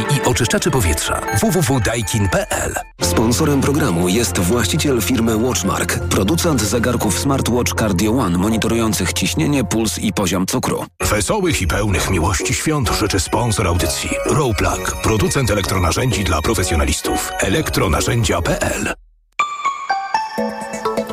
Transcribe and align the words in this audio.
i 0.00 0.28
oczyszczaczy 0.28 0.70
powietrza. 0.70 1.20
www.daikin.pl 1.40 2.74
Sponsorem 3.02 3.60
programu 3.60 4.08
jest 4.08 4.38
właściciel 4.38 5.02
firmy 5.02 5.36
Watchmark, 5.36 5.98
producent 5.98 6.62
zegarków 6.62 7.18
smartwatch 7.18 7.74
Cardio 7.74 8.12
One 8.12 8.38
monitorujących 8.38 9.12
ciśnienie, 9.12 9.64
puls 9.64 9.98
i 9.98 10.12
poziom 10.12 10.46
cukru. 10.46 10.84
Wesołych 11.00 11.62
i 11.62 11.66
pełnych 11.66 12.10
miłości 12.10 12.54
świąt 12.54 12.90
życzy 12.90 13.20
sponsor 13.20 13.66
audycji 13.66 14.10
Rowplug, 14.26 14.96
producent 15.02 15.50
elektronarzędzi 15.50 16.24
dla 16.24 16.42
profesjonalistów. 16.42 17.30
elektronarzędzia.pl 17.40 19.07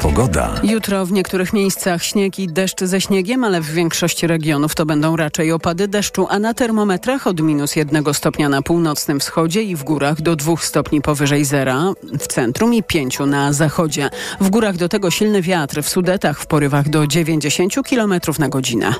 Pogoda. 0.01 0.53
Jutro 0.63 1.05
w 1.05 1.11
niektórych 1.11 1.53
miejscach 1.53 2.03
śnieg 2.03 2.39
i 2.39 2.47
deszcz 2.47 2.83
ze 2.83 3.01
śniegiem, 3.01 3.43
ale 3.43 3.61
w 3.61 3.71
większości 3.71 4.27
regionów 4.27 4.75
to 4.75 4.85
będą 4.85 5.15
raczej 5.15 5.51
opady 5.51 5.87
deszczu, 5.87 6.27
a 6.29 6.39
na 6.39 6.53
termometrach 6.53 7.27
od 7.27 7.41
minus 7.41 7.75
jednego 7.75 8.13
stopnia 8.13 8.49
na 8.49 8.61
północnym 8.61 9.19
wschodzie 9.19 9.63
i 9.63 9.75
w 9.75 9.83
górach 9.83 10.21
do 10.21 10.35
dwóch 10.35 10.65
stopni 10.65 11.01
powyżej 11.01 11.45
zera, 11.45 11.93
w 12.19 12.27
centrum 12.27 12.73
i 12.73 12.83
pięciu 12.83 13.25
na 13.25 13.53
zachodzie. 13.53 14.09
W 14.41 14.49
górach 14.49 14.77
do 14.77 14.89
tego 14.89 15.11
silny 15.11 15.41
wiatr, 15.41 15.81
w 15.83 15.89
Sudetach 15.89 16.39
w 16.39 16.47
porywach 16.47 16.89
do 16.89 17.07
90 17.07 17.73
km 17.89 18.13
na 18.39 18.49
godzinę. 18.49 18.93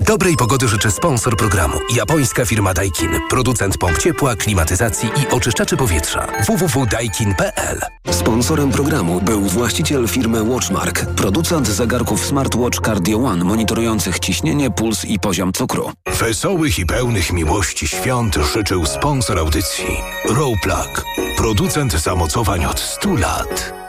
Dobrej 0.00 0.36
pogody 0.36 0.68
życzy 0.68 0.90
sponsor 0.90 1.36
programu. 1.36 1.78
Japońska 1.94 2.46
firma 2.46 2.74
Daikin. 2.74 3.10
Producent 3.30 3.78
pomp 3.78 3.98
ciepła, 3.98 4.36
klimatyzacji 4.36 5.08
i 5.08 5.34
oczyszczaczy 5.34 5.76
powietrza. 5.76 6.26
www.daikin.pl 6.46 7.80
Sponsorem 8.10 8.70
programu 8.70 9.20
był 9.20 9.40
właściciel 9.40 10.08
firmy 10.08 10.42
Watchmark, 10.44 11.06
producent 11.06 11.68
zegarków 11.68 12.26
smartwatch 12.26 12.80
Cardio 12.80 13.18
One 13.18 13.44
monitorujących 13.44 14.18
ciśnienie, 14.18 14.70
puls 14.70 15.04
i 15.04 15.18
poziom 15.18 15.52
cukru. 15.52 15.92
Wesołych 16.20 16.78
i 16.78 16.86
pełnych 16.86 17.32
miłości 17.32 17.88
świąt 17.88 18.36
życzył 18.52 18.86
sponsor 18.86 19.38
audycji 19.38 19.96
Rowplug, 20.28 21.04
producent 21.36 21.92
zamocowań 21.92 22.64
od 22.64 22.80
100 22.80 23.14
lat. 23.14 23.85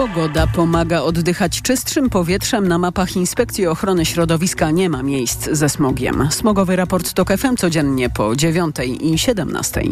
Pogoda 0.00 0.46
pomaga 0.46 1.02
oddychać 1.02 1.62
czystszym 1.62 2.10
powietrzem. 2.10 2.68
Na 2.68 2.78
mapach 2.78 3.16
Inspekcji 3.16 3.66
Ochrony 3.66 4.06
Środowiska 4.06 4.70
nie 4.70 4.90
ma 4.90 5.02
miejsc 5.02 5.48
ze 5.52 5.68
smogiem. 5.68 6.28
Smogowy 6.30 6.76
raport 6.76 7.12
TOK 7.12 7.32
FM 7.38 7.56
codziennie 7.56 8.10
po 8.10 8.36
9 8.36 8.76
i 9.00 9.18
17. 9.18 9.82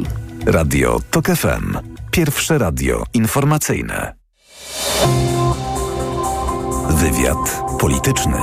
Radio 0.47 1.01
TOK 1.11 1.27
FM. 1.27 1.77
Pierwsze 2.11 2.59
radio 2.59 3.05
informacyjne. 3.15 4.15
Wywiad 6.91 7.63
polityczny. 7.81 8.39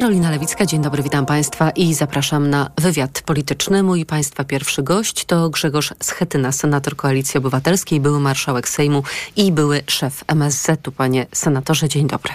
Karolina 0.00 0.30
Lewicka, 0.30 0.66
dzień 0.66 0.82
dobry, 0.82 1.02
witam 1.02 1.26
Państwa 1.26 1.70
i 1.70 1.94
zapraszam 1.94 2.50
na 2.50 2.70
wywiad 2.78 3.22
polityczny. 3.22 3.82
Mój 3.82 4.06
Państwa 4.06 4.44
pierwszy 4.44 4.82
gość 4.82 5.24
to 5.24 5.50
Grzegorz 5.50 5.94
Schetyna, 6.02 6.52
senator 6.52 6.96
Koalicji 6.96 7.38
Obywatelskiej, 7.38 8.00
były 8.00 8.20
marszałek 8.20 8.68
Sejmu 8.68 9.02
i 9.36 9.52
były 9.52 9.82
szef 9.86 10.24
MSZ-u. 10.28 10.92
Panie 10.92 11.26
senatorze, 11.32 11.88
dzień 11.88 12.06
dobry. 12.06 12.32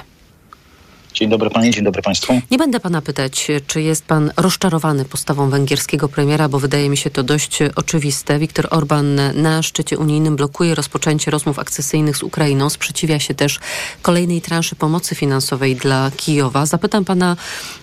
Dzień 1.15 1.29
dobry 1.29 1.49
Panie, 1.49 1.71
dzień 1.71 1.83
dobry 1.83 2.01
Państwu. 2.01 2.41
Nie 2.51 2.57
będę 2.57 2.79
Pana 2.79 3.01
pytać, 3.01 3.47
czy 3.67 3.81
jest 3.81 4.05
Pan 4.05 4.31
rozczarowany 4.37 5.05
postawą 5.05 5.49
węgierskiego 5.49 6.09
premiera, 6.09 6.49
bo 6.49 6.59
wydaje 6.59 6.89
mi 6.89 6.97
się 6.97 7.09
to 7.09 7.23
dość 7.23 7.59
oczywiste. 7.75 8.39
Viktor 8.39 8.67
Orban 8.71 9.19
na 9.41 9.63
szczycie 9.63 9.97
unijnym 9.97 10.35
blokuje 10.35 10.75
rozpoczęcie 10.75 11.31
rozmów 11.31 11.59
akcesyjnych 11.59 12.17
z 12.17 12.23
Ukrainą, 12.23 12.69
sprzeciwia 12.69 13.19
się 13.19 13.33
też 13.33 13.59
kolejnej 14.01 14.41
transzy 14.41 14.75
pomocy 14.75 15.15
finansowej 15.15 15.75
dla 15.75 16.11
Kijowa. 16.17 16.65
Zapytam 16.65 17.05
Pana, 17.05 17.35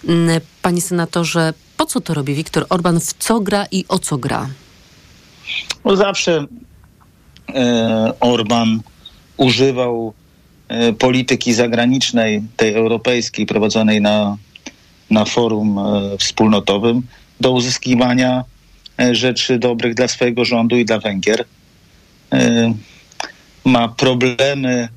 mm, 0.08 0.40
Panie 0.62 0.80
Senatorze, 0.80 1.54
po 1.76 1.86
co 1.86 2.00
to 2.00 2.14
robi 2.14 2.34
Viktor 2.34 2.66
Orban, 2.68 3.00
w 3.00 3.14
co 3.18 3.40
gra 3.40 3.66
i 3.70 3.84
o 3.88 3.98
co 3.98 4.18
gra? 4.18 4.48
No 5.84 5.96
zawsze 5.96 6.46
e, 7.54 8.12
Orban 8.20 8.80
używał 9.36 10.14
polityki 10.98 11.54
zagranicznej, 11.54 12.42
tej 12.56 12.74
europejskiej, 12.74 13.46
prowadzonej 13.46 14.00
na, 14.00 14.36
na 15.10 15.24
forum 15.24 15.78
e, 15.78 16.18
wspólnotowym, 16.18 17.02
do 17.40 17.52
uzyskiwania 17.52 18.44
e, 19.00 19.14
rzeczy 19.14 19.58
dobrych 19.58 19.94
dla 19.94 20.08
swojego 20.08 20.44
rządu 20.44 20.76
i 20.76 20.84
dla 20.84 20.98
Węgier. 20.98 21.44
Ma 23.64 23.88
problemy 23.88 24.88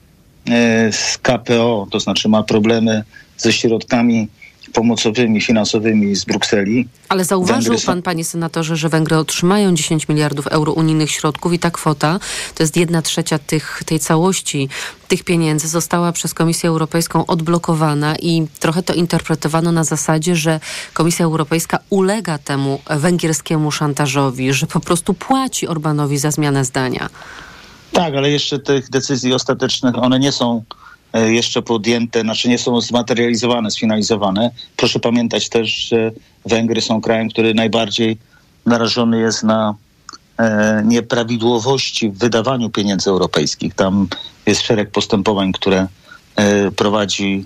z 0.92 1.18
KPO, 1.18 1.88
to 1.92 2.00
znaczy 2.00 2.30
ma 2.30 2.44
problemy 2.44 3.04
ze 3.38 3.54
środkami 3.54 4.28
pomocowymi, 4.76 5.42
finansowymi 5.42 6.16
z 6.16 6.26
Brukseli. 6.26 6.88
Ale 7.10 7.26
zauważył 7.26 7.76
pan, 7.86 8.02
panie 8.02 8.26
senatorze, 8.26 8.76
że 8.76 8.90
Węgry 8.90 9.18
otrzymają 9.18 9.76
10 9.76 10.08
miliardów 10.08 10.48
euro 10.48 10.74
unijnych 10.74 11.12
środków 11.12 11.54
i 11.54 11.60
ta 11.60 11.72
kwota, 11.72 12.20
to 12.56 12.64
jest 12.64 12.78
jedna 12.78 13.02
trzecia 13.02 13.40
tych, 13.40 13.82
tej 13.86 14.00
całości 14.00 14.70
tych 15.08 15.24
pieniędzy, 15.24 15.68
została 15.68 16.12
przez 16.12 16.34
Komisję 16.34 16.70
Europejską 16.70 17.26
odblokowana 17.26 18.16
i 18.16 18.48
trochę 18.60 18.84
to 18.84 18.94
interpretowano 18.94 19.72
na 19.72 19.84
zasadzie, 19.84 20.36
że 20.36 20.60
Komisja 20.94 21.26
Europejska 21.26 21.80
ulega 21.90 22.38
temu 22.38 22.82
węgierskiemu 22.90 23.72
szantażowi, 23.72 24.54
że 24.54 24.68
po 24.68 24.80
prostu 24.80 25.14
płaci 25.14 25.68
Orbanowi 25.68 26.18
za 26.18 26.32
zmianę 26.32 26.66
zdania. 26.66 27.10
Tak, 27.92 28.14
ale 28.16 28.32
jeszcze 28.32 28.60
tych 28.60 28.90
decyzji 28.90 29.34
ostatecznych, 29.34 29.98
one 29.98 30.20
nie 30.20 30.32
są 30.32 30.64
jeszcze 31.20 31.62
podjęte, 31.62 32.22
znaczy 32.22 32.50
nie 32.50 32.58
są 32.58 32.82
zmaterializowane, 32.82 33.72
sfinalizowane. 33.72 34.52
Proszę 34.76 35.00
pamiętać 35.00 35.50
też, 35.50 35.70
że 35.70 36.12
Węgry 36.46 36.82
są 36.82 37.02
krajem, 37.02 37.30
który 37.30 37.54
najbardziej 37.54 38.18
narażony 38.66 39.20
jest 39.20 39.44
na 39.44 39.76
e, 40.38 40.84
nieprawidłowości 40.86 42.10
w 42.10 42.18
wydawaniu 42.18 42.70
pieniędzy 42.70 43.10
europejskich. 43.10 43.74
Tam 43.74 44.08
jest 44.46 44.62
szereg 44.62 44.92
postępowań, 44.92 45.52
które 45.52 45.88
e, 46.36 46.72
prowadzi, 46.72 47.46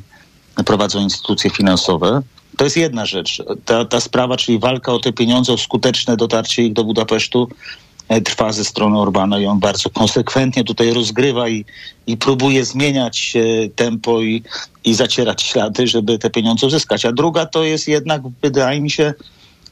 prowadzą 0.65 0.99
instytucje 0.99 1.49
finansowe. 1.49 2.21
To 2.57 2.63
jest 2.63 2.77
jedna 2.77 3.05
rzecz. 3.05 3.43
Ta, 3.65 3.85
ta 3.85 3.99
sprawa, 3.99 4.37
czyli 4.37 4.59
walka 4.59 4.93
o 4.93 4.99
te 4.99 5.13
pieniądze, 5.13 5.53
o 5.53 5.57
skuteczne 5.57 6.17
dotarcie 6.17 6.63
ich 6.63 6.73
do 6.73 6.83
Budapesztu, 6.83 7.47
E, 7.47 7.88
trwa 8.09 8.51
ze 8.51 8.65
strony 8.65 8.99
Orbana 8.99 9.39
i 9.39 9.45
on 9.45 9.59
bardzo 9.59 9.89
konsekwentnie 9.89 10.63
tutaj 10.63 10.93
rozgrywa 10.93 11.49
i, 11.49 11.65
i 12.07 12.17
próbuje 12.17 12.65
zmieniać 12.65 13.33
e, 13.35 13.69
tempo 13.69 14.21
i, 14.21 14.43
i 14.83 14.93
zacierać 14.93 15.43
ślady, 15.43 15.87
żeby 15.87 16.19
te 16.19 16.29
pieniądze 16.29 16.67
uzyskać. 16.67 17.05
A 17.05 17.11
druga 17.11 17.45
to 17.45 17.63
jest 17.63 17.87
jednak, 17.87 18.21
wydaje 18.41 18.81
mi 18.81 18.91
się, 18.91 19.13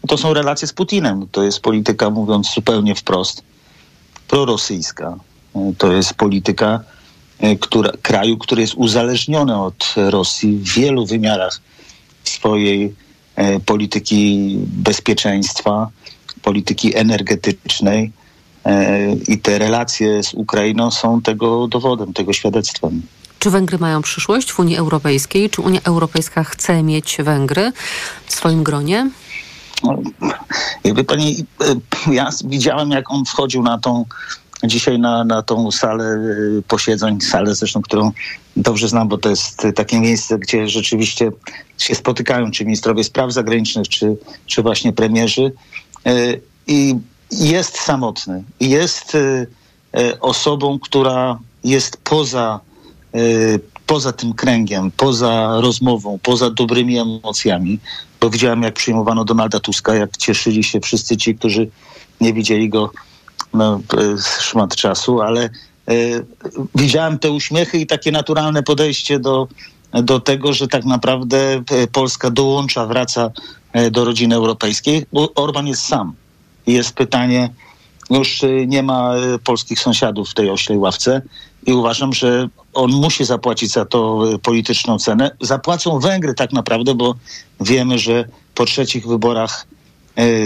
to 0.07 0.17
są 0.17 0.33
relacje 0.33 0.67
z 0.67 0.73
Putinem. 0.73 1.27
To 1.31 1.43
jest 1.43 1.59
polityka, 1.59 2.09
mówiąc 2.09 2.53
zupełnie 2.53 2.95
wprost, 2.95 3.43
prorosyjska. 4.27 5.17
E, 5.55 5.73
to 5.77 5.91
jest 5.91 6.13
polityka 6.13 6.79
która, 7.59 7.91
kraju, 8.01 8.37
który 8.37 8.61
jest 8.61 8.73
uzależniony 8.73 9.61
od 9.61 9.93
Rosji 9.95 10.57
w 10.57 10.73
wielu 10.73 11.05
wymiarach 11.05 11.61
swojej 12.23 12.95
polityki 13.65 14.55
bezpieczeństwa, 14.59 15.89
polityki 16.41 16.97
energetycznej, 16.97 18.11
E, 18.11 18.26
I 19.27 19.39
te 19.39 19.59
relacje 19.59 20.23
z 20.23 20.33
Ukrainą 20.33 20.91
są 20.91 21.21
tego 21.21 21.67
dowodem, 21.67 22.13
tego 22.13 22.33
świadectwem. 22.33 23.01
Czy 23.39 23.49
Węgry 23.49 23.77
mają 23.77 24.01
przyszłość 24.01 24.51
w 24.51 24.59
Unii 24.59 24.77
Europejskiej? 24.77 25.49
Czy 25.49 25.61
Unia 25.61 25.79
Europejska 25.83 26.43
chce 26.43 26.83
mieć 26.83 27.17
Węgry 27.23 27.71
w 28.25 28.33
swoim 28.33 28.63
gronie? 28.63 29.09
No, 29.83 29.97
jakby 30.83 31.03
pani, 31.03 31.45
e, 31.61 32.13
ja 32.13 32.29
widziałem, 32.45 32.91
jak 32.91 33.11
on 33.11 33.25
wchodził 33.25 33.63
na 33.63 33.77
tą 33.77 34.05
dzisiaj 34.63 34.99
na, 34.99 35.23
na 35.23 35.41
tą 35.41 35.71
salę 35.71 36.05
e, 36.05 36.61
posiedzeń, 36.61 37.21
salę 37.21 37.55
zresztą, 37.55 37.81
którą 37.81 38.11
dobrze 38.55 38.87
znam, 38.87 39.07
bo 39.07 39.17
to 39.17 39.29
jest 39.29 39.67
takie 39.75 39.99
miejsce, 39.99 40.39
gdzie 40.39 40.67
rzeczywiście 40.67 41.31
się 41.77 41.95
spotykają 41.95 42.51
czy 42.51 42.65
ministrowie 42.65 43.03
spraw 43.03 43.33
zagranicznych, 43.33 43.87
czy, 43.87 44.17
czy 44.45 44.61
właśnie 44.61 44.93
premierzy. 44.93 45.51
I 46.67 46.95
jest 47.31 47.77
samotny. 47.77 48.43
Jest 48.59 49.15
y, 49.15 49.47
y, 49.99 50.19
osobą, 50.19 50.79
która 50.79 51.39
jest 51.63 51.97
poza, 52.03 52.59
y, 53.15 53.59
poza 53.85 54.13
tym 54.13 54.33
kręgiem, 54.33 54.91
poza 54.91 55.61
rozmową, 55.61 56.19
poza 56.23 56.49
dobrymi 56.49 56.99
emocjami. 56.99 57.79
Bo 58.19 58.29
widziałem, 58.29 58.63
jak 58.63 58.73
przyjmowano 58.73 59.25
Donalda 59.25 59.59
Tuska, 59.59 59.95
jak 59.95 60.17
cieszyli 60.17 60.63
się 60.63 60.79
wszyscy 60.79 61.17
ci, 61.17 61.35
którzy 61.35 61.69
nie 62.21 62.33
widzieli 62.33 62.69
go 62.69 62.91
no, 63.53 63.81
szmat 64.39 64.75
czasu, 64.75 65.21
ale 65.21 65.49
widziałem 66.75 67.19
te 67.19 67.31
uśmiechy 67.31 67.77
i 67.77 67.87
takie 67.87 68.11
naturalne 68.11 68.63
podejście 68.63 69.19
do, 69.19 69.47
do 69.93 70.19
tego, 70.19 70.53
że 70.53 70.67
tak 70.67 70.85
naprawdę 70.85 71.63
Polska 71.91 72.29
dołącza, 72.29 72.85
wraca 72.85 73.31
do 73.91 74.05
rodziny 74.05 74.35
europejskiej, 74.35 75.05
bo 75.13 75.33
Orban 75.33 75.67
jest 75.67 75.81
sam 75.81 76.13
jest 76.73 76.93
pytanie, 76.93 77.49
już 78.09 78.43
y, 78.43 78.65
nie 78.67 78.83
ma 78.83 79.17
y, 79.17 79.39
polskich 79.39 79.79
sąsiadów 79.79 80.29
w 80.29 80.33
tej 80.33 80.49
oślej 80.49 80.77
ławce 80.77 81.21
i 81.65 81.73
uważam, 81.73 82.13
że 82.13 82.47
on 82.73 82.91
musi 82.91 83.25
zapłacić 83.25 83.71
za 83.71 83.85
to 83.85 84.23
polityczną 84.43 84.99
cenę. 84.99 85.31
Zapłacą 85.41 85.99
Węgry 85.99 86.33
tak 86.33 86.53
naprawdę, 86.53 86.95
bo 86.95 87.15
wiemy, 87.61 87.99
że 87.99 88.27
po 88.55 88.65
trzecich 88.65 89.07
wyborach 89.07 89.67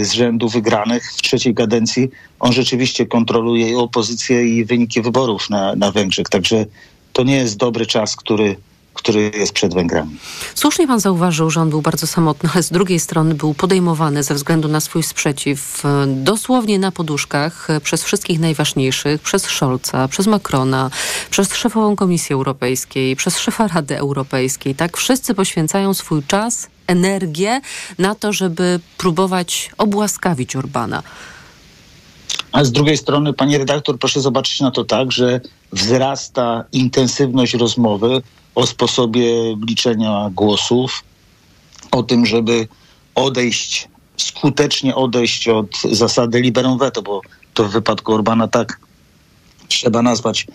z 0.02 0.12
rzędu 0.12 0.48
wygranych 0.48 1.12
w 1.12 1.22
trzeciej 1.22 1.54
kadencji 1.54 2.08
on 2.40 2.52
rzeczywiście 2.52 3.06
kontroluje 3.06 3.78
opozycję 3.78 4.44
i 4.44 4.64
wyniki 4.64 5.02
wyborów 5.02 5.50
na, 5.50 5.74
na 5.74 5.90
Węgrzech. 5.90 6.28
Także 6.28 6.66
to 7.12 7.22
nie 7.22 7.36
jest 7.36 7.56
dobry 7.56 7.86
czas, 7.86 8.16
który 8.16 8.56
który 8.94 9.30
jest 9.34 9.52
przed 9.52 9.74
Węgrami. 9.74 10.16
Słusznie 10.54 10.86
pan 10.86 11.00
zauważył, 11.00 11.50
że 11.50 11.60
on 11.60 11.70
był 11.70 11.82
bardzo 11.82 12.06
samotny, 12.06 12.50
ale 12.54 12.62
z 12.62 12.70
drugiej 12.70 13.00
strony 13.00 13.34
był 13.34 13.54
podejmowany 13.54 14.22
ze 14.22 14.34
względu 14.34 14.68
na 14.68 14.80
swój 14.80 15.02
sprzeciw 15.02 15.84
e, 15.84 16.06
dosłownie 16.06 16.78
na 16.78 16.92
poduszkach 16.92 17.70
e, 17.70 17.80
przez 17.80 18.04
wszystkich 18.04 18.40
najważniejszych, 18.40 19.20
przez 19.20 19.42
Scholza, 19.42 20.08
przez 20.08 20.26
Macrona, 20.26 20.90
przez 21.30 21.54
szefową 21.54 21.96
Komisji 21.96 22.32
Europejskiej, 22.34 23.16
przez 23.16 23.38
szefa 23.38 23.68
Rady 23.68 23.98
Europejskiej. 23.98 24.74
Tak, 24.74 24.96
wszyscy 24.96 25.34
poświęcają 25.34 25.94
swój 25.94 26.22
czas, 26.22 26.68
energię 26.86 27.60
na 27.98 28.14
to, 28.14 28.32
żeby 28.32 28.80
próbować 28.98 29.70
obłaskawić 29.78 30.56
Orbana. 30.56 31.02
A 32.52 32.64
z 32.64 32.72
drugiej 32.72 32.96
strony, 32.96 33.32
panie 33.32 33.58
redaktor, 33.58 33.98
proszę 33.98 34.20
zobaczyć 34.20 34.60
na 34.60 34.70
to 34.70 34.84
tak, 34.84 35.12
że 35.12 35.40
wzrasta 35.72 36.64
intensywność 36.72 37.54
rozmowy 37.54 38.22
o 38.54 38.66
sposobie 38.66 39.56
liczenia 39.68 40.30
głosów, 40.34 41.04
o 41.90 42.02
tym, 42.02 42.26
żeby 42.26 42.68
odejść, 43.14 43.88
skutecznie 44.16 44.94
odejść 44.94 45.48
od 45.48 45.82
zasady 45.92 46.40
liberum 46.40 46.78
veto, 46.78 47.02
bo 47.02 47.20
to 47.54 47.64
w 47.64 47.72
wypadku 47.72 48.14
Orbana 48.14 48.48
tak 48.48 48.80
trzeba 49.68 50.02
nazwać, 50.02 50.46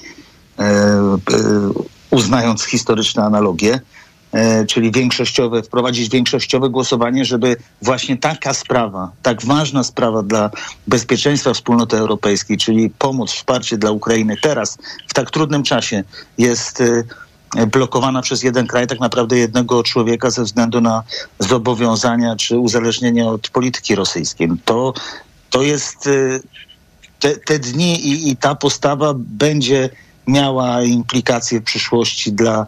e, 0.60 0.64
e, 0.64 1.18
uznając 2.10 2.64
historyczne 2.64 3.24
analogie, 3.24 3.80
e, 4.32 4.66
czyli 4.66 4.92
większościowe, 4.92 5.64
wprowadzić 5.64 6.10
większościowe 6.10 6.70
głosowanie, 6.70 7.26
żeby 7.26 7.56
właśnie 7.82 8.18
taka 8.18 8.54
sprawa, 8.54 9.12
tak 9.24 9.46
ważna 9.46 9.84
sprawa 9.84 10.24
dla 10.24 10.50
bezpieczeństwa 10.88 11.54
wspólnoty 11.54 11.98
europejskiej, 11.98 12.58
czyli 12.58 12.90
pomoc, 12.90 13.32
wsparcie 13.32 13.78
dla 13.78 13.92
Ukrainy 13.92 14.36
teraz, 14.42 14.78
w 15.08 15.14
tak 15.14 15.32
trudnym 15.32 15.64
czasie 15.64 16.04
jest 16.38 16.82
e, 16.82 17.04
blokowana 17.72 18.22
przez 18.22 18.44
jeden 18.44 18.68
kraj, 18.68 18.88
tak 18.88 19.00
naprawdę 19.00 19.38
jednego 19.38 19.84
człowieka 19.84 20.30
ze 20.30 20.44
względu 20.44 20.82
na 20.82 21.04
zobowiązania 21.40 22.36
czy 22.36 22.58
uzależnienie 22.58 23.28
od 23.28 23.50
polityki 23.50 23.96
rosyjskiej. 23.96 24.50
To, 24.66 24.94
to 25.50 25.62
jest 25.62 26.08
y, 26.08 26.42
te, 27.20 27.36
te 27.36 27.60
dni 27.60 28.08
i, 28.08 28.30
i 28.30 28.38
ta 28.38 28.56
postawa 28.56 29.14
będzie 29.18 29.90
miała 30.28 30.84
implikacje 30.84 31.60
w 31.60 31.64
przyszłości 31.64 32.34
dla, 32.34 32.66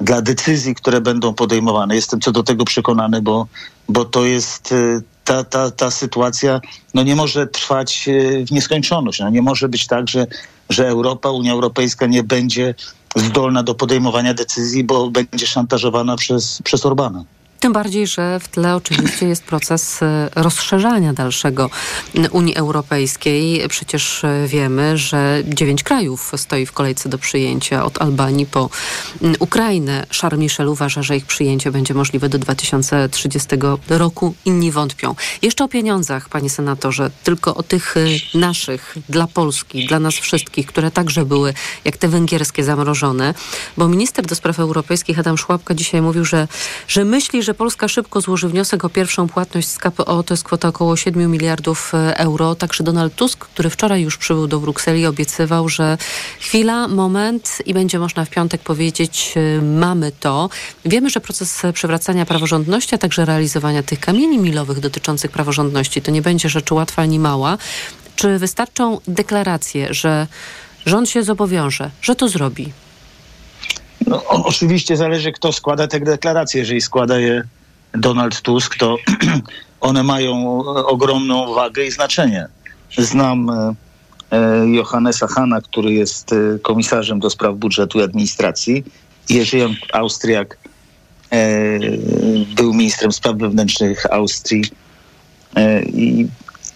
dla 0.00 0.22
decyzji, 0.22 0.74
które 0.74 1.00
będą 1.00 1.34
podejmowane. 1.34 1.94
Jestem 1.94 2.20
co 2.20 2.32
do 2.32 2.42
tego 2.42 2.64
przekonany, 2.64 3.22
bo, 3.22 3.46
bo 3.88 4.04
to 4.04 4.24
jest 4.24 4.72
y, 4.72 5.02
ta, 5.24 5.44
ta, 5.44 5.70
ta 5.70 5.90
sytuacja 5.90 6.60
no 6.94 7.02
nie 7.02 7.16
może 7.16 7.46
trwać 7.46 8.08
y, 8.08 8.44
w 8.46 8.50
nieskończoność. 8.50 9.20
No 9.20 9.30
nie 9.30 9.42
może 9.42 9.68
być 9.68 9.86
tak, 9.86 10.08
że, 10.08 10.26
że 10.70 10.88
Europa, 10.88 11.30
Unia 11.30 11.52
Europejska 11.52 12.06
nie 12.06 12.22
będzie 12.22 12.74
zdolna 13.16 13.62
do 13.62 13.74
podejmowania 13.74 14.34
decyzji, 14.34 14.84
bo 14.84 15.10
będzie 15.10 15.46
szantażowana 15.46 16.16
przez, 16.16 16.62
przez 16.64 16.86
Orbana. 16.86 17.24
Tym 17.60 17.72
bardziej, 17.72 18.06
że 18.06 18.40
w 18.40 18.48
tle 18.48 18.76
oczywiście 18.76 19.28
jest 19.28 19.44
proces 19.44 20.02
e, 20.02 20.30
rozszerzania 20.34 21.12
dalszego 21.12 21.70
Unii 22.30 22.56
Europejskiej. 22.56 23.68
Przecież 23.68 24.24
e, 24.24 24.46
wiemy, 24.46 24.98
że 24.98 25.42
dziewięć 25.44 25.82
krajów 25.82 26.32
stoi 26.36 26.66
w 26.66 26.72
kolejce 26.72 27.08
do 27.08 27.18
przyjęcia 27.18 27.84
od 27.84 28.02
Albanii 28.02 28.46
po 28.46 28.70
Ukrainę. 29.38 30.06
Charles 30.20 30.40
Michel 30.40 30.68
uważa, 30.68 31.02
że 31.02 31.16
ich 31.16 31.26
przyjęcie 31.26 31.70
będzie 31.70 31.94
możliwe 31.94 32.28
do 32.28 32.38
2030 32.38 33.48
roku. 33.88 34.34
Inni 34.44 34.72
wątpią. 34.72 35.14
Jeszcze 35.42 35.64
o 35.64 35.68
pieniądzach, 35.68 36.28
panie 36.28 36.50
senatorze, 36.50 37.10
tylko 37.24 37.54
o 37.54 37.62
tych 37.62 37.96
e, 37.96 38.38
naszych, 38.38 38.94
dla 39.08 39.26
Polski, 39.26 39.86
dla 39.86 40.00
nas 40.00 40.14
wszystkich, 40.14 40.66
które 40.66 40.90
także 40.90 41.24
były, 41.24 41.54
jak 41.84 41.96
te 41.96 42.08
węgierskie, 42.08 42.64
zamrożone. 42.64 43.34
Bo 43.76 43.88
minister 43.88 44.26
do 44.26 44.34
spraw 44.34 44.58
europejskich 44.58 45.18
Adam 45.18 45.38
Szłapka 45.38 45.74
dzisiaj 45.74 46.02
mówił, 46.02 46.24
że, 46.24 46.48
że 46.88 47.04
myśli, 47.04 47.42
że 47.42 47.49
że 47.50 47.54
Polska 47.54 47.88
szybko 47.88 48.20
złoży 48.20 48.48
wniosek 48.48 48.84
o 48.84 48.88
pierwszą 48.88 49.28
płatność 49.28 49.68
z 49.68 49.78
KPO, 49.78 50.22
to 50.22 50.34
jest 50.34 50.44
kwota 50.44 50.68
około 50.68 50.96
7 50.96 51.30
miliardów 51.30 51.94
e, 51.94 52.18
euro. 52.18 52.54
Także 52.54 52.84
Donald 52.84 53.14
Tusk, 53.14 53.38
który 53.38 53.70
wczoraj 53.70 54.02
już 54.02 54.16
przybył 54.18 54.46
do 54.46 54.60
Brukseli, 54.60 55.06
obiecywał, 55.06 55.68
że 55.68 55.98
chwila, 56.40 56.88
moment 56.88 57.58
i 57.66 57.74
będzie 57.74 57.98
można 57.98 58.24
w 58.24 58.30
piątek 58.30 58.60
powiedzieć, 58.60 59.34
e, 59.36 59.62
mamy 59.62 60.12
to. 60.20 60.48
Wiemy, 60.84 61.10
że 61.10 61.20
proces 61.20 61.62
przywracania 61.74 62.26
praworządności, 62.26 62.94
a 62.94 62.98
także 62.98 63.24
realizowania 63.24 63.82
tych 63.82 64.00
kamieni 64.00 64.38
milowych 64.38 64.80
dotyczących 64.80 65.30
praworządności 65.30 66.02
to 66.02 66.10
nie 66.10 66.22
będzie 66.22 66.48
rzecz 66.48 66.70
łatwa 66.70 67.02
ani 67.02 67.18
mała. 67.18 67.58
Czy 68.16 68.38
wystarczą 68.38 69.00
deklaracje, 69.08 69.94
że 69.94 70.26
rząd 70.86 71.08
się 71.08 71.22
zobowiąże, 71.22 71.90
że 72.02 72.14
to 72.14 72.28
zrobi? 72.28 72.72
No, 74.06 74.24
oczywiście 74.24 74.96
zależy, 74.96 75.32
kto 75.32 75.52
składa 75.52 75.86
te 75.86 76.00
deklaracje. 76.00 76.60
Jeżeli 76.60 76.80
składa 76.80 77.18
je 77.18 77.42
Donald 77.92 78.42
Tusk, 78.42 78.76
to 78.76 78.96
one 79.80 80.02
mają 80.02 80.58
ogromną 80.64 81.54
wagę 81.54 81.86
i 81.86 81.90
znaczenie. 81.90 82.48
Znam 82.98 83.50
e, 83.50 83.74
e, 84.30 84.66
Johannesa 84.68 85.26
Hanna, 85.26 85.60
który 85.60 85.92
jest 85.92 86.32
e, 86.32 86.58
komisarzem 86.58 87.20
do 87.20 87.30
spraw 87.30 87.56
budżetu 87.56 87.98
i 87.98 88.02
administracji. 88.02 88.84
Jerzy 89.28 89.68
Austriak 89.92 90.58
był 92.56 92.74
ministrem 92.74 93.12
spraw 93.12 93.36
wewnętrznych 93.36 94.12
Austrii 94.12 94.64
i 95.92 96.26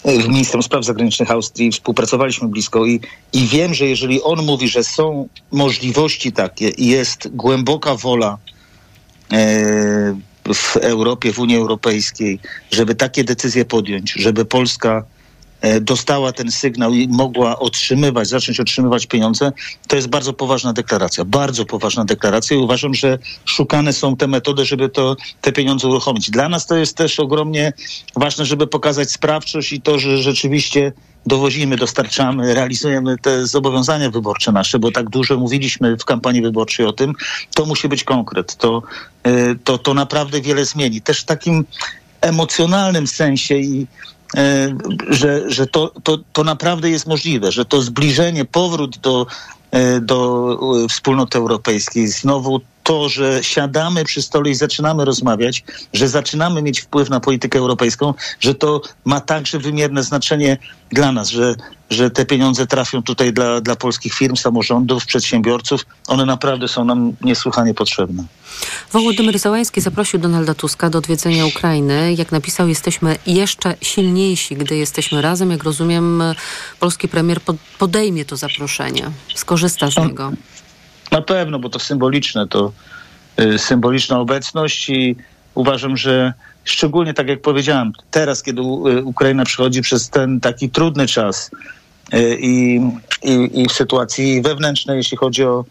ministrem 0.05 0.63
spraw 0.63 0.85
zagranicznych 0.85 1.31
Austrii 1.31 1.71
współpracowaliśmy 1.73 2.49
blisko 2.49 2.87
i, 2.87 3.01
i 3.33 3.47
wiem, 3.47 3.75
że 3.75 3.87
jeżeli 3.87 4.23
on 4.23 4.45
mówi, 4.45 4.69
że 4.69 4.85
są 4.85 5.29
możliwości 5.53 6.33
takie 6.33 6.69
i 6.69 6.87
jest 6.87 7.29
głęboka 7.37 7.95
wola 7.95 8.39
e, 9.33 10.17
w 10.55 10.77
Europie, 10.77 11.33
w 11.33 11.39
Unii 11.39 11.57
Europejskiej, 11.57 12.39
żeby 12.71 12.95
takie 12.95 13.25
decyzje 13.25 13.65
podjąć, 13.65 14.13
żeby 14.13 14.45
Polska 14.45 15.05
E, 15.05 15.14
dostała 15.81 16.33
ten 16.33 16.51
sygnał 16.51 16.95
i 16.95 17.09
mogła 17.09 17.59
otrzymywać, 17.59 18.29
zacząć 18.29 18.61
otrzymywać 18.61 19.07
pieniądze, 19.07 19.53
to 19.89 19.97
jest 19.97 20.09
bardzo 20.09 20.33
poważna 20.33 20.73
deklaracja. 20.73 21.25
Bardzo 21.25 21.65
poważna 21.65 22.05
deklaracja 22.05 22.57
i 22.57 22.61
uważam, 22.61 22.95
że 22.95 23.19
szukane 23.45 23.93
są 23.93 24.17
te 24.17 24.27
metody, 24.27 24.65
żeby 24.65 24.89
to, 24.89 25.17
te 25.41 25.53
pieniądze 25.53 25.89
uruchomić. 25.89 26.31
Dla 26.31 26.49
nas 26.49 26.67
to 26.67 26.77
jest 26.77 26.97
też 26.97 27.21
ogromnie 27.21 27.73
ważne, 28.17 28.45
żeby 28.45 28.67
pokazać 28.67 29.11
sprawczość 29.11 29.73
i 29.73 29.81
to, 29.81 29.99
że 29.99 30.19
rzeczywiście 30.19 30.93
dowozimy, 31.27 31.77
dostarczamy, 31.77 32.55
realizujemy 32.55 33.19
te 33.19 33.47
zobowiązania 33.47 34.11
wyborcze 34.11 34.53
nasze, 34.53 34.79
bo 34.79 34.91
tak 34.91 35.11
dużo 35.11 35.37
mówiliśmy 35.37 35.97
w 35.97 36.05
kampanii 36.05 36.43
wyborczej 36.43 36.87
o 36.87 36.93
tym, 36.93 37.13
to 37.55 37.67
musi 37.67 37.89
być 37.89 38.05
konkret. 38.05 38.57
To, 38.57 38.83
e, 39.23 39.55
to, 39.65 39.79
to 39.79 39.95
naprawdę 39.95 40.41
wiele 40.41 40.65
zmieni. 40.65 41.01
Też 41.01 41.21
w 41.21 41.25
takim 41.25 41.65
emocjonalnym 42.21 43.07
sensie 43.07 43.57
i 43.57 43.87
E, 44.24 44.24
że, 45.09 45.51
że 45.51 45.67
to, 45.67 45.93
to, 46.03 46.19
to 46.33 46.45
naprawdę 46.45 46.91
jest 46.91 47.07
możliwe, 47.07 47.53
że 47.53 47.65
to 47.65 47.83
zbliżenie, 47.83 48.45
powrót 48.45 48.99
do, 48.99 49.27
e, 49.71 50.01
do 50.01 50.59
e, 50.85 50.89
wspólnoty 50.89 51.39
europejskiej, 51.39 52.09
znowu 52.09 52.61
to, 52.83 53.09
że 53.09 53.45
siadamy 53.45 54.05
przy 54.05 54.23
stole 54.23 54.51
i 54.51 54.55
zaczynamy 54.55 55.05
rozmawiać, 55.05 55.65
że 55.93 56.09
zaczynamy 56.09 56.63
mieć 56.63 56.81
wpływ 56.81 57.11
na 57.11 57.21
politykę 57.21 57.59
europejską, 57.59 58.15
że 58.41 58.55
to 58.55 58.81
ma 59.05 59.21
także 59.21 59.59
wymierne 59.59 60.03
znaczenie 60.03 60.59
dla 60.91 61.13
nas, 61.13 61.29
że, 61.29 61.55
że 61.91 62.11
te 62.11 62.27
pieniądze 62.27 62.67
trafią 62.67 63.03
tutaj 63.03 63.33
dla, 63.33 63.61
dla 63.61 63.77
polskich 63.77 64.15
firm, 64.15 64.37
samorządów, 64.37 65.07
przedsiębiorców. 65.07 65.87
One 66.07 66.27
naprawdę 66.27 66.69
są 66.69 66.85
nam 66.85 67.13
niesłychanie 67.21 67.75
potrzebne. 67.75 68.25
Wołodymyr 68.93 69.39
Załański 69.39 69.81
zaprosił 69.81 70.21
Donalda 70.21 70.55
Tuska 70.55 70.91
do 70.91 70.99
odwiedzenia 70.99 71.47
Ukrainy. 71.47 72.15
Jak 72.19 72.33
napisał, 72.33 72.69
jesteśmy 72.69 73.17
jeszcze 73.27 73.75
silniejsi, 73.81 74.57
gdy 74.57 74.77
jesteśmy 74.77 75.23
razem. 75.23 75.51
Jak 75.51 75.65
rozumiem, 75.65 76.23
polski 76.81 77.09
premier 77.09 77.41
podejmie 77.79 78.25
to 78.25 78.37
zaproszenie, 78.37 79.11
skorzysta 79.35 79.91
z 79.91 79.97
niego. 79.97 80.33
Na 81.11 81.23
pewno, 81.23 81.59
bo 81.59 81.69
to 81.69 81.79
symboliczne, 81.79 82.49
to 82.49 82.73
y, 83.41 83.59
symboliczna 83.59 84.19
obecność 84.19 84.89
i 84.89 85.17
uważam, 85.55 85.97
że 85.97 86.33
szczególnie 86.65 87.15
tak 87.15 87.29
jak 87.29 87.41
powiedziałem, 87.41 87.93
teraz, 88.11 88.43
kiedy 88.43 88.61
y, 88.61 89.05
Ukraina 89.05 89.45
przechodzi 89.45 89.83
przez 89.83 90.11
ten 90.11 90.41
taki 90.41 90.71
trudny 90.71 91.07
czas 91.07 91.51
y, 92.15 92.39
i, 92.41 92.81
i, 93.23 93.61
i 93.63 93.69
w 93.69 93.73
sytuacji 93.73 94.43
wewnętrznej, 94.43 94.97
jeśli 94.97 95.17
chodzi 95.17 95.45
o, 95.45 95.65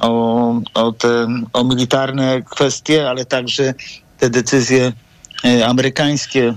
o, 0.00 0.60
o, 0.74 0.92
te, 0.92 1.26
o 1.52 1.64
militarne 1.64 2.42
kwestie, 2.42 3.08
ale 3.08 3.24
także 3.24 3.74
te 4.18 4.30
decyzje 4.30 4.92
amerykańskie, 5.66 6.54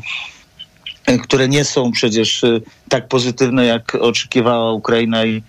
które 1.23 1.47
nie 1.47 1.65
są 1.65 1.91
przecież 1.91 2.45
tak 2.89 3.07
pozytywne, 3.07 3.65
jak 3.65 3.95
oczekiwała 3.95 4.73
Ukraina 4.73 5.25
i 5.25 5.43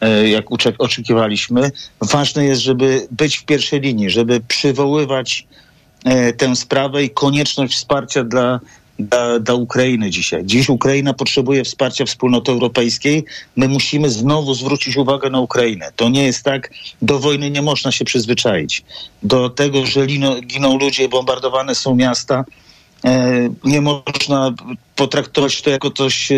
e, 0.00 0.28
jak 0.28 0.44
oczekiwaliśmy. 0.78 1.70
Ważne 2.00 2.44
jest, 2.44 2.62
żeby 2.62 3.08
być 3.10 3.36
w 3.36 3.44
pierwszej 3.44 3.80
linii, 3.80 4.10
żeby 4.10 4.40
przywoływać 4.40 5.46
e, 6.04 6.32
tę 6.32 6.56
sprawę 6.56 7.04
i 7.04 7.10
konieczność 7.10 7.74
wsparcia 7.74 8.24
dla, 8.24 8.60
dla, 8.98 9.38
dla 9.38 9.54
Ukrainy 9.54 10.10
dzisiaj. 10.10 10.44
Dziś 10.44 10.68
Ukraina 10.68 11.14
potrzebuje 11.14 11.64
wsparcia 11.64 12.04
wspólnoty 12.04 12.52
europejskiej. 12.52 13.24
My 13.56 13.68
musimy 13.68 14.10
znowu 14.10 14.54
zwrócić 14.54 14.96
uwagę 14.96 15.30
na 15.30 15.40
Ukrainę. 15.40 15.92
To 15.96 16.08
nie 16.08 16.26
jest 16.26 16.44
tak, 16.44 16.70
do 17.02 17.18
wojny 17.18 17.50
nie 17.50 17.62
można 17.62 17.92
się 17.92 18.04
przyzwyczaić. 18.04 18.84
Do 19.22 19.50
tego, 19.50 19.86
że 19.86 20.06
lino, 20.06 20.40
giną 20.40 20.78
ludzie, 20.78 21.08
bombardowane 21.08 21.74
są 21.74 21.94
miasta, 21.94 22.44
e, 23.04 23.48
nie 23.64 23.80
można 23.80 24.54
potraktować 24.96 25.62
to 25.62 25.70
jako 25.70 25.90
coś 25.90 26.28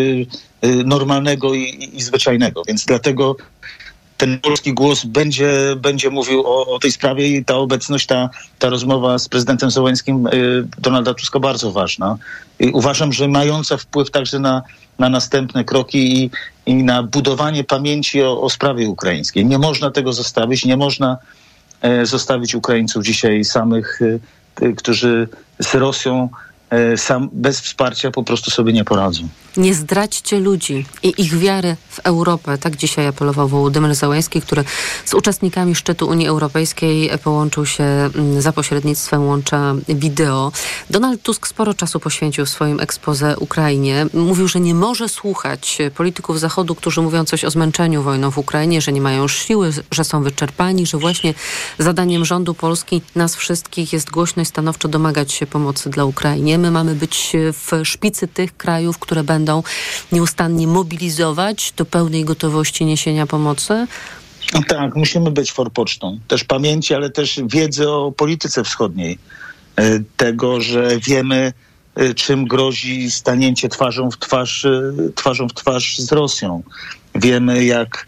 normalnego 0.84 1.54
i, 1.54 1.90
i 1.92 2.02
zwyczajnego. 2.02 2.62
Więc 2.68 2.84
dlatego 2.84 3.36
ten 4.20 4.38
polski 4.38 4.74
głos 4.74 5.04
będzie, 5.04 5.76
będzie 5.76 6.10
mówił 6.10 6.40
o, 6.46 6.66
o, 6.66 6.78
tej 6.78 6.92
sprawie 6.92 7.28
i 7.28 7.44
ta 7.44 7.56
obecność, 7.56 8.06
ta, 8.06 8.30
ta 8.58 8.68
rozmowa 8.68 9.18
z 9.18 9.28
prezydentem 9.28 9.70
Zełenskim 9.70 10.26
y, 10.26 10.30
Donalda 10.78 11.14
Tuska 11.14 11.38
bardzo 11.38 11.72
ważna. 11.72 12.18
I 12.58 12.70
uważam, 12.70 13.12
że 13.12 13.28
mająca 13.28 13.76
wpływ 13.76 14.10
także 14.10 14.38
na, 14.38 14.62
na 14.98 15.08
następne 15.08 15.64
kroki 15.64 16.24
i, 16.24 16.30
i 16.66 16.74
na 16.74 17.02
budowanie 17.02 17.64
pamięci 17.64 18.22
o, 18.22 18.40
o 18.40 18.50
sprawie 18.50 18.88
ukraińskiej. 18.88 19.46
Nie 19.46 19.58
można 19.58 19.90
tego 19.90 20.12
zostawić, 20.12 20.64
nie 20.64 20.76
można 20.76 21.18
e, 21.80 22.06
zostawić 22.06 22.54
Ukraińców 22.54 23.04
dzisiaj 23.04 23.44
samych, 23.44 24.00
e, 24.62 24.72
którzy 24.72 25.28
z 25.58 25.74
Rosją 25.74 26.28
e, 26.70 26.96
sam 26.96 27.28
bez 27.32 27.60
wsparcia 27.60 28.10
po 28.10 28.24
prostu 28.24 28.50
sobie 28.50 28.72
nie 28.72 28.84
poradzą. 28.84 29.28
Nie 29.56 29.74
zdradźcie 29.74 30.40
ludzi 30.40 30.86
i 31.02 31.22
ich 31.22 31.38
wiary 31.38 31.76
w 31.88 31.98
Europę. 31.98 32.58
Tak 32.58 32.76
dzisiaj 32.76 33.06
apelował 33.06 33.48
Wołodymyr 33.48 33.94
Załański, 33.94 34.40
który 34.40 34.64
z 35.04 35.14
uczestnikami 35.14 35.74
szczytu 35.74 36.08
Unii 36.08 36.26
Europejskiej 36.26 37.10
połączył 37.24 37.66
się 37.66 37.84
mm, 37.84 38.42
za 38.42 38.52
pośrednictwem 38.52 39.26
łącza 39.26 39.74
wideo. 39.88 40.52
Donald 40.90 41.22
Tusk 41.22 41.46
sporo 41.46 41.74
czasu 41.74 42.00
poświęcił 42.00 42.46
w 42.46 42.48
swoim 42.48 42.80
ekspoze 42.80 43.36
Ukrainie. 43.38 44.06
Mówił, 44.14 44.48
że 44.48 44.60
nie 44.60 44.74
może 44.74 45.08
słuchać 45.08 45.78
polityków 45.94 46.40
Zachodu, 46.40 46.74
którzy 46.74 47.02
mówią 47.02 47.24
coś 47.24 47.44
o 47.44 47.50
zmęczeniu 47.50 48.02
wojną 48.02 48.30
w 48.30 48.38
Ukrainie, 48.38 48.80
że 48.80 48.92
nie 48.92 49.00
mają 49.00 49.22
już 49.22 49.36
siły, 49.36 49.70
że 49.90 50.04
są 50.04 50.22
wyczerpani, 50.22 50.86
że 50.86 50.98
właśnie 50.98 51.34
zadaniem 51.78 52.24
rządu 52.24 52.54
Polski, 52.54 53.02
nas 53.14 53.36
wszystkich 53.36 53.92
jest 53.92 54.10
głośno 54.10 54.42
i 54.42 54.46
stanowczo 54.46 54.88
domagać 54.88 55.32
się 55.32 55.46
pomocy 55.46 55.90
dla 55.90 56.04
Ukrainie. 56.04 56.58
My 56.58 56.70
mamy 56.70 56.94
być 56.94 57.32
w 57.52 57.80
szpicy 57.84 58.28
tych 58.28 58.56
krajów, 58.56 58.98
które 58.98 59.24
będą 59.24 59.39
będą 59.40 59.62
nieustannie 60.12 60.66
mobilizować 60.66 61.72
do 61.76 61.84
pełnej 61.84 62.24
gotowości 62.24 62.84
niesienia 62.84 63.26
pomocy? 63.26 63.86
No 64.54 64.60
tak, 64.68 64.96
musimy 64.96 65.30
być 65.30 65.52
forpocztą. 65.52 66.18
Też 66.28 66.44
pamięci, 66.44 66.94
ale 66.94 67.10
też 67.10 67.40
wiedzy 67.46 67.88
o 67.88 68.12
polityce 68.12 68.64
wschodniej. 68.64 69.18
E, 69.76 70.00
tego, 70.16 70.60
że 70.60 70.98
wiemy, 71.06 71.52
e, 71.94 72.14
czym 72.14 72.44
grozi 72.44 73.10
stanięcie 73.10 73.68
twarzą 73.68 74.10
w 74.10 74.18
twarz, 74.18 74.64
e, 74.64 74.92
twarzą 75.14 75.48
w 75.48 75.54
twarz 75.54 75.98
z 75.98 76.12
Rosją. 76.12 76.62
Wiemy, 77.14 77.64
jak 77.64 78.06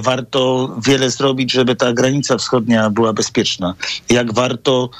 warto 0.00 0.74
wiele 0.86 1.10
zrobić, 1.10 1.52
żeby 1.52 1.76
ta 1.76 1.92
granica 1.92 2.36
wschodnia 2.36 2.90
była 2.90 3.12
bezpieczna. 3.12 3.74
Jak 4.10 4.34
warto 4.34 4.90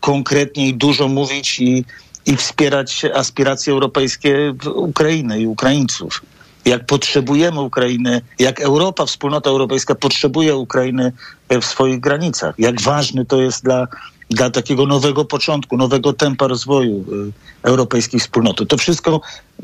konkretniej 0.00 0.74
dużo 0.74 1.08
mówić 1.08 1.60
i 1.60 1.84
i 2.26 2.36
wspierać 2.36 3.04
aspiracje 3.14 3.72
europejskie 3.72 4.54
Ukrainy 4.74 5.40
i 5.40 5.46
Ukraińców. 5.46 6.22
Jak 6.64 6.86
potrzebujemy 6.86 7.60
Ukrainy, 7.60 8.20
jak 8.38 8.60
Europa, 8.60 9.06
wspólnota 9.06 9.50
europejska 9.50 9.94
potrzebuje 9.94 10.56
Ukrainy 10.56 11.12
w 11.50 11.64
swoich 11.64 12.00
granicach. 12.00 12.54
Jak 12.58 12.80
ważny 12.80 13.24
to 13.24 13.40
jest 13.42 13.64
dla, 13.64 13.88
dla 14.30 14.50
takiego 14.50 14.86
nowego 14.86 15.24
początku, 15.24 15.76
nowego 15.76 16.12
tempa 16.12 16.46
rozwoju 16.46 16.96
y, 16.96 17.32
europejskiej 17.62 18.20
wspólnoty. 18.20 18.66
To 18.66 18.76
wszystko 18.76 19.20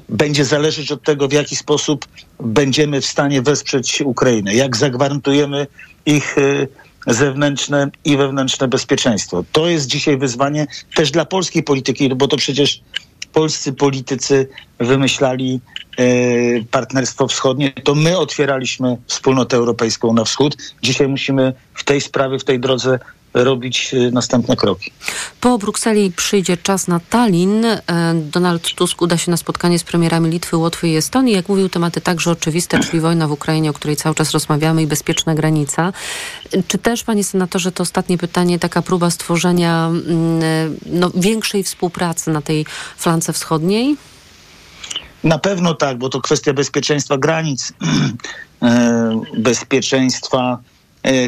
będzie 0.09 0.45
zależeć 0.45 0.93
od 0.93 1.03
tego, 1.03 1.29
w 1.29 1.33
jaki 1.33 1.57
sposób 1.57 2.07
będziemy 2.41 3.01
w 3.01 3.07
stanie 3.07 3.43
wesprzeć 3.43 4.03
Ukrainę, 4.05 4.55
jak 4.55 4.77
zagwarantujemy 4.77 5.67
ich 6.07 6.39
y, 6.39 6.69
zewnętrzne 7.07 7.91
i 8.05 8.17
wewnętrzne 8.17 8.69
bezpieczeństwo. 8.69 9.45
To 9.53 9.67
jest 9.67 9.87
dzisiaj 9.87 10.19
wyzwanie 10.19 10.67
też 10.95 11.11
dla 11.11 11.25
polskiej 11.25 11.63
polityki, 11.63 12.15
bo 12.15 12.29
to 12.29 12.37
przecież 12.37 12.81
polscy 13.33 13.73
politycy 13.73 14.49
wymyślali 14.79 15.61
e, 15.99 16.05
partnerstwo 16.71 17.29
wschodnie, 17.29 17.73
to 17.85 17.95
my 17.95 18.19
otwieraliśmy 18.19 18.97
wspólnotę 19.07 19.57
europejską 19.57 20.13
na 20.13 20.25
wschód. 20.25 20.57
Dzisiaj 20.83 21.09
musimy 21.09 21.53
w 21.75 21.85
tej 21.85 22.01
sprawie, 22.01 22.39
w 22.39 22.45
tej 22.45 22.61
drodze 22.61 22.99
robić 23.45 23.95
y, 23.95 24.13
następne 24.13 24.57
kroki. 24.57 24.93
Po 25.41 25.59
Brukseli 25.59 26.13
przyjdzie 26.13 26.57
czas 26.57 26.89
na 26.89 27.01
Tallin. 27.01 27.65
E, 27.65 27.81
Donald 28.15 28.75
Tusk 28.75 29.03
uda 29.03 29.17
się 29.17 29.31
na 29.31 29.37
spotkanie 29.37 29.79
z 29.79 29.85
premierami 29.85 30.31
Litwy, 30.31 30.57
Łotwy 30.57 30.89
i 30.89 30.97
Estonii. 30.97 31.35
Jak 31.35 31.49
mówił, 31.49 31.69
tematy 31.69 32.01
także 32.01 32.31
oczywiste, 32.31 32.81
czyli 32.81 33.01
wojna 33.01 33.29
w 33.29 33.33
Ukrainie, 33.33 33.71
o 33.71 33.73
której 33.73 33.97
cały 33.97 34.15
czas 34.15 34.31
rozmawiamy 34.31 34.83
i 34.83 34.87
bezpieczna 34.87 35.35
granica. 35.35 35.93
Czy 36.69 36.79
też, 36.79 37.05
panie 37.05 37.25
senatorze, 37.25 37.73
to 37.73 37.83
ostatnie 37.83 38.19
pytanie, 38.19 38.59
taka 38.59 38.83
próba 38.83 39.11
stworzenia 39.11 39.87
mm, 39.87 40.77
no, 40.87 41.11
większej 41.15 41.63
współpracy 41.63 42.31
na 42.31 42.43
tej 42.43 42.67
flance 42.97 43.33
wschodniej? 43.33 43.97
Na 45.25 45.39
pewno 45.39 45.75
tak, 45.75 45.99
bo 45.99 46.09
to 46.09 46.21
kwestia 46.21 46.53
bezpieczeństwa 46.53 47.19
granic, 47.19 47.73
e, 48.63 49.21
bezpieczeństwa 49.39 50.59
E, 50.59 50.76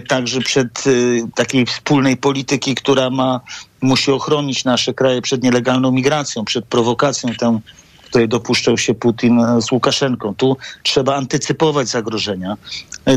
także 0.09 0.41
przed 0.41 0.85
e, 0.87 0.91
takiej 1.35 1.67
wspólnej 1.67 2.17
polityki, 2.17 2.75
która 2.75 3.11
ma, 3.11 3.41
musi 3.81 4.13
ochronić 4.13 4.65
nasze 4.65 4.95
kraje 4.95 5.23
przed 5.23 5.43
nielegalną 5.43 5.93
migracją, 5.93 6.45
przed 6.45 6.65
prowokacją 6.65 7.31
tę, 7.35 7.61
której 8.05 8.29
dopuszczał 8.29 8.79
się 8.79 8.95
Putin 8.95 9.41
e, 9.41 9.63
z 9.63 9.73
Łukaszenką. 9.73 10.35
Tu 10.35 10.57
trzeba 10.83 11.17
antycypować 11.17 11.89
zagrożenia. 11.89 12.57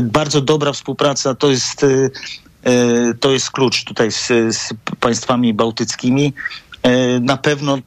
Bardzo 0.02 0.40
dobra 0.40 0.72
współpraca 0.72 1.34
to 1.34 1.50
jest, 1.50 1.86
to 3.20 3.30
jest 3.30 3.50
klucz 3.50 3.84
tutaj 3.84 4.12
z, 4.12 4.26
z 4.56 4.70
państwami 5.00 5.54
bałtyckimi. 5.54 6.32
Na 7.20 7.36
pewno 7.36 7.78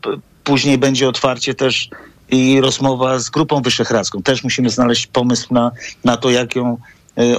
później 0.44 0.78
będzie 0.78 1.10
otwarcie 1.10 1.54
też 1.54 1.90
i 2.30 2.62
rozmowa 2.62 3.20
z 3.20 3.30
Grupą 3.30 3.62
Wyszehradzką. 3.62 4.22
Też 4.22 4.44
musimy 4.44 4.70
znaleźć 4.70 5.08
pomysł 5.08 5.54
na, 5.54 5.72
na 6.04 6.18
to, 6.18 6.30
jak 6.30 6.56
ją 6.56 6.78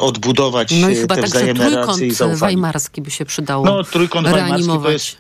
odbudować 0.00 0.73
no 0.80 0.88
i 0.88 0.92
y, 0.92 0.97
chyba 0.97 1.14
te 1.14 1.23
wzajemne 1.23 1.71
relacje 1.71 2.06
i 2.06 2.11
zaufanie. 2.11 2.40
weimarski 2.40 3.02
by 3.02 3.11
się 3.11 3.25
przydało 3.25 3.64
No, 3.66 3.85
trójkąt 3.85 4.28
weimarski 4.28 4.66
to 4.83 4.90
jest, 4.90 5.16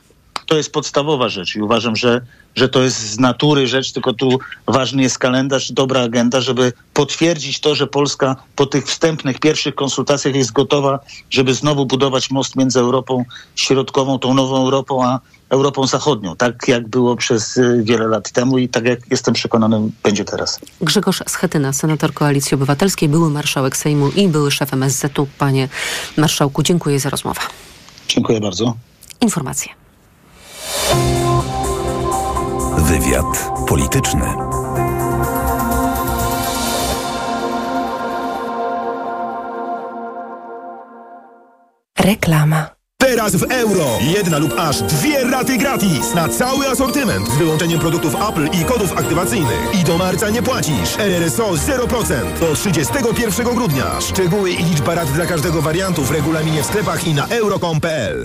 to 0.46 0.56
jest 0.56 0.72
podstawowa 0.72 1.28
rzecz 1.28 1.56
i 1.56 1.62
uważam, 1.62 1.96
że, 1.96 2.20
że 2.54 2.68
to 2.68 2.82
jest 2.82 2.98
z 2.98 3.18
natury 3.18 3.66
rzecz, 3.66 3.92
tylko 3.92 4.12
tu 4.12 4.38
ważny 4.66 5.02
jest 5.02 5.18
kalendarz, 5.18 5.72
dobra 5.72 6.00
agenda, 6.02 6.40
żeby 6.40 6.72
potwierdzić 6.94 7.60
to, 7.60 7.74
że 7.74 7.86
Polska 7.86 8.36
po 8.56 8.66
tych 8.66 8.86
wstępnych, 8.86 9.38
pierwszych 9.38 9.74
konsultacjach 9.74 10.34
jest 10.34 10.52
gotowa, 10.52 10.98
żeby 11.30 11.54
znowu 11.54 11.86
budować 11.86 12.30
most 12.30 12.56
między 12.56 12.80
Europą 12.80 13.24
Środkową, 13.56 14.18
tą 14.18 14.34
nową 14.34 14.56
Europą, 14.56 15.04
a 15.04 15.20
Europą 15.50 15.86
Zachodnią, 15.86 16.36
tak 16.36 16.68
jak 16.68 16.88
było 16.88 17.16
przez 17.16 17.56
y, 17.56 17.82
wiele 17.84 18.06
lat 18.06 18.30
temu 18.30 18.58
i 18.58 18.68
tak 18.68 18.84
jak 18.84 19.00
jestem 19.10 19.34
przekonany 19.34 19.90
będzie 20.02 20.24
teraz. 20.24 20.60
Grzegorz 20.80 21.22
Schetyna, 21.28 21.72
senator 21.72 22.12
Koalicji 22.14 22.54
Obywatelskiej, 22.54 23.08
były 23.08 23.30
marszałek 23.30 23.76
Sejmu 23.76 24.08
i 24.08 24.28
były 24.28 24.50
szef 24.50 24.72
MSZ-u. 24.72 25.26
Panie 25.38 25.68
marszałku, 26.16 26.62
dziękuję 26.62 27.00
za 27.00 27.10
rozmowę. 27.10 27.40
Dziękuję 28.08 28.40
bardzo. 28.40 28.76
Informacje. 29.20 29.85
Wywiad 32.78 33.50
polityczny. 33.68 34.26
Reklama. 41.98 42.76
Teraz 42.98 43.36
w 43.36 43.42
euro. 43.42 43.98
Jedna 44.00 44.38
lub 44.38 44.54
aż 44.58 44.82
dwie 44.82 45.24
raty 45.24 45.56
gratis 45.58 46.14
na 46.14 46.28
cały 46.28 46.68
asortyment 46.68 47.28
z 47.28 47.36
wyłączeniem 47.36 47.80
produktów 47.80 48.14
Apple 48.28 48.48
i 48.60 48.64
kodów 48.64 48.98
aktywacyjnych. 48.98 49.80
I 49.80 49.84
do 49.84 49.98
marca 49.98 50.30
nie 50.30 50.42
płacisz. 50.42 50.98
RRSO 50.98 51.50
0% 51.50 52.38
do 52.40 52.54
31 52.54 53.46
grudnia. 53.54 54.00
Szczegóły 54.00 54.50
i 54.50 54.64
liczba 54.64 54.94
rat 54.94 55.08
dla 55.08 55.26
każdego 55.26 55.62
wariantu 55.62 56.02
w 56.02 56.10
regulaminie 56.10 56.62
w 56.62 56.66
sklepach 56.66 57.06
i 57.06 57.14
na 57.14 57.26
euro.com.pl. 57.26 58.24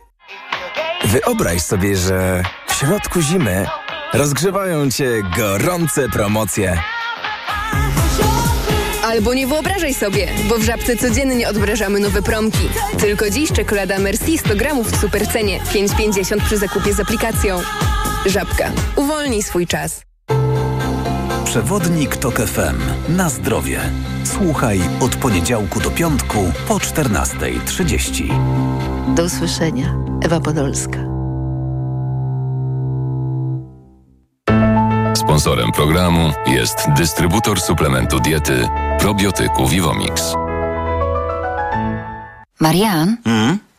Wyobraź 1.05 1.61
sobie, 1.61 1.97
że 1.97 2.43
w 2.67 2.73
środku 2.73 3.21
zimy 3.21 3.65
rozgrzewają 4.13 4.91
cię 4.91 5.09
gorące 5.37 6.09
promocje. 6.09 6.79
Albo 9.03 9.33
nie 9.33 9.47
wyobrażaj 9.47 9.93
sobie, 9.93 10.27
bo 10.49 10.57
w 10.57 10.63
Żabce 10.63 10.97
codziennie 10.97 11.49
odmrażamy 11.49 11.99
nowe 11.99 12.21
promki. 12.21 12.69
Tylko 12.99 13.29
dziś 13.29 13.51
czekolada 13.51 13.99
Merci 13.99 14.37
100 14.37 14.55
gramów 14.55 14.91
w 14.91 15.01
supercenie. 15.01 15.59
5,50 15.59 16.45
przy 16.45 16.57
zakupie 16.57 16.93
z 16.93 16.99
aplikacją. 16.99 17.61
Żabka. 18.25 18.71
Uwolnij 18.95 19.43
swój 19.43 19.67
czas. 19.67 20.01
Przewodnik 21.45 22.17
TOK 22.17 22.35
FM. 22.35 22.79
Na 23.09 23.29
zdrowie. 23.29 23.79
Słuchaj 24.23 24.81
od 24.99 25.15
poniedziałku 25.15 25.79
do 25.79 25.91
piątku 25.91 26.51
po 26.67 26.75
14.30. 26.75 28.90
Do 29.07 29.23
usłyszenia. 29.23 29.95
Ewa 30.21 30.39
Podolska. 30.39 30.99
Sponsorem 35.15 35.71
programu 35.71 36.31
jest 36.47 36.87
dystrybutor 36.97 37.61
suplementu 37.61 38.19
diety 38.19 38.67
probiotyku 38.99 39.67
Vivomix. 39.67 40.35
Marian, 42.59 43.17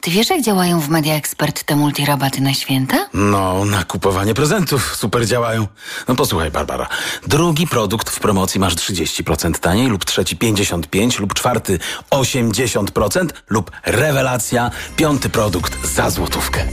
ty 0.02 0.11
wiesz 0.11 0.30
jak 0.30 0.42
działają 0.42 0.80
w 0.80 0.88
Media 0.88 1.14
Expert 1.14 1.64
te 1.64 1.76
multirabaty 1.76 2.40
na 2.40 2.54
święta? 2.54 3.09
No, 3.14 3.64
na 3.64 3.85
kupowanie 3.85 4.35
prezentów 4.35 4.97
super 4.97 5.26
działają. 5.26 5.66
No 6.09 6.14
posłuchaj, 6.14 6.50
Barbara. 6.50 6.88
Drugi 7.26 7.66
produkt 7.66 8.11
w 8.11 8.21
promocji 8.21 8.61
masz 8.61 8.75
30% 8.75 9.59
taniej, 9.59 9.88
lub 9.88 10.04
trzeci 10.04 10.37
55%, 10.37 11.21
lub 11.21 11.35
czwarty 11.35 11.78
80%, 12.11 13.28
lub 13.49 13.71
rewelacja, 13.85 14.71
piąty 14.97 15.28
produkt 15.28 15.87
za 15.87 16.11
złotówkę. 16.11 16.68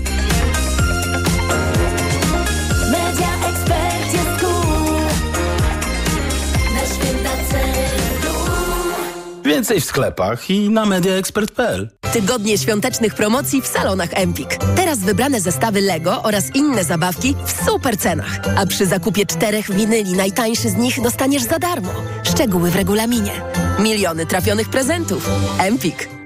Więcej 9.50 9.82
w 9.82 9.86
sklepach 9.86 10.50
i 10.50 10.70
na 10.70 10.86
mediaexpert.pl. 10.86 11.89
Tygodnie 12.13 12.58
świątecznych 12.58 13.15
promocji 13.15 13.62
w 13.62 13.68
salonach 13.68 14.10
Empik. 14.13 14.58
Teraz 14.75 15.00
wybrane 15.00 15.41
zestawy 15.41 15.82
Lego 15.82 16.24
oraz 16.24 16.56
inne 16.56 16.84
zabawki 16.84 17.36
w 17.46 17.65
super 17.65 17.98
cenach. 17.98 18.39
A 18.58 18.65
przy 18.65 18.86
zakupie 18.86 19.25
czterech 19.25 19.72
winyli 19.72 20.13
najtańszy 20.13 20.70
z 20.70 20.75
nich 20.75 21.01
dostaniesz 21.01 21.44
za 21.44 21.60
darmo. 21.60 21.94
Szczegóły 22.24 22.72
w 22.72 22.75
regulaminie. 22.75 23.41
Miliony 23.79 24.25
trafionych 24.25 24.70
prezentów. 24.70 25.29
Empik. 25.60 26.18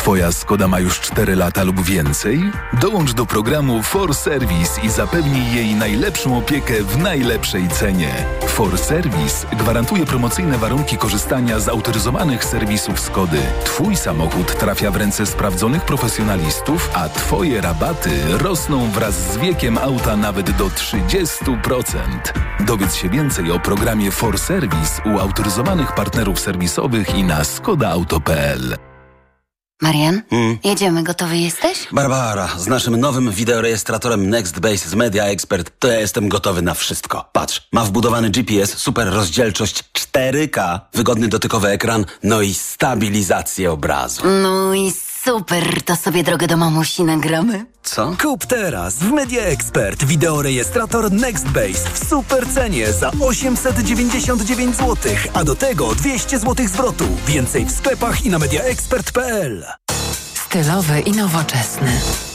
Twoja 0.00 0.32
Skoda 0.32 0.68
ma 0.68 0.80
już 0.80 1.00
4 1.00 1.36
lata 1.36 1.64
lub 1.64 1.80
więcej? 1.80 2.50
Dołącz 2.80 3.12
do 3.12 3.26
programu 3.26 3.82
For 3.82 4.14
Service 4.14 4.80
i 4.82 4.90
zapewnij 4.90 5.54
jej 5.54 5.74
najlepszą 5.74 6.38
opiekę 6.38 6.82
w 6.82 6.98
najlepszej 6.98 7.68
cenie. 7.68 8.14
For 8.46 8.78
Service 8.78 9.46
gwarantuje 9.56 10.06
promocyjne 10.06 10.58
warunki 10.58 10.96
korzystania 10.96 11.60
z 11.60 11.68
autoryzowanych 11.68 12.44
serwisów 12.44 13.00
Skody. 13.00 13.38
Twój 13.64 13.96
samochód 13.96 14.58
trafia 14.58 14.90
w 14.90 14.96
ręce 14.96 15.26
sprawdzonych 15.26 15.84
profesjonalistów, 15.84 16.90
a 16.94 17.08
Twoje 17.08 17.60
rabaty 17.60 18.10
rosną 18.38 18.90
wraz 18.90 19.32
z 19.32 19.36
wiekiem 19.36 19.78
auta 19.78 20.16
nawet 20.16 20.50
do 20.50 20.66
30%. 20.66 21.84
Dowiedz 22.60 22.94
się 22.94 23.08
więcej 23.08 23.50
o 23.52 23.58
programie 23.58 24.10
For 24.10 24.38
Service 24.38 25.02
u 25.04 25.18
autoryzowanych 25.18 25.94
partnerów 25.94 26.40
serwisowych 26.40 27.14
i 27.14 27.24
na 27.24 27.44
skodaauto.pl. 27.44 28.89
Marian, 29.80 30.22
jedziemy, 30.64 31.02
gotowy 31.02 31.36
jesteś? 31.36 31.88
Barbara, 31.92 32.48
z 32.58 32.66
naszym 32.66 32.96
nowym 32.96 33.30
wideorejestratorem 33.30 34.30
NextBase 34.30 34.88
z 34.88 34.94
Media 34.94 35.24
Expert 35.24 35.70
to 35.78 35.88
ja 35.88 36.00
jestem 36.00 36.28
gotowy 36.28 36.62
na 36.62 36.74
wszystko. 36.74 37.28
Patrz, 37.32 37.68
ma 37.72 37.84
wbudowany 37.84 38.30
GPS, 38.30 38.78
super 38.78 39.08
rozdzielczość 39.08 39.84
4K, 39.92 40.80
wygodny 40.94 41.28
dotykowy 41.28 41.68
ekran, 41.68 42.04
no 42.22 42.42
i 42.42 42.54
stabilizację 42.54 43.72
obrazu. 43.72 44.22
No 44.42 44.74
i 44.74 44.92
super, 45.24 45.82
to 45.82 45.96
sobie 45.96 46.22
drogę 46.22 46.46
do 46.46 46.56
mamusi 46.56 47.04
nagramy. 47.04 47.66
Co? 47.82 48.16
Kup 48.22 48.46
teraz 48.46 48.94
w 48.94 49.12
Media 49.12 49.42
Expert 49.42 50.04
wideorejestrator 50.04 51.12
NextBase 51.12 51.90
w 51.94 52.08
super 52.08 52.48
cenie 52.48 52.92
za 52.92 53.10
899 53.20 54.76
zł, 54.76 54.96
a 55.34 55.44
do 55.44 55.54
tego 55.54 55.94
200 55.94 56.38
zł 56.38 56.68
zwrotu. 56.68 57.04
Więcej 57.26 57.64
w 57.64 57.70
sklepach 57.70 58.26
i 58.26 58.30
na 58.30 58.38
mediaexpert.pl. 58.38 59.64
Stylowy 60.34 61.00
i 61.00 61.12
nowoczesny. 61.12 62.00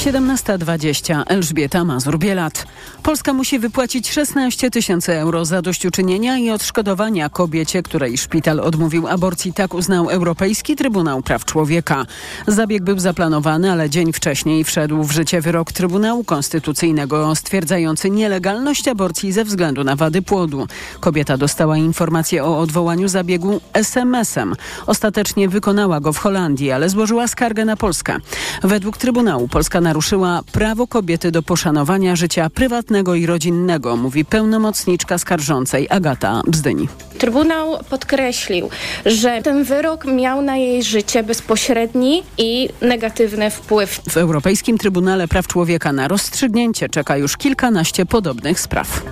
17.20 0.00 1.22
Elżbieta 1.26 1.84
Mazur-Bielat. 1.84 2.66
Polska 3.02 3.32
musi 3.32 3.58
wypłacić 3.58 4.10
16 4.10 4.70
tysięcy 4.70 5.12
euro 5.18 5.44
zadośćuczynienia 5.44 6.38
i 6.38 6.50
odszkodowania 6.50 7.28
kobiecie, 7.28 7.82
której 7.82 8.18
szpital 8.18 8.60
odmówił 8.60 9.08
aborcji. 9.08 9.52
Tak 9.52 9.74
uznał 9.74 10.10
Europejski 10.10 10.76
Trybunał 10.76 11.22
Praw 11.22 11.44
Człowieka. 11.44 12.06
Zabieg 12.46 12.84
był 12.84 12.98
zaplanowany, 12.98 13.72
ale 13.72 13.90
dzień 13.90 14.12
wcześniej 14.12 14.64
wszedł 14.64 15.02
w 15.02 15.12
życie 15.12 15.40
wyrok 15.40 15.72
Trybunału 15.72 16.24
Konstytucyjnego 16.24 17.34
stwierdzający 17.34 18.10
nielegalność 18.10 18.88
aborcji 18.88 19.32
ze 19.32 19.44
względu 19.44 19.84
na 19.84 19.96
wady 19.96 20.22
płodu. 20.22 20.66
Kobieta 21.00 21.36
dostała 21.36 21.76
informację 21.76 22.44
o 22.44 22.58
odwołaniu 22.58 23.08
zabiegu 23.08 23.60
SMS-em. 23.72 24.54
Ostatecznie 24.86 25.48
wykonała 25.48 26.00
go 26.00 26.12
w 26.12 26.18
Holandii, 26.18 26.70
ale 26.70 26.88
złożyła 26.88 27.28
skargę 27.28 27.64
na 27.64 27.76
Polskę. 27.76 28.16
Według 28.62 28.96
Trybunału 28.96 29.48
Polska 29.48 29.80
naruszyła 29.90 30.42
prawo 30.52 30.86
kobiety 30.86 31.30
do 31.30 31.42
poszanowania 31.42 32.16
życia 32.16 32.50
prywatnego 32.50 33.14
i 33.14 33.26
rodzinnego, 33.26 33.96
mówi 33.96 34.24
pełnomocniczka 34.24 35.18
skarżącej 35.18 35.86
Agata 35.90 36.42
Bzdyni. 36.46 36.88
Trybunał 37.18 37.78
podkreślił, 37.90 38.68
że 39.06 39.42
ten 39.42 39.64
wyrok 39.64 40.04
miał 40.04 40.42
na 40.42 40.56
jej 40.56 40.82
życie 40.82 41.22
bezpośredni 41.22 42.22
i 42.38 42.68
negatywny 42.82 43.50
wpływ. 43.50 44.00
W 44.08 44.16
Europejskim 44.16 44.78
Trybunale 44.78 45.28
Praw 45.28 45.46
Człowieka 45.46 45.92
na 45.92 46.08
rozstrzygnięcie 46.08 46.88
czeka 46.88 47.16
już 47.16 47.36
kilkanaście 47.36 48.06
podobnych 48.06 48.60
spraw. 48.60 49.02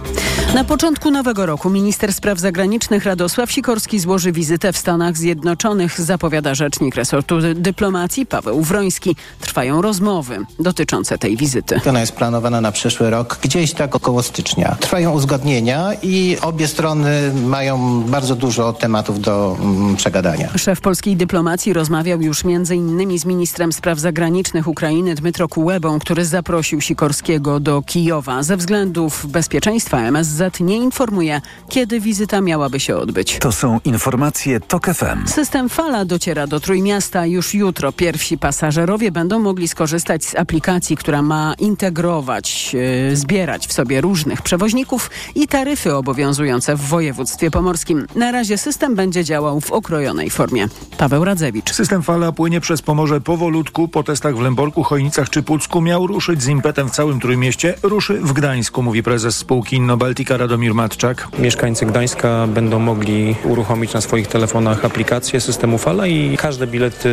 Na 0.54 0.64
początku 0.64 1.10
nowego 1.10 1.46
roku 1.46 1.70
minister 1.70 2.12
spraw 2.12 2.38
zagranicznych 2.38 3.04
Radosław 3.04 3.52
Sikorski 3.52 3.98
złoży 3.98 4.32
wizytę 4.32 4.72
w 4.72 4.76
Stanach 4.78 5.16
Zjednoczonych, 5.16 6.00
zapowiada 6.00 6.54
rzecznik 6.54 6.94
resortu 6.94 7.36
dyplomacji 7.54 8.26
Paweł 8.26 8.62
Wroński. 8.62 9.16
Trwają 9.40 9.82
rozmowy. 9.82 10.38
Dotyczące 10.68 11.18
tej 11.18 11.36
wizyty. 11.36 11.80
Ona 11.88 12.00
jest 12.00 12.12
planowana 12.12 12.60
na 12.60 12.72
przyszły 12.72 13.10
rok, 13.10 13.38
gdzieś 13.42 13.72
tak 13.72 13.96
około 13.96 14.22
stycznia. 14.22 14.76
Trwają 14.80 15.12
uzgodnienia 15.12 15.90
i 16.02 16.36
obie 16.42 16.68
strony 16.68 17.32
mają 17.46 18.02
bardzo 18.02 18.36
dużo 18.36 18.72
tematów 18.72 19.20
do 19.20 19.56
mm, 19.60 19.96
przegadania. 19.96 20.48
Szef 20.56 20.80
polskiej 20.80 21.16
dyplomacji 21.16 21.72
rozmawiał 21.72 22.20
już 22.20 22.44
między 22.44 22.76
innymi 22.76 23.18
z 23.18 23.24
ministrem 23.24 23.72
spraw 23.72 23.98
zagranicznych 23.98 24.68
Ukrainy 24.68 25.14
Dmytro 25.14 25.48
Kulebą, 25.48 25.98
który 25.98 26.24
zaprosił 26.24 26.80
Sikorskiego 26.80 27.60
do 27.60 27.82
Kijowa. 27.82 28.42
Ze 28.42 28.56
względów 28.56 29.26
bezpieczeństwa 29.26 29.98
MSZ 30.00 30.60
nie 30.60 30.76
informuje, 30.76 31.40
kiedy 31.68 32.00
wizyta 32.00 32.40
miałaby 32.40 32.80
się 32.80 32.96
odbyć. 32.96 33.38
To 33.38 33.52
są 33.52 33.80
informacje 33.84 34.60
TOK 34.60 34.86
FM. 34.86 35.26
System 35.26 35.68
Fala 35.68 36.04
dociera 36.04 36.46
do 36.46 36.60
Trójmiasta 36.60 37.26
już 37.26 37.54
jutro. 37.54 37.92
Pierwsi 37.92 38.38
pasażerowie 38.38 39.12
będą 39.12 39.38
mogli 39.38 39.68
skorzystać 39.68 40.24
z 40.24 40.34
aplikacji, 40.34 40.57
która 40.96 41.22
ma 41.22 41.54
integrować, 41.58 42.74
yy, 42.74 43.16
zbierać 43.16 43.66
w 43.66 43.72
sobie 43.72 44.00
różnych 44.00 44.42
przewoźników 44.42 45.10
i 45.34 45.48
taryfy 45.48 45.94
obowiązujące 45.94 46.76
w 46.76 46.80
województwie 46.80 47.50
pomorskim. 47.50 48.06
Na 48.14 48.32
razie 48.32 48.58
system 48.58 48.94
będzie 48.94 49.24
działał 49.24 49.60
w 49.60 49.72
okrojonej 49.72 50.30
formie. 50.30 50.68
Paweł 50.98 51.24
Radzewicz. 51.24 51.72
System 51.72 52.02
Fala 52.02 52.32
płynie 52.32 52.60
przez 52.60 52.82
Pomorze 52.82 53.20
powolutku. 53.20 53.88
Po 53.88 54.02
testach 54.02 54.36
w 54.36 54.40
Lęborku, 54.40 54.82
Chojnicach 54.82 55.30
czy 55.30 55.42
Pucku 55.42 55.80
miał 55.80 56.06
ruszyć 56.06 56.42
z 56.42 56.48
impetem 56.48 56.88
w 56.88 56.90
całym 56.90 57.20
Trójmieście. 57.20 57.74
Ruszy 57.82 58.14
w 58.14 58.32
Gdańsku, 58.32 58.82
mówi 58.82 59.02
prezes 59.02 59.36
spółki 59.36 59.76
Innobaltica 59.76 60.36
Radomir 60.36 60.74
Matczak. 60.74 61.28
Mieszkańcy 61.38 61.86
Gdańska 61.86 62.46
będą 62.46 62.78
mogli 62.78 63.34
uruchomić 63.44 63.92
na 63.92 64.00
swoich 64.00 64.26
telefonach 64.26 64.84
aplikację 64.84 65.40
systemu 65.40 65.78
Fala 65.78 66.06
i 66.06 66.36
każde 66.36 66.66
bilety 66.66 67.08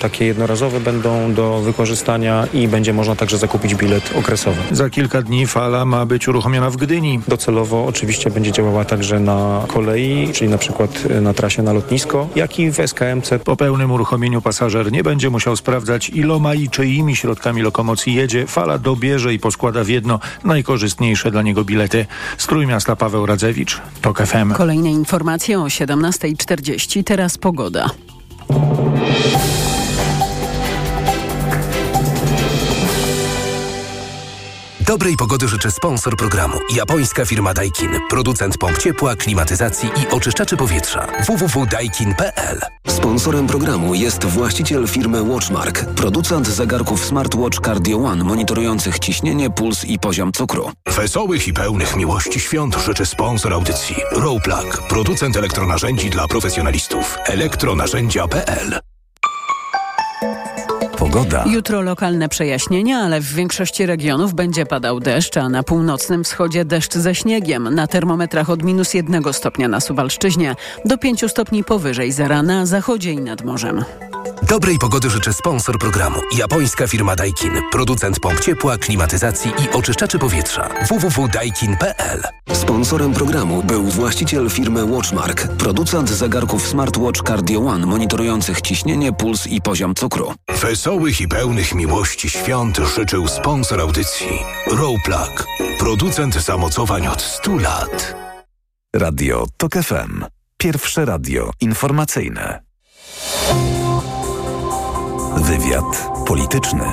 takie 0.00 0.24
jednorazowe 0.24 0.80
będą 0.80 1.34
do 1.34 1.60
wykorzystania 1.60 2.46
i 2.54 2.68
będzie 2.68 2.85
można 2.92 3.16
także 3.16 3.38
zakupić 3.38 3.74
bilet 3.74 4.10
okresowy. 4.18 4.62
Za 4.72 4.90
kilka 4.90 5.22
dni 5.22 5.46
Fala 5.46 5.84
ma 5.84 6.06
być 6.06 6.28
uruchomiona 6.28 6.70
w 6.70 6.76
Gdyni. 6.76 7.20
Docelowo 7.28 7.86
oczywiście 7.86 8.30
będzie 8.30 8.52
działała 8.52 8.84
także 8.84 9.20
na 9.20 9.64
kolei, 9.68 10.28
czyli 10.32 10.50
na 10.50 10.58
przykład 10.58 10.90
na 11.20 11.34
trasie 11.34 11.62
na 11.62 11.72
lotnisko, 11.72 12.28
jak 12.34 12.58
i 12.58 12.70
w 12.70 12.80
SKMC. 12.80 13.38
Po 13.44 13.56
pełnym 13.56 13.90
uruchomieniu 13.90 14.42
pasażer 14.42 14.92
nie 14.92 15.02
będzie 15.02 15.30
musiał 15.30 15.56
sprawdzać 15.56 16.10
iloma 16.10 16.54
i 16.54 16.68
czyimi 16.68 17.16
środkami 17.16 17.62
lokomocji 17.62 18.14
jedzie. 18.14 18.46
Fala 18.46 18.78
dobierze 18.78 19.34
i 19.34 19.38
poskłada 19.38 19.84
w 19.84 19.88
jedno 19.88 20.20
najkorzystniejsze 20.44 21.30
dla 21.30 21.42
niego 21.42 21.64
bilety. 21.64 22.06
Z 22.38 22.46
Trójmiasta 22.46 22.96
Paweł 22.96 23.26
Radzewicz, 23.26 23.80
TOK 24.02 24.26
FM. 24.26 24.52
Kolejne 24.52 24.90
informacje 24.90 25.60
o 25.60 25.64
17.40. 25.64 27.04
Teraz 27.04 27.38
pogoda. 27.38 27.90
Dobrej 34.86 35.16
pogody 35.16 35.48
życzy 35.48 35.70
sponsor 35.70 36.16
programu. 36.16 36.58
Japońska 36.74 37.24
firma 37.24 37.54
Daikin. 37.54 37.90
Producent 38.10 38.58
pomp 38.58 38.78
ciepła, 38.78 39.16
klimatyzacji 39.16 39.88
i 39.88 40.14
oczyszczaczy 40.14 40.56
powietrza. 40.56 41.06
www.daikin.pl 41.26 42.60
Sponsorem 42.88 43.46
programu 43.46 43.94
jest 43.94 44.24
właściciel 44.24 44.88
firmy 44.88 45.22
Watchmark, 45.22 45.84
producent 45.84 46.46
zegarków 46.48 47.04
smartwatch 47.04 47.60
Cardio 47.60 47.98
One 47.98 48.24
monitorujących 48.24 48.98
ciśnienie, 48.98 49.50
puls 49.50 49.84
i 49.84 49.98
poziom 49.98 50.32
cukru. 50.32 50.70
Wesołych 50.86 51.48
i 51.48 51.52
pełnych 51.52 51.96
miłości 51.96 52.40
świąt 52.40 52.76
życzy 52.76 53.06
sponsor 53.06 53.52
audycji. 53.52 53.96
Rowplug. 54.12 54.82
Producent 54.88 55.36
elektronarzędzi 55.36 56.10
dla 56.10 56.28
profesjonalistów. 56.28 57.18
elektronarzędzia.pl 57.26 58.80
Pogoda. 60.98 61.44
Jutro 61.46 61.80
lokalne 61.80 62.28
przejaśnienia, 62.28 62.98
ale 62.98 63.20
w 63.20 63.34
większości 63.34 63.86
regionów 63.86 64.34
będzie 64.34 64.66
padał 64.66 65.00
deszcz, 65.00 65.36
a 65.36 65.48
na 65.48 65.62
północnym 65.62 66.24
wschodzie 66.24 66.64
deszcz 66.64 66.94
ze 66.94 67.14
śniegiem. 67.14 67.74
Na 67.74 67.86
termometrach 67.86 68.50
od 68.50 68.62
minus 68.62 68.94
jednego 68.94 69.32
stopnia 69.32 69.68
na 69.68 69.80
Suwalszczyźnie 69.80 70.54
do 70.84 70.98
pięciu 70.98 71.28
stopni 71.28 71.64
powyżej 71.64 72.12
zera 72.12 72.42
na 72.42 72.66
zachodzie 72.66 73.12
i 73.12 73.20
nad 73.20 73.44
morzem. 73.44 73.84
Dobrej 74.42 74.78
pogody 74.78 75.10
życzy 75.10 75.32
sponsor 75.32 75.78
programu. 75.78 76.20
Japońska 76.38 76.86
firma 76.86 77.16
Daikin. 77.16 77.52
Producent 77.72 78.20
pomp 78.20 78.40
ciepła, 78.40 78.78
klimatyzacji 78.78 79.50
i 79.50 79.76
oczyszczaczy 79.76 80.18
powietrza. 80.18 80.68
www.daikin.pl 80.88 82.22
Sponsorem 82.52 83.12
programu 83.12 83.62
był 83.62 83.82
właściciel 83.82 84.50
firmy 84.50 84.84
Watchmark, 84.84 85.48
producent 85.48 86.10
zegarków 86.10 86.68
smartwatch 86.68 87.22
Cardio 87.22 87.60
One 87.60 87.86
monitorujących 87.86 88.60
ciśnienie, 88.60 89.12
puls 89.12 89.46
i 89.46 89.60
poziom 89.60 89.94
cukru. 89.94 90.34
Wesołych 90.86 91.20
i 91.20 91.28
pełnych 91.28 91.74
miłości 91.74 92.30
świąt 92.30 92.76
życzył 92.76 93.28
sponsor 93.28 93.80
audycji. 93.80 94.28
Rowplug. 94.70 95.46
Producent 95.78 96.34
zamocowań 96.34 97.06
od 97.06 97.22
100 97.22 97.56
lat. 97.56 98.16
Radio 98.96 99.46
TOK 99.56 99.72
FM. 99.72 100.24
Pierwsze 100.58 101.04
radio 101.04 101.50
informacyjne. 101.60 102.62
Wywiad 105.36 106.08
polityczny. 106.26 106.84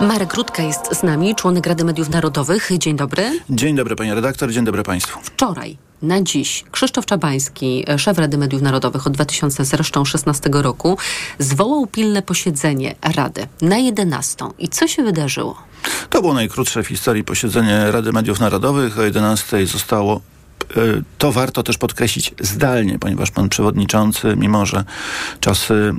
Marek 0.00 0.34
Rutka 0.34 0.62
jest 0.62 0.94
z 0.94 1.02
nami, 1.02 1.34
członek 1.34 1.66
Rady 1.66 1.84
Mediów 1.84 2.08
Narodowych. 2.08 2.70
Dzień 2.78 2.96
dobry. 2.96 3.40
Dzień 3.50 3.76
dobry 3.76 3.96
pani 3.96 4.14
redaktor, 4.14 4.52
dzień 4.52 4.64
dobry 4.64 4.82
państwu. 4.82 5.18
Wczoraj 5.22 5.76
na 6.02 6.22
dziś 6.22 6.64
Krzysztof 6.70 7.06
Czabański, 7.06 7.84
szef 7.96 8.18
Rady 8.18 8.38
Mediów 8.38 8.62
Narodowych 8.62 9.06
od 9.06 9.12
2016 9.12 10.50
roku, 10.52 10.98
zwołał 11.38 11.86
pilne 11.86 12.22
posiedzenie 12.22 12.94
Rady 13.16 13.46
na 13.62 13.78
11. 13.78 14.44
I 14.58 14.68
co 14.68 14.88
się 14.88 15.02
wydarzyło? 15.02 15.56
To 16.10 16.20
było 16.20 16.34
najkrótsze 16.34 16.82
w 16.82 16.88
historii 16.88 17.24
posiedzenie 17.24 17.90
Rady 17.90 18.12
Mediów 18.12 18.40
Narodowych. 18.40 18.98
O 18.98 19.02
11 19.02 19.66
zostało 19.66 20.20
to 21.18 21.32
warto 21.32 21.62
też 21.62 21.78
podkreślić 21.78 22.34
zdalnie, 22.40 22.98
ponieważ 22.98 23.30
pan 23.30 23.48
przewodniczący, 23.48 24.34
mimo 24.36 24.66
że 24.66 24.84
czasy 25.40 25.92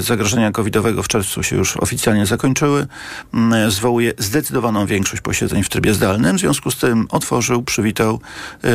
zagrożenia 0.00 0.52
covidowego 0.52 1.02
w 1.02 1.08
czerwcu 1.08 1.42
się 1.42 1.56
już 1.56 1.76
oficjalnie 1.76 2.26
zakończyły, 2.26 2.86
zwołuje 3.68 4.12
zdecydowaną 4.18 4.86
większość 4.86 5.22
posiedzeń 5.22 5.62
w 5.62 5.68
trybie 5.68 5.94
zdalnym. 5.94 6.36
W 6.36 6.40
związku 6.40 6.70
z 6.70 6.76
tym 6.76 7.06
otworzył, 7.10 7.62
przywitał 7.62 8.20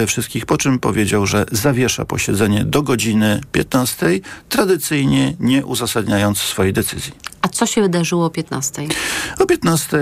wszystkich, 0.08 0.46
po 0.46 0.58
czym 0.58 0.80
powiedział, 0.80 1.26
że 1.26 1.46
zawiesza 1.52 2.06
posiedzenie 2.06 2.66
do 2.66 2.82
godziny 2.82 3.42
15, 3.52 4.20
tradycyjnie 4.50 5.34
nie 5.40 5.66
uzasadniając 5.66 6.38
swojej 6.38 6.74
decyzji. 6.74 7.14
A 7.42 7.48
co 7.48 7.66
się 7.66 7.82
wydarzyło 7.82 8.26
o 8.26 8.30
15? 8.30 8.88
O 9.40 9.46
15 9.46 9.98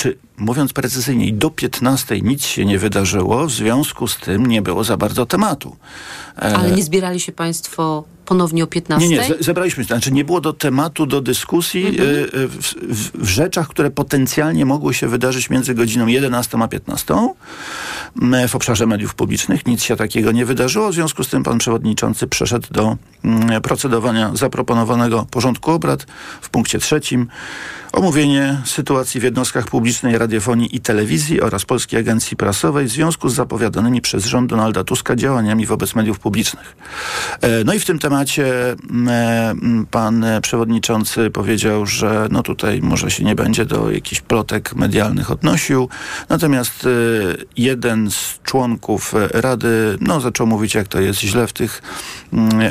czy 0.00 0.18
mówiąc 0.36 0.72
precyzyjniej, 0.72 1.32
do 1.32 1.50
15 1.50 2.20
nic 2.20 2.44
się 2.44 2.64
nie 2.64 2.78
wydarzyło, 2.78 3.46
w 3.46 3.50
związku 3.50 4.08
z 4.08 4.16
tym 4.16 4.46
nie 4.46 4.62
było 4.62 4.84
za 4.84 4.96
bardzo 4.96 5.26
tematu. 5.26 5.76
Ale 6.36 6.70
nie 6.70 6.82
zbierali 6.82 7.20
się 7.20 7.32
Państwo 7.32 8.04
ponownie 8.24 8.64
o 8.64 8.66
15? 8.66 9.08
Nie, 9.08 9.16
nie, 9.16 9.28
zebraliśmy 9.40 9.84
się. 9.84 9.88
Znaczy 9.88 10.12
nie 10.12 10.24
było 10.24 10.40
do 10.40 10.52
tematu, 10.52 11.06
do 11.06 11.20
dyskusji 11.20 11.86
mhm. 11.86 12.08
w, 12.48 12.74
w, 12.82 13.24
w, 13.24 13.28
rzeczach, 13.28 13.68
które 13.68 13.90
potencjalnie 13.90 14.66
mogły 14.66 14.94
się 14.94 15.08
wydarzyć 15.08 15.50
między 15.50 15.74
godziną 15.74 16.06
11 16.06 16.58
a 16.60 16.68
15 16.68 17.14
w 18.48 18.54
obszarze 18.54 18.86
mediów 18.86 19.14
publicznych. 19.14 19.66
Nic 19.66 19.82
się 19.82 19.96
takiego 19.96 20.32
nie 20.32 20.44
wydarzyło, 20.44 20.90
w 20.90 20.94
związku 20.94 21.24
z 21.24 21.28
tym 21.28 21.42
pan 21.42 21.58
przewodniczący 21.58 22.26
przeszedł 22.26 22.66
do 22.70 22.96
procedowania 23.62 24.30
zaproponowanego 24.34 25.26
porządku 25.30 25.70
obrad 25.70 26.06
w 26.40 26.50
punkcie 26.50 26.78
trzecim. 26.78 27.28
Omówienie 27.92 28.60
sytuacji 28.64 29.20
w 29.20 29.24
jednostkach 29.24 29.66
publicznej 29.66 30.18
radiofonii 30.18 30.76
i 30.76 30.80
telewizji 30.80 31.40
oraz 31.40 31.64
Polskiej 31.64 32.00
Agencji 32.00 32.36
Prasowej 32.36 32.86
w 32.86 32.90
związku 32.90 33.28
z 33.28 33.34
zapowiadanymi 33.34 34.00
przez 34.00 34.24
rząd 34.24 34.50
Donalda 34.50 34.84
Tuska 34.84 35.16
działaniami 35.16 35.66
wobec 35.66 35.94
mediów 35.94 36.18
publicznych. 36.18 36.76
No 37.64 37.74
i 37.74 37.78
w 37.78 37.84
tym 37.84 37.98
temacie 37.98 38.76
pan 39.90 40.24
przewodniczący 40.42 41.30
powiedział, 41.30 41.86
że 41.86 42.28
no 42.30 42.42
tutaj 42.42 42.80
może 42.82 43.10
się 43.10 43.24
nie 43.24 43.34
będzie 43.34 43.64
do 43.64 43.90
jakichś 43.90 44.20
plotek 44.20 44.74
medialnych 44.74 45.30
odnosił. 45.30 45.88
Natomiast 46.28 46.88
jeden 47.56 47.99
z 48.08 48.38
członków 48.42 49.14
Rady 49.30 49.98
no, 50.00 50.20
zaczął 50.20 50.46
mówić, 50.46 50.74
jak 50.74 50.88
to 50.88 51.00
jest 51.00 51.20
źle 51.20 51.46
w 51.46 51.52
tych 51.52 51.82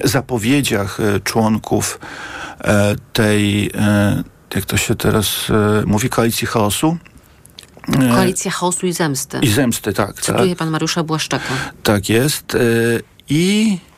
zapowiedziach 0.03 0.97
członków 1.23 1.99
tej 3.13 3.71
jak 4.55 4.65
to 4.65 4.77
się 4.77 4.95
teraz 4.95 5.49
e, 5.49 5.83
mówi, 5.85 6.09
koalicji 6.09 6.47
chaosu. 6.47 6.97
Koalicja 8.11 8.51
chaosu 8.51 8.87
i 8.87 8.93
zemsty. 8.93 9.39
I 9.41 9.47
zemsty, 9.47 9.93
tak. 9.93 10.21
Cytuje 10.21 10.49
tak. 10.49 10.57
pan 10.57 10.69
Mariusza 10.69 11.03
Błaszczaka. 11.03 11.53
Tak 11.83 12.09
jest. 12.09 12.55
E, 12.55 12.59
I 13.29 13.77
e, 13.85 13.88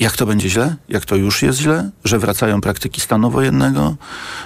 jak 0.00 0.16
to 0.16 0.26
będzie 0.26 0.50
źle? 0.50 0.76
Jak 0.88 1.04
to 1.04 1.16
już 1.16 1.42
jest 1.42 1.58
źle? 1.58 1.90
Że 2.04 2.18
wracają 2.18 2.60
praktyki 2.60 3.00
stanu 3.00 3.30
wojennego, 3.30 3.96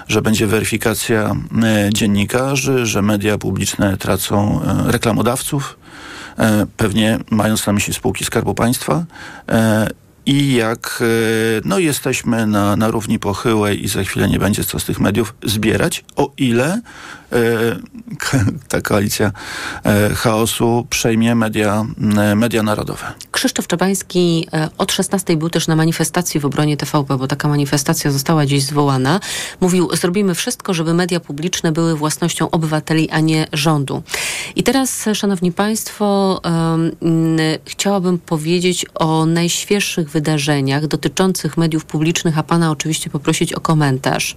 że 0.08 0.22
będzie 0.22 0.46
weryfikacja 0.46 1.36
e, 1.62 1.90
dziennikarzy, 1.92 2.86
że 2.86 3.02
media 3.02 3.38
publiczne 3.38 3.96
tracą 3.96 4.60
e, 4.62 4.92
reklamodawców, 4.92 5.78
e, 6.38 6.66
pewnie 6.76 7.18
mając 7.30 7.66
na 7.66 7.72
myśli 7.72 7.94
spółki 7.94 8.24
Skarbu 8.24 8.54
Państwa 8.54 9.04
i 10.26 10.54
jak 10.54 11.02
e, 11.02 11.04
no, 11.64 11.78
jesteśmy 11.78 12.46
na, 12.46 12.76
na 12.76 12.90
równi 12.90 13.18
pochyłej 13.18 13.84
i 13.84 13.88
za 13.88 14.04
chwilę 14.04 14.28
nie 14.28 14.38
będzie 14.38 14.64
co 14.64 14.78
z 14.78 14.84
tych 14.84 15.00
mediów 15.00 15.34
zbierać, 15.44 16.04
o 16.16 16.32
ile 16.38 16.80
e, 17.32 17.40
ta 18.68 18.80
koalicja 18.80 19.32
e, 19.84 20.14
chaosu 20.14 20.86
przejmie 20.90 21.34
media, 21.34 21.86
media 22.36 22.62
narodowe. 22.62 23.06
Krzysztof 23.30 23.66
Czabański 23.66 24.48
od 24.78 24.92
16 24.92 25.36
był 25.36 25.50
też 25.50 25.68
na 25.68 25.76
manifestacji 25.76 26.40
w 26.40 26.44
obronie 26.44 26.76
TVP, 26.76 27.18
bo 27.18 27.26
taka 27.26 27.48
manifestacja 27.48 28.10
została 28.10 28.46
dziś 28.46 28.62
zwołana. 28.62 29.20
Mówił, 29.60 29.96
zrobimy 29.96 30.34
wszystko, 30.34 30.74
żeby 30.74 30.94
media 30.94 31.20
publiczne 31.20 31.72
były 31.72 31.96
własnością 31.96 32.50
obywateli, 32.50 33.10
a 33.10 33.20
nie 33.20 33.46
rządu. 33.52 34.02
I 34.56 34.62
teraz, 34.62 35.04
szanowni 35.14 35.52
państwo, 35.52 36.40
mm, 36.44 37.38
chciałabym 37.66 38.18
powiedzieć 38.18 38.86
o 38.94 39.26
najświeższych 39.26 40.09
wydarzeniach 40.10 40.86
dotyczących 40.86 41.56
mediów 41.56 41.84
publicznych, 41.84 42.38
a 42.38 42.42
pana 42.42 42.70
oczywiście 42.70 43.10
poprosić 43.10 43.52
o 43.52 43.60
komentarz. 43.60 44.36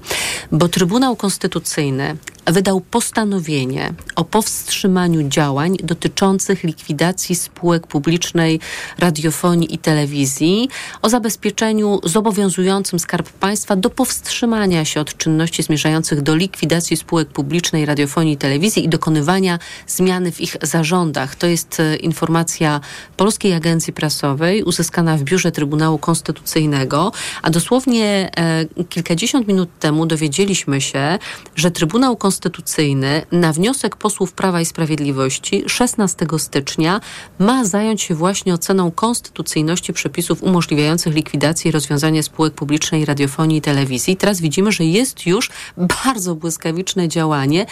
Bo 0.52 0.68
Trybunał 0.68 1.16
Konstytucyjny 1.16 2.16
wydał 2.46 2.82
postanowienie 2.82 3.94
o 4.16 4.24
powstrzymaniu 4.24 5.30
działań 5.30 5.78
dotyczących 5.84 6.64
likwidacji 6.64 7.36
spółek 7.36 7.88
publicznej 7.88 8.60
radiofonii 9.00 9.74
i 9.74 9.78
telewizji, 9.78 10.70
o 11.02 11.10
zabezpieczeniu 11.10 12.00
zobowiązującym 12.04 13.00
Skarb 13.00 13.30
Państwa 13.30 13.76
do 13.76 13.90
powstrzymania 13.90 14.86
się 14.86 15.02
od 15.02 15.18
czynności 15.18 15.64
zmierzających 15.64 16.22
do 16.22 16.36
likwidacji 16.36 16.98
spółek 16.98 17.30
publicznej 17.30 17.86
radiofonii 17.86 18.34
i 18.34 18.38
telewizji 18.38 18.86
i 18.86 18.90
dokonywania 18.90 19.60
zmiany 19.88 20.32
w 20.32 20.42
ich 20.42 20.58
zarządach. 20.62 21.36
To 21.36 21.48
jest 21.48 21.80
e, 21.80 21.96
informacja 21.96 22.80
Polskiej 23.18 23.54
Agencji 23.54 23.94
Prasowej 23.94 24.64
uzyskana 24.64 25.18
w 25.18 25.24
biurze 25.24 25.52
Trybunału 25.52 25.98
Konstytucyjnego, 25.98 27.12
a 27.42 27.50
dosłownie 27.50 28.32
e, 28.38 28.86
kilkadziesiąt 28.86 29.48
minut 29.48 29.70
temu 29.80 30.06
dowiedzieliśmy 30.06 30.82
się, 30.82 31.20
że 31.56 31.72
Trybunał 31.72 32.18
Konstytucyjny 32.34 33.26
na 33.32 33.54
wniosek 33.54 33.96
posłów 33.96 34.34
Prawa 34.34 34.62
i 34.62 34.66
Sprawiedliwości 34.66 35.64
16 35.68 36.26
stycznia 36.38 37.02
ma 37.40 37.66
zająć 37.66 38.02
się 38.02 38.16
właśnie 38.16 38.54
oceną 38.54 38.92
konstytucyjności 38.92 39.94
przepisów 39.94 40.44
umożliwiających 40.44 41.14
likwidację 41.14 41.70
i 41.70 41.72
rozwiązanie 41.72 42.24
spółek 42.24 42.54
publicznej 42.54 43.06
radiofonii 43.06 43.58
i 43.58 43.62
telewizji. 43.62 44.18
Teraz 44.18 44.42
widzimy, 44.42 44.72
że 44.72 44.84
jest 44.84 45.26
już 45.26 45.50
bardzo 45.78 46.36
błyskawiczne 46.36 47.08
działanie. 47.08 47.66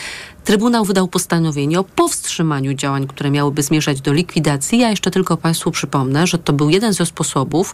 Trybunał 0.44 0.86
wydał 0.86 1.08
postanowienie 1.08 1.80
o 1.80 1.84
powstrzymaniu 1.84 2.74
działań, 2.74 3.08
które 3.08 3.32
miałyby 3.32 3.64
zmierzać 3.64 4.02
do 4.02 4.14
likwidacji. 4.14 4.80
Ja 4.80 4.90
jeszcze 4.90 5.12
tylko 5.12 5.38
Państwu 5.38 5.72
przypomnę, 5.72 6.28
że 6.28 6.38
to 6.38 6.54
był 6.54 6.70
jeden 6.70 6.94
ze 6.94 7.06
sposobów 7.06 7.74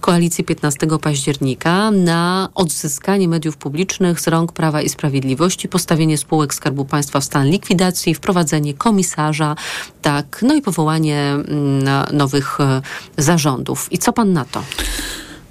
koalicji 0.00 0.44
15 0.44 0.86
października 1.02 1.90
na 1.90 2.48
odzyskanie 2.54 3.28
mediów 3.28 3.56
publicznych 3.56 4.20
z 4.20 4.28
rąk 4.28 4.52
Prawa 4.52 4.82
i 4.82 4.88
Sprawiedliwości, 4.88 5.68
postawienie 5.68 6.18
spółek 6.26 6.54
Skarbu 6.54 6.84
Państwa 6.84 7.20
w 7.20 7.24
stan 7.24 7.46
likwidacji, 7.48 8.14
wprowadzenie 8.14 8.74
komisarza, 8.74 9.56
tak, 10.02 10.38
no 10.42 10.54
i 10.54 10.62
powołanie 10.62 11.20
mm, 11.32 11.84
nowych 12.12 12.60
e, 12.60 12.82
zarządów. 13.18 13.88
I 13.92 13.98
co 13.98 14.12
pan 14.12 14.32
na 14.32 14.44
to? 14.44 14.62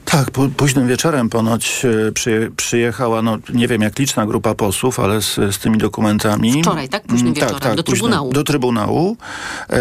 Tak, 0.05 0.31
późnym 0.57 0.87
wieczorem 0.87 1.29
ponoć 1.29 1.85
e, 2.07 2.11
przyje, 2.11 2.51
przyjechała, 2.51 3.21
no 3.21 3.37
nie 3.53 3.67
wiem 3.67 3.81
jak 3.81 3.99
liczna 3.99 4.25
grupa 4.25 4.55
posłów, 4.55 4.99
ale 4.99 5.21
z, 5.21 5.35
z 5.35 5.57
tymi 5.59 5.77
dokumentami. 5.77 6.61
Wczoraj, 6.61 6.89
tak? 6.89 7.03
Późnym 7.03 7.33
Mm, 7.33 7.33
wieczorem, 7.51 7.75
do 7.75 7.83
późnym- 7.83 7.95
Trybunału. 7.95 8.33
Do 8.33 8.43
Trybunału. 8.43 9.17
E, 9.69 9.79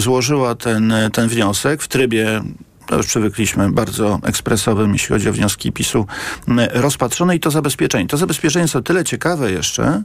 złożyła 0.00 0.54
ten, 0.54 0.92
ten 1.12 1.28
wniosek 1.28 1.82
w 1.82 1.88
trybie 1.88 2.42
to 2.86 2.96
już 2.96 3.06
przywykliśmy, 3.06 3.72
bardzo 3.72 4.20
ekspresowym, 4.22 4.92
jeśli 4.92 5.08
chodzi 5.08 5.28
o 5.28 5.32
wnioski 5.32 5.72
PiSu, 5.72 6.06
m, 6.48 6.60
rozpatrzone 6.72 7.36
i 7.36 7.40
to 7.40 7.50
zabezpieczenie. 7.50 8.06
To 8.06 8.16
zabezpieczenie 8.16 8.62
jest 8.62 8.76
o 8.76 8.82
tyle 8.82 9.04
ciekawe 9.04 9.52
jeszcze, 9.52 10.02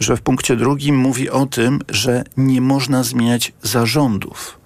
że 0.00 0.16
w 0.16 0.22
punkcie 0.22 0.56
drugim 0.56 0.96
mówi 0.96 1.30
o 1.30 1.46
tym, 1.46 1.80
że 1.88 2.24
nie 2.36 2.60
można 2.60 3.02
zmieniać 3.02 3.52
zarządów. 3.62 4.58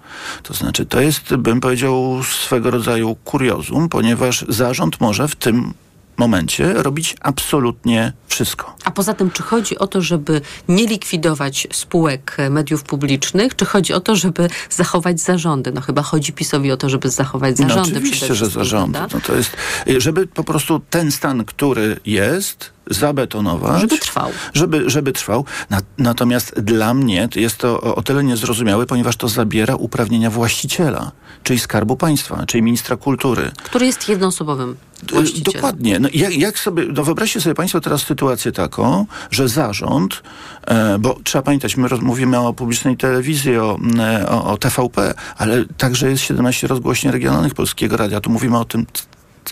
To 0.43 0.53
znaczy, 0.53 0.85
to 0.85 1.01
jest, 1.01 1.35
bym 1.35 1.59
powiedział, 1.59 2.23
swego 2.23 2.71
rodzaju 2.71 3.15
kuriozum, 3.15 3.89
ponieważ 3.89 4.45
zarząd 4.49 5.01
może 5.01 5.27
w 5.27 5.35
tym 5.35 5.73
momencie 6.17 6.73
robić 6.73 7.15
absolutnie 7.21 8.13
wszystko. 8.27 8.75
A 8.83 8.91
poza 8.91 9.13
tym, 9.13 9.31
czy 9.31 9.43
chodzi 9.43 9.77
o 9.77 9.87
to, 9.87 10.01
żeby 10.01 10.41
nie 10.67 10.85
likwidować 10.85 11.67
spółek 11.71 12.37
mediów 12.49 12.83
publicznych, 12.83 13.55
czy 13.55 13.65
chodzi 13.65 13.93
o 13.93 13.99
to, 13.99 14.15
żeby 14.15 14.47
zachować 14.69 15.21
zarządy? 15.21 15.71
No 15.71 15.81
chyba 15.81 16.01
chodzi 16.01 16.33
PiSowi 16.33 16.71
o 16.71 16.77
to, 16.77 16.89
żeby 16.89 17.09
zachować 17.09 17.57
zarządy. 17.57 17.91
No 17.91 17.97
oczywiście, 17.97 18.35
że 18.35 18.45
zarządy. 18.45 18.99
No 19.13 19.21
to 19.21 19.35
jest, 19.35 19.57
żeby 19.97 20.27
po 20.27 20.43
prostu 20.43 20.81
ten 20.89 21.11
stan, 21.11 21.45
który 21.45 21.99
jest, 22.05 22.76
zabetonować. 22.89 23.81
Żeby 23.81 23.97
trwał. 23.97 24.29
Żeby, 24.53 24.89
żeby 24.89 25.13
trwał. 25.13 25.45
Na, 25.69 25.81
natomiast 25.97 26.59
dla 26.59 26.93
mnie 26.93 27.29
jest 27.35 27.57
to 27.57 27.81
o, 27.81 28.03
tyle 28.03 28.23
niezrozumiałe, 28.23 28.85
ponieważ 28.85 29.15
to 29.15 29.27
zabiera 29.27 29.75
uprawnienia 29.75 30.29
właściciela, 30.29 31.11
czyli 31.43 31.59
Skarbu 31.59 31.97
Państwa, 31.97 32.45
czyli 32.45 32.63
ministra 32.63 32.97
kultury. 32.97 33.51
Który 33.63 33.85
jest 33.85 34.09
jednoosobowym 34.09 34.77
właścicielem. 35.03 35.53
Dokładnie. 35.53 35.99
No, 35.99 36.09
jak, 36.13 36.37
jak 36.37 36.59
sobie, 36.59 36.83
no 36.93 37.03
wyobraźcie 37.03 37.41
sobie 37.41 37.55
Państwo 37.55 37.81
teraz 37.81 38.01
sytuację 38.01 38.51
taką, 38.51 39.05
że 39.31 39.49
zarząd, 39.49 40.23
e, 40.67 40.99
bo 40.99 41.19
trzeba 41.23 41.41
pamiętać, 41.41 41.77
my 41.77 41.87
mówimy 42.01 42.39
o 42.39 42.53
publicznej 42.53 42.97
telewizji, 42.97 43.57
o, 43.57 43.79
e, 43.99 44.29
o, 44.29 44.45
o 44.45 44.57
TVP, 44.57 45.13
ale 45.37 45.65
także 45.77 46.09
jest 46.09 46.23
17 46.23 46.67
rozgłośni 46.67 47.11
regionalnych 47.11 47.53
Polskiego 47.53 47.97
Radia. 47.97 48.21
Tu 48.21 48.29
mówimy 48.29 48.57
o 48.57 48.65
tym 48.65 48.85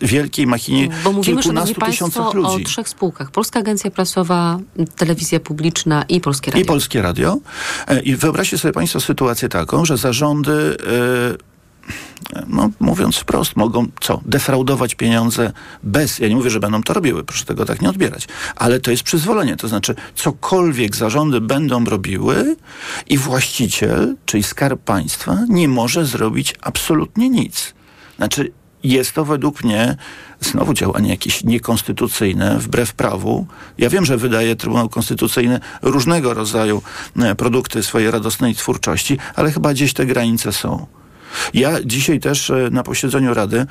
wielkiej 0.01 0.47
machinie 0.47 0.89
Bo 1.03 1.11
mówimy, 1.11 1.41
kilkunastu 1.41 1.75
państwo, 1.75 2.05
tysiącach 2.05 2.35
o 2.35 2.53
ludzi. 2.53 2.63
trzech 2.63 2.89
spółkach. 2.89 3.31
Polska 3.31 3.59
Agencja 3.59 3.91
Prasowa, 3.91 4.59
Telewizja 4.95 5.39
Publiczna 5.39 6.03
i 6.09 6.21
Polskie 6.21 6.51
Radio. 6.51 6.63
I 6.63 6.65
Polskie 6.65 7.01
Radio. 7.01 7.37
E, 7.87 7.99
I 7.99 8.15
wyobraźcie 8.15 8.57
sobie 8.57 8.71
Państwo 8.71 8.99
sytuację 8.99 9.49
taką, 9.49 9.85
że 9.85 9.97
zarządy, 9.97 10.77
e, 12.33 12.45
no, 12.47 12.69
mówiąc 12.79 13.17
wprost, 13.17 13.55
mogą 13.55 13.87
co? 14.01 14.21
Defraudować 14.25 14.95
pieniądze 14.95 15.51
bez, 15.83 16.19
ja 16.19 16.27
nie 16.27 16.35
mówię, 16.35 16.49
że 16.49 16.59
będą 16.59 16.83
to 16.83 16.93
robiły, 16.93 17.23
proszę 17.23 17.45
tego 17.45 17.65
tak 17.65 17.81
nie 17.81 17.89
odbierać, 17.89 18.27
ale 18.55 18.79
to 18.79 18.91
jest 18.91 19.03
przyzwolenie, 19.03 19.55
to 19.55 19.67
znaczy 19.67 19.95
cokolwiek 20.15 20.95
zarządy 20.95 21.41
będą 21.41 21.85
robiły 21.85 22.55
i 23.07 23.17
właściciel, 23.17 24.15
czyli 24.25 24.43
Skarb 24.43 24.81
Państwa, 24.81 25.37
nie 25.49 25.67
może 25.67 26.05
zrobić 26.05 26.55
absolutnie 26.61 27.29
nic. 27.29 27.73
Znaczy, 28.17 28.51
jest 28.91 29.13
to 29.13 29.25
według 29.25 29.63
mnie 29.63 29.95
znowu 30.39 30.73
działanie 30.73 31.09
jakieś 31.09 31.43
niekonstytucyjne, 31.43 32.59
wbrew 32.59 32.93
prawu. 32.93 33.47
Ja 33.77 33.89
wiem, 33.89 34.05
że 34.05 34.17
wydaje 34.17 34.55
Trybunał 34.55 34.89
Konstytucyjny 34.89 35.59
różnego 35.81 36.33
rodzaju 36.33 36.81
e, 37.19 37.35
produkty 37.35 37.83
swojej 37.83 38.11
radosnej 38.11 38.55
twórczości, 38.55 39.17
ale 39.35 39.51
chyba 39.51 39.73
gdzieś 39.73 39.93
te 39.93 40.05
granice 40.05 40.53
są. 40.53 40.85
Ja 41.53 41.83
dzisiaj 41.85 42.19
też 42.19 42.49
e, 42.49 42.69
na 42.71 42.83
posiedzeniu 42.83 43.33
Rady 43.33 43.65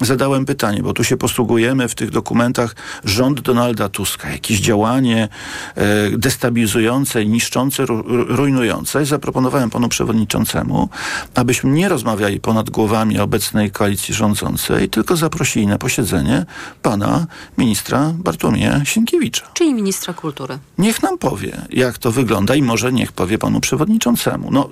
zadałem 0.00 0.44
pytanie, 0.46 0.82
bo 0.82 0.92
tu 0.92 1.04
się 1.04 1.16
posługujemy 1.16 1.88
w 1.88 1.94
tych 1.94 2.10
dokumentach 2.10 2.76
rząd 3.04 3.40
Donalda 3.40 3.88
Tuska, 3.88 4.30
jakieś 4.30 4.60
działanie 4.60 5.28
e, 5.74 6.10
destabilizujące, 6.18 7.26
niszczące, 7.26 7.86
ru, 7.86 8.02
ru- 8.02 8.36
rujnujące. 8.36 9.06
Zaproponowałem 9.06 9.70
panu 9.70 9.88
przewodniczącemu, 9.88 10.88
abyśmy 11.34 11.70
nie 11.70 11.88
rozmawiali 11.88 12.40
ponad 12.40 12.70
głowami 12.70 13.18
obecnej 13.18 13.70
koalicji 13.70 14.14
rządzącej, 14.14 14.88
tylko 14.88 15.16
zaprosili 15.16 15.66
na 15.66 15.78
posiedzenie 15.78 16.46
pana 16.82 17.26
ministra 17.58 18.12
Bartłomieja 18.14 18.84
Sienkiewicza. 18.84 19.42
Czyli 19.54 19.74
ministra 19.74 20.14
kultury. 20.14 20.58
Niech 20.78 21.02
nam 21.02 21.18
powie, 21.18 21.56
jak 21.70 21.98
to 21.98 22.12
wygląda 22.12 22.54
i 22.54 22.62
może 22.62 22.92
niech 22.92 23.12
powie 23.12 23.38
panu 23.38 23.60
przewodniczącemu. 23.60 24.50
No, 24.50 24.68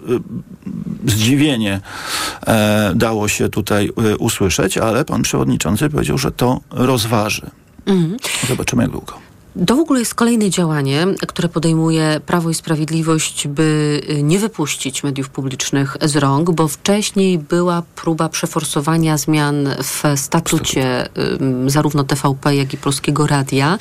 y, 1.07 1.11
zdziwienie 1.11 1.81
e, 2.47 2.93
dało 2.95 3.29
się 3.29 3.49
tutaj 3.49 3.91
y, 4.13 4.17
usłyszeć, 4.17 4.79
ale 4.79 5.05
pan 5.13 5.23
przewodniczący 5.23 5.91
powiedział, 5.91 6.19
że 6.19 6.31
to 6.31 6.61
rozważy. 6.71 7.51
Mhm. 7.87 8.17
Zobaczymy, 8.49 8.83
jak 8.83 8.93
długo. 8.93 9.13
To 9.67 9.77
w 9.77 9.79
ogóle 9.79 10.01
jest 10.01 10.15
kolejne 10.15 10.51
działanie, 10.51 11.07
które 11.29 11.49
podejmuje 11.49 12.21
Prawo 12.27 12.51
i 12.51 12.55
Sprawiedliwość, 12.55 13.49
by 13.49 14.01
y, 14.11 14.23
nie 14.23 14.39
wypuścić 14.39 15.05
mediów 15.05 15.29
publicznych 15.29 15.97
z 16.03 16.17
rąk, 16.17 16.51
bo 16.51 16.69
wcześniej 16.69 17.39
była 17.39 17.83
próba 17.97 18.29
przeforsowania 18.29 19.19
zmian 19.19 19.69
w 19.83 20.21
statucie 20.21 21.09
zarówno 21.67 22.05
TVP, 22.05 22.57
jak 22.57 22.75
i 22.75 22.77
Polskiego 22.77 23.27
Radia. 23.27 23.79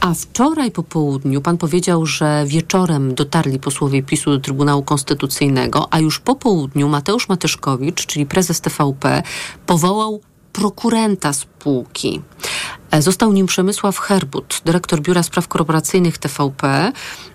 A 0.00 0.14
wczoraj 0.14 0.70
po 0.70 0.82
południu 0.82 1.40
pan 1.40 1.58
powiedział, 1.58 2.06
że 2.06 2.44
wieczorem 2.46 3.14
dotarli 3.14 3.58
posłowie 3.58 4.02
PiSu 4.02 4.30
do 4.30 4.38
Trybunału 4.38 4.82
Konstytucyjnego, 4.82 5.88
a 5.90 5.98
już 5.98 6.20
po 6.20 6.34
południu 6.34 6.88
Mateusz 6.88 7.28
Matyszkowicz, 7.28 8.06
czyli 8.06 8.26
prezes 8.26 8.60
TVP, 8.60 9.22
powołał 9.66 10.20
prokurenta 10.56 11.32
spółki. 11.32 12.22
E, 12.90 13.02
Został 13.02 13.32
nim 13.32 13.46
Przemysław 13.46 13.98
Herbut, 13.98 14.60
dyrektor 14.64 15.00
Biura 15.00 15.22
Spraw 15.22 15.48
Korporacyjnych 15.48 16.18
TVP. 16.18 16.92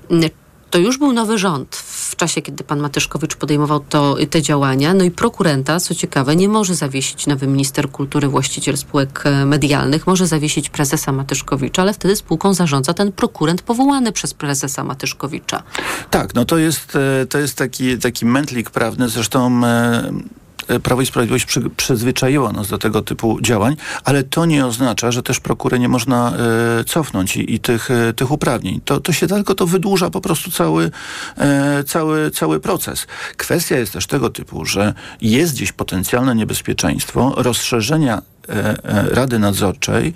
Mm, 0.09 0.29
to 0.69 0.77
już 0.77 0.97
był 0.97 1.13
nowy 1.13 1.37
rząd 1.37 1.75
w 1.75 2.15
czasie, 2.15 2.41
kiedy 2.41 2.63
pan 2.63 2.79
Matyszkowicz 2.79 3.35
podejmował 3.35 3.79
to, 3.79 4.15
te 4.29 4.41
działania. 4.41 4.93
No 4.93 5.03
i 5.03 5.11
prokurenta, 5.11 5.79
co 5.79 5.95
ciekawe, 5.95 6.35
nie 6.35 6.49
może 6.49 6.75
zawiesić 6.75 7.27
nowy 7.27 7.47
minister 7.47 7.91
kultury, 7.91 8.27
właściciel 8.27 8.77
spółek 8.77 9.21
e, 9.25 9.45
medialnych, 9.45 10.07
może 10.07 10.27
zawiesić 10.27 10.69
prezesa 10.69 11.11
Matyszkowicza, 11.11 11.81
ale 11.81 11.93
wtedy 11.93 12.15
spółką 12.15 12.53
zarządza 12.53 12.93
ten 12.93 13.11
prokurent 13.11 13.61
powołany 13.61 14.11
przez 14.11 14.33
prezesa 14.33 14.83
Matyszkowicza. 14.83 15.63
Tak, 16.09 16.35
no 16.35 16.45
to 16.45 16.57
jest, 16.57 16.95
e, 16.95 17.25
to 17.25 17.39
jest 17.39 17.57
taki, 17.57 17.97
taki 17.97 18.25
mętlik 18.25 18.69
prawny, 18.69 19.09
zresztą 19.09 19.61
Prawo 20.83 21.01
i 21.01 21.05
Sprawiedliwość 21.05 21.45
przy, 21.45 21.69
przyzwyczaiło 21.69 22.51
nas 22.51 22.67
do 22.67 22.77
tego 22.77 23.01
typu 23.01 23.41
działań, 23.41 23.75
ale 24.03 24.23
to 24.23 24.45
nie 24.45 24.65
oznacza, 24.65 25.11
że 25.11 25.23
też 25.23 25.39
prokurę 25.39 25.79
nie 25.79 25.89
można 25.89 26.33
e, 26.79 26.83
cofnąć 26.83 27.37
i, 27.37 27.53
i 27.53 27.59
tych, 27.59 27.91
e, 27.91 28.13
tych 28.13 28.31
uprawnień. 28.31 28.81
To, 28.85 28.99
to 28.99 29.13
się 29.13 29.27
tylko 29.27 29.55
to 29.55 29.67
wydłuża 29.67 30.09
po 30.09 30.21
prostu 30.21 30.51
cały, 30.51 30.91
e, 31.37 31.83
cały, 31.83 32.31
cały 32.31 32.59
proces. 32.59 33.07
Kwestia 33.37 33.77
jest 33.77 33.93
też 33.93 34.07
tego 34.07 34.29
typu, 34.29 34.65
że 34.65 34.93
jest 35.21 35.53
gdzieś 35.53 35.71
potencjalne 35.71 36.35
niebezpieczeństwo 36.35 37.33
rozszerzenia 37.37 38.21
e, 38.49 38.53
e, 38.53 39.09
Rady 39.09 39.39
Nadzorczej 39.39 40.13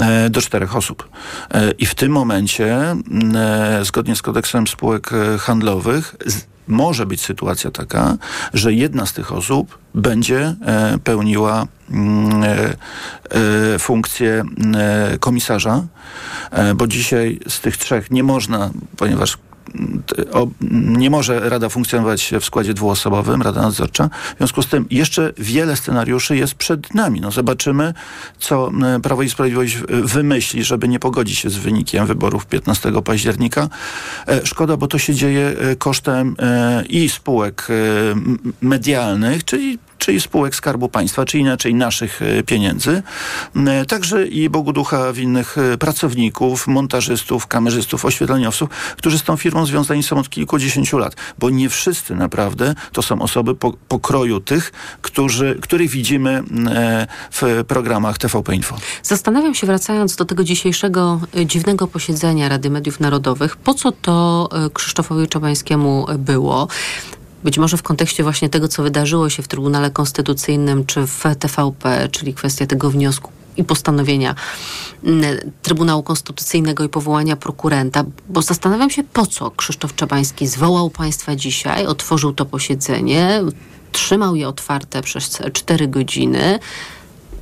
e, 0.00 0.30
do 0.30 0.40
czterech 0.42 0.76
osób. 0.76 1.08
E, 1.54 1.70
I 1.70 1.86
w 1.86 1.94
tym 1.94 2.12
momencie, 2.12 2.96
e, 3.34 3.80
zgodnie 3.82 4.16
z 4.16 4.22
kodeksem 4.22 4.66
spółek 4.66 5.12
e, 5.12 5.38
handlowych, 5.38 6.16
może 6.70 7.06
być 7.06 7.20
sytuacja 7.22 7.70
taka, 7.70 8.16
że 8.54 8.72
jedna 8.72 9.06
z 9.06 9.12
tych 9.12 9.32
osób 9.32 9.78
będzie 9.94 10.54
e, 10.66 10.98
pełniła 11.04 11.66
mm, 11.90 12.44
e, 12.44 12.56
e, 13.74 13.78
funkcję 13.78 14.44
komisarza, 15.20 15.82
bo 16.74 16.86
dzisiaj 16.86 17.40
z 17.48 17.60
tych 17.60 17.76
trzech 17.76 18.10
nie 18.10 18.22
można, 18.22 18.70
ponieważ 18.96 19.38
nie 20.70 21.10
może 21.10 21.50
Rada 21.50 21.68
funkcjonować 21.68 22.32
w 22.40 22.44
składzie 22.44 22.74
dwuosobowym, 22.74 23.42
Rada 23.42 23.62
Nadzorcza. 23.62 24.10
W 24.34 24.38
związku 24.38 24.62
z 24.62 24.66
tym 24.66 24.86
jeszcze 24.90 25.32
wiele 25.38 25.76
scenariuszy 25.76 26.36
jest 26.36 26.54
przed 26.54 26.94
nami. 26.94 27.20
No 27.20 27.30
zobaczymy, 27.30 27.94
co 28.38 28.68
m, 28.68 29.02
Prawo 29.02 29.22
i 29.22 29.30
Sprawiedliwość 29.30 29.78
wymyśli, 29.88 30.64
żeby 30.64 30.88
nie 30.88 30.98
pogodzić 30.98 31.38
się 31.38 31.50
z 31.50 31.56
wynikiem 31.56 32.06
wyborów 32.06 32.46
15 32.46 32.92
października. 33.04 33.68
E, 34.28 34.46
Szkoda, 34.46 34.76
bo 34.76 34.86
to 34.86 34.98
się 34.98 35.14
dzieje 35.14 35.56
e, 35.58 35.76
kosztem 35.76 36.36
e, 36.38 36.84
i 36.88 37.08
spółek 37.08 37.68
e, 37.70 37.74
medialnych, 38.62 39.44
czyli 39.44 39.78
czyli 40.00 40.20
spółek 40.20 40.54
Skarbu 40.54 40.88
Państwa, 40.88 41.24
czy 41.24 41.38
inaczej 41.38 41.74
naszych 41.74 42.22
e, 42.22 42.42
pieniędzy. 42.42 43.02
E, 43.56 43.86
Także 43.86 44.26
i 44.26 44.48
Bogu 44.48 44.72
ducha 44.72 45.12
winnych 45.12 45.58
e, 45.58 45.78
pracowników, 45.78 46.66
montażystów, 46.66 47.46
kamerzystów, 47.46 48.04
oświetleniowców, 48.04 48.70
którzy 48.96 49.18
z 49.18 49.22
tą 49.22 49.36
firmą 49.36 49.66
związani 49.66 50.02
są 50.02 50.18
od 50.18 50.30
kilkudziesięciu 50.30 50.98
lat. 50.98 51.16
Bo 51.38 51.50
nie 51.50 51.68
wszyscy 51.68 52.14
naprawdę 52.14 52.74
to 52.92 53.02
są 53.02 53.22
osoby 53.22 53.54
po, 53.54 53.72
pokroju 53.88 54.40
tych, 54.40 54.72
którzy, 55.02 55.58
których 55.62 55.90
widzimy 55.90 56.42
e, 56.70 57.06
w 57.30 57.64
programach 57.68 58.18
TVP 58.18 58.54
Info. 58.54 58.76
Zastanawiam 59.02 59.54
się, 59.54 59.66
wracając 59.66 60.16
do 60.16 60.24
tego 60.24 60.44
dzisiejszego 60.44 61.20
dziwnego 61.46 61.86
posiedzenia 61.86 62.48
Rady 62.48 62.70
Mediów 62.70 63.00
Narodowych, 63.00 63.56
po 63.56 63.74
co 63.74 63.92
to 63.92 64.48
Krzysztofowi 64.74 65.28
Czabańskiemu 65.28 66.06
było? 66.18 66.68
Być 67.44 67.58
może 67.58 67.76
w 67.76 67.82
kontekście 67.82 68.22
właśnie 68.22 68.48
tego, 68.48 68.68
co 68.68 68.82
wydarzyło 68.82 69.30
się 69.30 69.42
w 69.42 69.48
Trybunale 69.48 69.90
Konstytucyjnym 69.90 70.86
czy 70.86 71.06
w 71.06 71.22
TVP, 71.38 72.08
czyli 72.12 72.34
kwestia 72.34 72.66
tego 72.66 72.90
wniosku 72.90 73.30
i 73.56 73.64
postanowienia 73.64 74.34
mm, 75.04 75.24
Trybunału 75.62 76.02
Konstytucyjnego 76.02 76.84
i 76.84 76.88
powołania 76.88 77.36
prokurenta, 77.36 78.04
bo 78.28 78.42
zastanawiam 78.42 78.90
się, 78.90 79.02
po 79.04 79.26
co 79.26 79.50
Krzysztof 79.50 79.94
Czabański 79.94 80.46
zwołał 80.46 80.90
państwa 80.90 81.36
dzisiaj, 81.36 81.86
otworzył 81.86 82.32
to 82.32 82.46
posiedzenie, 82.46 83.42
trzymał 83.92 84.36
je 84.36 84.48
otwarte 84.48 85.02
przez 85.02 85.38
cztery 85.52 85.88
godziny. 85.88 86.58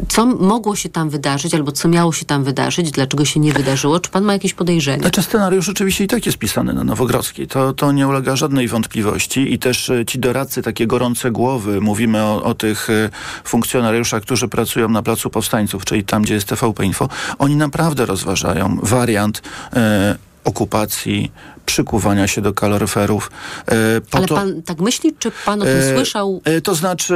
Co 0.08 0.26
mogło 0.26 0.76
się 0.76 0.88
tam 0.88 1.10
wydarzyć, 1.10 1.54
albo 1.54 1.72
co 1.72 1.88
miało 1.88 2.12
się 2.12 2.24
tam 2.24 2.44
wydarzyć, 2.44 2.90
dlaczego 2.90 3.24
się 3.24 3.40
nie 3.40 3.52
wydarzyło? 3.52 4.00
Czy 4.00 4.10
pan 4.10 4.24
ma 4.24 4.32
jakieś 4.32 4.54
podejrzenia? 4.54 4.98
Znaczy 5.02 5.22
scenariusz 5.22 5.68
oczywiście 5.68 6.04
i 6.04 6.06
tak 6.06 6.26
jest 6.26 6.38
pisany 6.38 6.72
na 6.72 6.84
Nowogrodzkiej. 6.84 7.46
To, 7.46 7.72
to 7.72 7.92
nie 7.92 8.08
ulega 8.08 8.36
żadnej 8.36 8.68
wątpliwości 8.68 9.52
i 9.54 9.58
też 9.58 9.90
e, 9.90 10.04
ci 10.06 10.18
doradcy, 10.18 10.62
takie 10.62 10.86
gorące 10.86 11.30
głowy, 11.30 11.80
mówimy 11.80 12.22
o, 12.22 12.42
o 12.42 12.54
tych 12.54 12.90
e, 12.90 13.10
funkcjonariuszach, 13.44 14.22
którzy 14.22 14.48
pracują 14.48 14.88
na 14.88 15.02
Placu 15.02 15.30
Powstańców, 15.30 15.84
czyli 15.84 16.04
tam, 16.04 16.22
gdzie 16.22 16.34
jest 16.34 16.46
TVP 16.48 16.84
Info, 16.86 17.08
oni 17.38 17.56
naprawdę 17.56 18.06
rozważają 18.06 18.78
wariant 18.82 19.42
e, 19.72 20.16
okupacji, 20.44 21.32
przykuwania 21.66 22.26
się 22.28 22.40
do 22.40 22.52
kaloryferów. 22.52 23.30
E, 23.68 23.74
Ale 24.12 24.26
to, 24.26 24.34
pan 24.34 24.62
tak 24.62 24.80
myśli, 24.80 25.14
czy 25.18 25.30
pan 25.46 25.62
o 25.62 25.64
tym 25.64 25.76
E, 25.76 25.94
słyszał? 25.96 26.40
e, 26.44 26.60
To 26.60 26.74
znaczy 26.74 27.14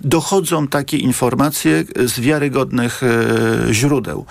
dochodzą 0.00 0.68
takie 0.68 0.96
informacje 0.96 1.84
z 2.04 2.20
wiarygodnych 2.20 3.02
e, 3.02 3.74
źródeł. 3.74 4.26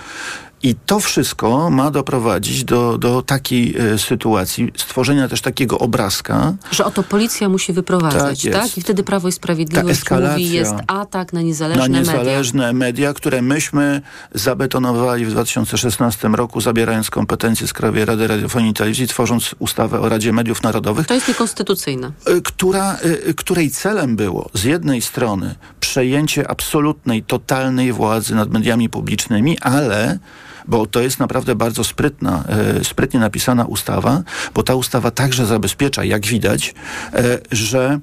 I 0.65 0.75
to 0.85 0.99
wszystko 0.99 1.69
ma 1.69 1.91
doprowadzić 1.91 2.63
do, 2.63 2.97
do 2.97 3.21
takiej 3.21 3.75
e, 3.77 3.97
sytuacji, 3.97 4.71
stworzenia 4.77 5.27
też 5.27 5.41
takiego 5.41 5.79
obrazka, 5.79 6.53
Że 6.71 6.85
oto 6.85 7.03
policja 7.03 7.49
musi 7.49 7.73
wyprowadzać, 7.73 8.43
Tak 8.43 8.53
tak? 8.53 8.77
I 8.77 8.81
wtedy 8.81 9.03
Prawo 9.03 9.27
i 9.27 9.31
Sprawiedliwość 9.31 10.01
mówi, 10.11 10.49
jest 10.49 10.73
atak 10.87 11.33
na 11.33 11.41
niezależne, 11.41 11.83
na 11.83 11.87
media. 11.89 11.99
niezależne 11.99 12.73
media. 12.73 13.13
które 13.13 13.41
myśmy 13.41 14.01
zabetonowali 14.33 15.25
w 15.25 15.31
2016 15.31 16.27
roku, 16.27 16.61
zabierając 16.61 17.09
kompetencje 17.09 17.67
z 17.67 17.73
Krajowej 17.73 18.05
Rady 18.05 18.27
Radiofonii 18.27 18.71
i 18.71 18.73
Telewizji, 18.73 19.07
tworząc 19.07 19.55
ustawę 19.59 19.99
o 19.99 20.09
Radzie 20.09 20.33
Mediów 20.33 20.63
Narodowych. 20.63 21.07
To 21.07 21.13
jest 21.13 21.27
niekonstytucyjne. 21.27 22.11
y, 22.29 22.41
która, 22.41 22.97
y, 23.29 23.33
której 23.33 23.71
celem 23.71 24.15
było 24.15 24.49
z 24.53 24.63
jednej 24.63 25.01
strony 25.01 25.55
przejęcie 25.79 26.51
absolutnej, 26.51 27.23
totalnej 27.23 27.93
władzy 27.93 28.35
nad 28.35 28.49
mediami 28.49 28.89
publicznymi, 28.89 29.59
ale 29.59 30.19
bo 30.67 30.85
to 30.85 31.01
jest 31.01 31.19
naprawdę 31.19 31.55
bardzo 31.55 31.83
sprytna, 31.83 32.43
e, 32.47 32.83
sprytnie 32.83 33.19
napisana 33.19 33.65
ustawa, 33.65 34.23
bo 34.53 34.63
ta 34.63 34.75
ustawa 34.75 35.11
także 35.11 35.45
zabezpiecza, 35.45 36.03
jak 36.03 36.25
widać, 36.25 36.73
e, 37.13 37.39
że 37.51 37.99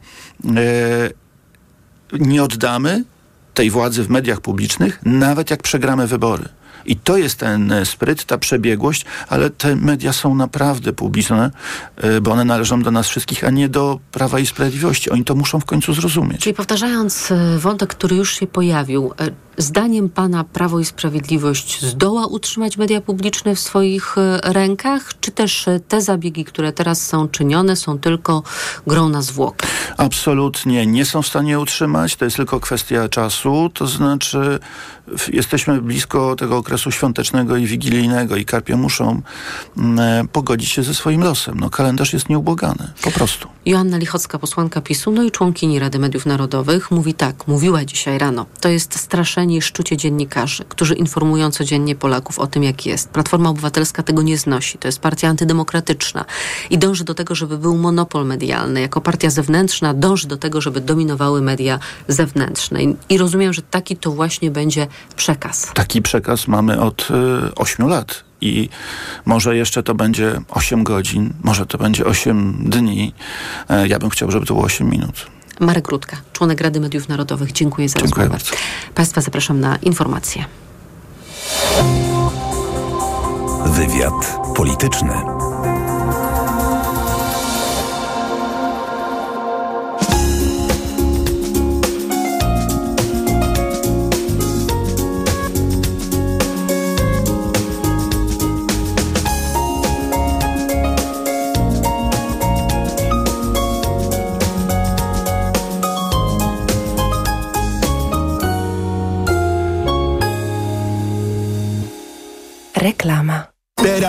e, 0.47 0.59
nie 2.19 2.43
oddamy 2.43 3.05
tej 3.55 3.71
władzy 3.71 4.03
w 4.03 4.11
mediach 4.11 4.41
publicznych, 4.41 5.01
nawet 5.05 5.51
jak 5.51 5.63
przegramy 5.63 6.07
wybory. 6.07 6.45
I 6.87 6.97
to 6.97 7.17
jest 7.17 7.39
ten 7.39 7.73
spryt, 7.85 8.25
ta 8.25 8.39
przebiegłość, 8.39 9.05
ale 9.29 9.51
te 9.51 9.77
media 9.77 10.13
są 10.13 10.35
naprawdę 10.35 10.93
publiczne, 10.93 11.51
bo 12.23 12.31
one 12.31 12.45
należą 12.45 12.83
do 12.83 12.91
nas 12.91 13.09
wszystkich, 13.09 13.45
a 13.45 13.51
nie 13.51 13.69
do 13.69 13.99
Prawa 14.13 14.39
i 14.39 14.47
Sprawiedliwości. 14.47 15.11
Oni 15.11 15.25
to 15.25 15.35
muszą 15.35 15.61
w 15.61 15.65
końcu 15.65 15.95
zrozumieć. 15.95 16.41
Czyli 16.41 16.55
powtarzając 16.55 17.33
wątek, 17.59 17.91
który 17.91 18.17
już 18.17 18.39
się 18.39 18.47
pojawił, 18.47 19.13
zdaniem 19.57 20.09
pana 20.09 20.45
Prawo 20.45 20.81
i 20.81 20.85
Sprawiedliwość 20.85 21.85
zdoła 21.85 22.27
utrzymać 22.27 22.77
media 22.77 23.01
publiczne 23.01 23.55
w 23.55 23.61
swoich 23.61 24.19
e, 24.19 24.41
rękach, 24.53 25.11
czy 25.21 25.31
też 25.31 25.69
e, 25.69 25.81
te 25.81 26.03
zabiegi, 26.03 26.45
które 26.45 26.73
teraz 26.73 27.07
są 27.07 27.29
czynione, 27.29 27.77
są 27.77 27.99
tylko 27.99 28.43
grą 28.87 29.09
na 29.09 29.23
zwłokę? 29.23 29.67
Absolutnie 29.97 30.87
nie 30.87 31.05
są 31.05 31.23
w 31.23 31.27
stanie 31.27 31.59
utrzymać, 31.59 32.17
to 32.17 32.25
jest 32.25 32.37
tylko 32.37 32.61
kwestia 32.61 33.09
czasu, 33.09 33.71
to 33.75 33.87
znaczy 33.87 34.59
jesteśmy 35.33 35.83
blisko 35.83 36.37
tego 36.37 36.57
okresu 36.57 36.91
świątecznego 36.91 37.57
i 37.57 37.67
wigilijnego 37.67 38.37
i 38.37 38.45
karpie 38.45 38.77
muszą 38.77 39.23
mm, 39.77 40.01
e, 40.01 40.29
pogodzić 40.29 40.69
się 40.69 40.83
ze 40.83 40.95
swoim 40.95 41.23
losem. 41.23 41.61
No, 41.61 41.71
kalendarz 41.71 42.13
jest 42.13 42.29
nieubłagany, 42.29 42.93
po 43.03 43.11
prostu. 43.11 43.49
Joanna 43.67 43.99
Lichocka, 43.99 44.39
posłanka 44.39 44.81
PiSu, 44.81 45.11
no 45.13 45.23
i 45.23 45.31
członkini 45.31 45.79
Rady 45.79 45.99
Mediów 45.99 46.27
Narodowych, 46.27 46.91
mówi 46.91 47.15
tak, 47.15 47.49
mówiła 47.49 47.85
dzisiaj 47.85 48.19
rano. 48.19 48.47
To 48.61 48.69
jest 48.69 48.99
straszenie 48.99 49.57
i 49.57 49.63
szczucie 49.63 49.97
dziennikarzy, 49.97 50.65
którzy 50.69 50.95
informują 50.95 51.51
codziennie 51.51 51.95
Polaków 51.95 52.39
o 52.39 52.47
tym, 52.47 52.63
jak 52.63 52.87
jest. 52.87 53.11
Platforma 53.11 53.51
Obywatelska 53.51 54.03
tego 54.03 54.23
nie 54.23 54.39
znosi. 54.39 54.79
To 54.79 54.89
jest 54.89 54.99
partia 54.99 55.29
antydemokratyczna 55.29 56.25
i 56.71 56.79
dąży 56.79 57.05
do 57.05 57.15
tego, 57.15 57.35
żeby 57.35 57.59
był 57.59 57.77
monopol 57.77 58.27
medialny. 58.27 58.81
Jako 58.81 59.01
partia 59.01 59.31
zewnętrzna 59.31 59.95
dąży 59.95 60.29
do 60.29 60.37
tego, 60.37 60.61
żeby 60.61 60.81
dominowały 60.81 61.43
media 61.43 61.79
zewnętrzne. 62.09 62.79
I, 63.09 63.19
rozumiem, 63.19 63.53
że 63.53 63.63
taki 63.63 63.97
to 63.97 64.11
właśnie 64.11 64.51
będzie 64.51 64.87
przekaz. 65.17 65.71
Taki 65.75 66.03
przekaz 66.03 66.49
mamy 66.49 66.81
od 66.81 67.09
y, 67.11 67.55
8 67.55 67.89
lat. 67.89 68.32
I 68.43 68.69
może 69.25 69.57
jeszcze 69.57 69.83
to 69.83 69.95
będzie 69.95 70.41
8 70.49 70.85
godzin, 70.85 71.33
może 71.43 71.67
to 71.67 71.79
będzie 71.79 72.05
8 72.05 72.57
dni. 72.67 73.15
E, 73.69 73.89
ja 73.89 73.99
bym 73.99 74.11
chciał, 74.11 74.31
żeby 74.31 74.47
to 74.47 74.55
było 74.55 74.67
8 74.67 74.91
minut. 74.91 75.27
Marek 75.61 75.89
Rutka, 75.89 76.17
członek 76.33 76.61
Rady 76.61 76.81
Mediów 76.81 77.09
Narodowych. 77.09 77.53
Dziękuję 77.53 77.89
za 77.89 78.01
Dziękuję 78.01 78.29
rozmowę. 78.29 78.57
Państwa 78.95 79.21
zapraszam 79.21 79.61
na 79.61 79.77
informacje. 79.77 80.45
Wywiad 83.67 84.39
polityczny. 84.57 85.42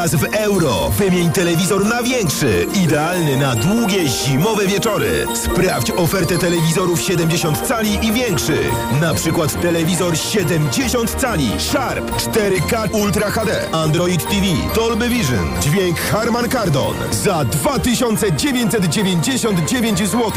Teraz 0.04 0.22
w 0.22 0.36
euro 0.36 0.90
wymień 0.90 1.32
telewizor 1.32 1.86
na 1.86 2.04
większy, 2.04 2.68
idealny 2.84 3.38
na 3.38 3.56
długie 3.56 4.08
zimowe 4.08 4.68
wieczory. 4.68 5.26
Sprawdź 5.34 5.92
ofertę 5.92 6.38
telewizorów 6.38 7.02
70 7.02 7.68
cali 7.68 8.06
i 8.06 8.12
większych. 8.12 8.72
Na 9.02 9.14
przykład 9.14 9.62
telewizor 9.62 10.18
70 10.18 11.16
cali 11.16 11.52
Sharp 11.60 12.12
4K 12.12 12.92
Ultra 12.92 13.32
HD, 13.32 13.72
Android 13.72 14.24
TV, 14.24 14.46
Dolby 14.76 15.10
Vision, 15.10 15.50
dźwięk 15.62 16.00
Harman 16.00 16.50
Kardon 16.50 16.96
za 17.12 17.46
2999 17.46 20.00
zł. 20.00 20.32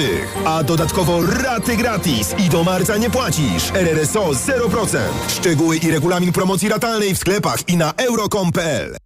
A 0.44 0.62
dodatkowo 0.62 1.22
raty 1.22 1.76
gratis 1.76 2.34
i 2.38 2.48
do 2.48 2.64
marca 2.64 2.96
nie 2.96 3.10
płacisz. 3.10 3.70
RRSO 3.74 4.30
0%. 4.30 4.98
Szczegóły 5.28 5.76
i 5.76 5.90
regulamin 5.90 6.32
promocji 6.32 6.68
ratalnej 6.68 7.14
w 7.14 7.18
sklepach 7.18 7.68
i 7.68 7.76
na 7.76 7.92
euro.com.pl. 7.96 9.05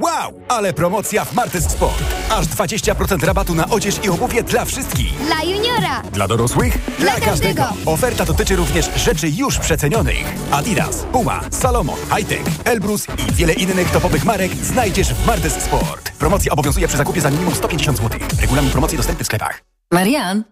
Wow, 0.00 0.32
ale 0.48 0.72
promocja 0.72 1.24
w 1.24 1.34
Martes 1.34 1.64
Sport. 1.64 2.04
Aż 2.30 2.46
20% 2.46 3.24
rabatu 3.24 3.54
na 3.54 3.68
odzież 3.68 4.04
i 4.04 4.08
obuwie 4.08 4.42
dla 4.42 4.64
wszystkich. 4.64 5.18
Dla 5.26 5.42
juniora! 5.42 6.02
Dla 6.12 6.28
dorosłych? 6.28 6.78
Dla 6.98 7.20
każdego. 7.20 7.62
Oferta 7.86 8.24
dotyczy 8.24 8.56
również 8.56 8.90
rzeczy 8.96 9.28
już 9.28 9.58
przecenionych. 9.58 10.24
Adidas, 10.50 11.04
Puma, 11.12 11.40
Salomon, 11.50 11.96
Hightech, 12.16 12.42
Elbrus 12.64 13.06
i 13.28 13.32
wiele 13.32 13.52
innych 13.52 13.90
topowych 13.90 14.24
marek 14.24 14.56
znajdziesz 14.56 15.14
w 15.14 15.26
Martes 15.26 15.52
Sport. 15.52 16.10
Promocja 16.18 16.52
obowiązuje 16.52 16.88
przy 16.88 16.96
zakupie 16.96 17.20
za 17.20 17.30
minimum 17.30 17.54
150 17.54 17.98
zł. 17.98 18.20
Regulamin 18.40 18.70
promocji 18.70 18.96
dostępny 18.96 19.24
w 19.24 19.26
sklepach. 19.26 19.71
Marian, 19.92 20.44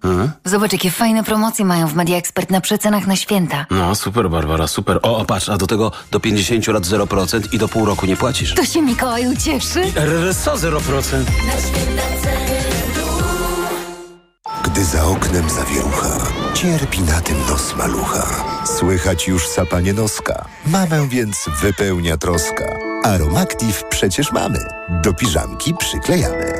zobacz 0.45 0.72
jakie 0.72 0.91
fajne 0.91 1.24
promocje 1.24 1.64
mają 1.64 1.86
w 1.86 1.95
Media 1.95 2.16
Expert 2.16 2.51
na 2.51 2.61
przecenach 2.61 3.07
na 3.07 3.16
święta. 3.16 3.66
No, 3.70 3.95
super, 3.95 4.30
Barbara, 4.30 4.66
super. 4.68 4.99
O, 5.03 5.16
o, 5.18 5.24
patrz, 5.24 5.49
a 5.49 5.57
do 5.57 5.66
tego 5.66 5.93
do 6.11 6.20
50 6.20 6.66
lat 6.66 6.82
0% 6.84 7.55
i 7.55 7.59
do 7.59 7.68
pół 7.68 7.84
roku 7.84 8.07
nie 8.07 8.16
płacisz. 8.16 8.55
To 8.55 8.64
się 8.64 8.82
Mikołaj 8.82 9.26
ucieszy. 9.26 9.82
RRSO 9.97 10.55
0%. 10.55 11.22
Gdy 14.64 14.84
za 14.84 15.05
oknem 15.05 15.51
zawierucha, 15.51 16.09
cierpi 16.55 17.01
na 17.01 17.20
tym 17.20 17.36
nos 17.49 17.76
malucha. 17.76 18.26
Słychać 18.78 19.28
już 19.28 19.49
sapanie 19.49 19.93
noska. 19.93 20.45
Mamę 20.66 21.09
więc 21.09 21.47
wypełnia 21.62 22.16
troska. 22.16 22.64
Aromactive 23.05 23.84
przecież 23.91 24.32
mamy. 24.32 24.59
Do 25.03 25.14
piżamki 25.14 25.74
przyklejamy. 25.78 26.59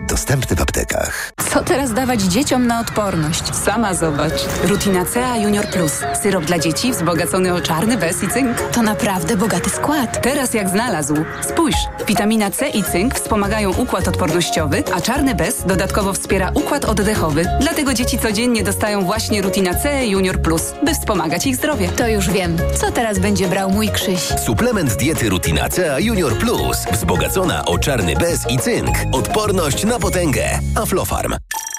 Dostępny 0.11 0.55
w 0.55 0.61
aptekach. 0.61 1.31
Co 1.51 1.63
teraz 1.63 1.93
dawać 1.93 2.21
dzieciom 2.21 2.67
na 2.67 2.79
odporność? 2.79 3.55
Sama 3.55 3.93
zobacz. 3.93 4.33
Rutina 4.63 5.05
C 5.05 5.23
Junior 5.43 5.65
Plus. 5.67 5.91
Syrop 6.21 6.45
dla 6.45 6.59
dzieci 6.59 6.91
wzbogacony 6.91 7.53
o 7.53 7.61
czarny 7.61 7.97
bez 7.97 8.23
i 8.23 8.27
cynk. 8.27 8.61
To 8.61 8.81
naprawdę 8.81 9.37
bogaty 9.37 9.69
skład. 9.69 10.21
Teraz 10.21 10.53
jak 10.53 10.69
znalazł. 10.69 11.15
Spójrz, 11.49 11.75
witamina 12.07 12.51
C 12.51 12.69
i 12.69 12.83
cynk 12.83 13.15
wspomagają 13.15 13.73
układ 13.73 14.07
odpornościowy, 14.07 14.83
a 14.95 15.01
czarny 15.01 15.35
bez 15.35 15.65
dodatkowo 15.65 16.13
wspiera 16.13 16.51
układ 16.53 16.85
oddechowy. 16.85 17.45
Dlatego 17.61 17.93
dzieci 17.93 18.19
codziennie 18.19 18.63
dostają 18.63 19.05
właśnie 19.05 19.41
Rutina 19.41 19.73
C 19.73 20.05
Junior 20.05 20.41
Plus, 20.41 20.61
by 20.83 20.93
wspomagać 20.93 21.47
ich 21.47 21.55
zdrowie. 21.55 21.89
To 21.89 22.07
już 22.07 22.29
wiem. 22.29 22.57
Co 22.75 22.91
teraz 22.91 23.19
będzie 23.19 23.47
brał 23.47 23.69
mój 23.69 23.89
Krzyś? 23.89 24.21
Suplement 24.45 24.95
diety 24.95 25.29
Rutina 25.29 25.69
C 25.69 26.01
Junior 26.01 26.37
Plus. 26.37 26.77
Wzbogacona 26.91 27.65
o 27.65 27.77
czarny 27.77 28.15
bez 28.15 28.49
i 28.49 28.57
cynk. 28.57 28.95
Odporność 29.11 29.83
na 29.83 30.00
potęgę. 30.01 30.59
Aflofarm. 30.75 31.35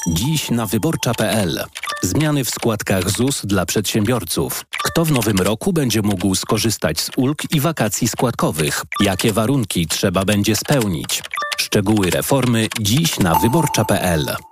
Dziś 0.08 0.50
na 0.50 0.66
wyborcza.pl. 0.66 1.64
Zmiany 2.02 2.44
w 2.44 2.50
składkach 2.50 3.10
ZUS 3.10 3.42
dla 3.44 3.66
przedsiębiorców. 3.66 4.64
Kto 4.84 5.04
w 5.04 5.12
nowym 5.12 5.36
roku 5.36 5.72
będzie 5.72 6.02
mógł 6.02 6.34
skorzystać 6.34 7.00
z 7.00 7.10
ulg 7.16 7.42
i 7.50 7.60
wakacji 7.60 8.08
składkowych? 8.08 8.82
Jakie 9.00 9.32
warunki 9.32 9.86
trzeba 9.86 10.24
będzie 10.24 10.56
spełnić? 10.56 11.22
Szczegóły 11.58 12.10
reformy 12.10 12.68
dziś 12.80 13.18
na 13.18 13.34
wyborcza.pl. 13.34 14.51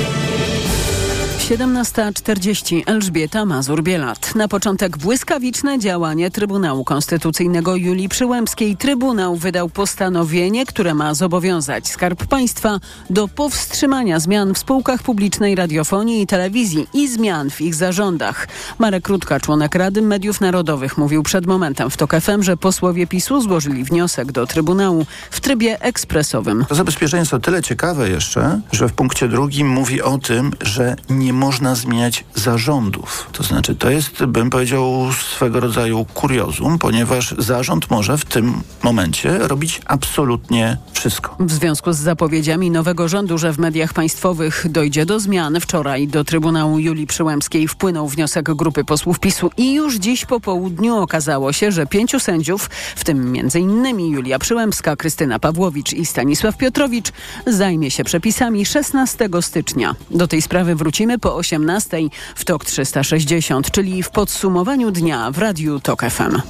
17.40 1.41 2.81
Elżbieta 2.85 3.45
Mazur-Bielat. 3.45 4.35
Na 4.35 4.47
początek 4.47 4.97
błyskawiczne 4.97 5.79
działanie 5.79 6.31
Trybunału 6.31 6.83
Konstytucyjnego 6.83 7.75
Julii 7.75 8.09
Przyłębskiej. 8.09 8.77
Trybunał 8.77 9.35
wydał 9.35 9.69
postanowienie, 9.69 10.65
które 10.65 10.93
ma 10.93 11.13
zobowiązać 11.13 11.87
Skarb 11.87 12.25
Państwa 12.25 12.79
do 13.09 13.27
powstrzymania 13.27 14.19
zmian 14.19 14.53
w 14.53 14.57
spółkach 14.57 15.03
publicznej 15.03 15.55
radiofonii 15.55 16.21
i 16.21 16.27
telewizji 16.27 16.87
i 16.93 17.07
zmian 17.07 17.49
w 17.49 17.61
ich 17.61 17.75
zarządach. 17.75 18.47
Marek 18.79 19.03
Krótka, 19.03 19.39
członek 19.39 19.75
Rady 19.75 20.01
Mediów 20.01 20.41
Narodowych, 20.41 20.97
mówił 20.97 21.23
przed 21.23 21.45
momentem 21.45 21.89
w 21.89 21.97
TOK 21.97 22.15
FM, 22.21 22.43
że 22.43 22.57
posłowie 22.57 23.07
PiSu 23.07 23.41
złożyli 23.41 23.83
wniosek 23.83 24.31
do 24.31 24.47
Trybunału 24.47 25.05
w 25.31 25.39
trybie 25.39 25.81
ekspresowym. 25.81 26.65
To 26.69 26.75
zabezpieczenie 26.75 27.19
jest 27.19 27.33
o 27.33 27.39
tyle 27.39 27.63
ciekawe 27.63 28.09
jeszcze, 28.09 28.61
że 28.71 28.89
w 28.89 28.93
punkcie 28.93 29.27
drugim 29.27 29.69
mówi 29.69 30.01
o 30.01 30.17
tym, 30.17 30.51
że 30.61 30.95
nie 31.09 31.30
nie 31.31 31.37
można 31.37 31.75
zmieniać 31.75 32.23
zarządów. 32.35 33.29
To 33.31 33.43
znaczy, 33.43 33.75
to 33.75 33.89
jest, 33.89 34.25
bym 34.25 34.49
powiedział, 34.49 35.13
swego 35.33 35.59
rodzaju 35.59 36.05
kuriozum, 36.13 36.79
ponieważ 36.79 37.35
zarząd 37.37 37.89
może 37.89 38.17
w 38.17 38.25
tym 38.25 38.53
momencie 38.83 39.37
robić 39.37 39.81
absolutnie 39.85 40.77
wszystko. 40.93 41.35
W 41.39 41.51
związku 41.51 41.93
z 41.93 41.97
zapowiedziami 41.97 42.71
nowego 42.71 43.07
rządu, 43.07 43.37
że 43.37 43.53
w 43.53 43.59
mediach 43.59 43.93
państwowych 43.93 44.65
dojdzie 44.69 45.05
do 45.05 45.19
zmian, 45.19 45.59
wczoraj 45.61 46.07
do 46.07 46.23
Trybunału 46.23 46.79
Julii 46.79 47.07
Przyłębskiej 47.07 47.67
wpłynął 47.67 48.07
wniosek 48.07 48.53
grupy 48.53 48.83
posłów 48.83 49.19
PiSu 49.19 49.49
i 49.57 49.73
już 49.73 49.95
dziś 49.95 50.25
po 50.25 50.39
południu 50.39 50.95
okazało 50.95 51.53
się, 51.53 51.71
że 51.71 51.85
pięciu 51.85 52.19
sędziów, 52.19 52.69
w 52.95 53.03
tym 53.03 53.33
m.in. 53.35 53.99
Julia 53.99 54.39
Przyłębska, 54.39 54.95
Krystyna 54.95 55.39
Pawłowicz 55.39 55.93
i 55.93 56.05
Stanisław 56.05 56.57
Piotrowicz, 56.57 57.11
zajmie 57.47 57.91
się 57.91 58.03
przepisami 58.03 58.65
16 58.65 59.29
stycznia. 59.41 59.95
Do 60.11 60.27
tej 60.27 60.41
sprawy 60.41 60.75
wrócimy 60.75 61.20
po 61.21 61.35
18 61.35 61.97
w 62.35 62.45
TOK 62.45 62.65
360, 62.65 63.71
czyli 63.71 64.03
w 64.03 64.09
podsumowaniu 64.09 64.91
dnia 64.91 65.31
w 65.31 65.37
Radiu 65.37 65.79
TOK 65.79 66.01
FM. 66.01 66.41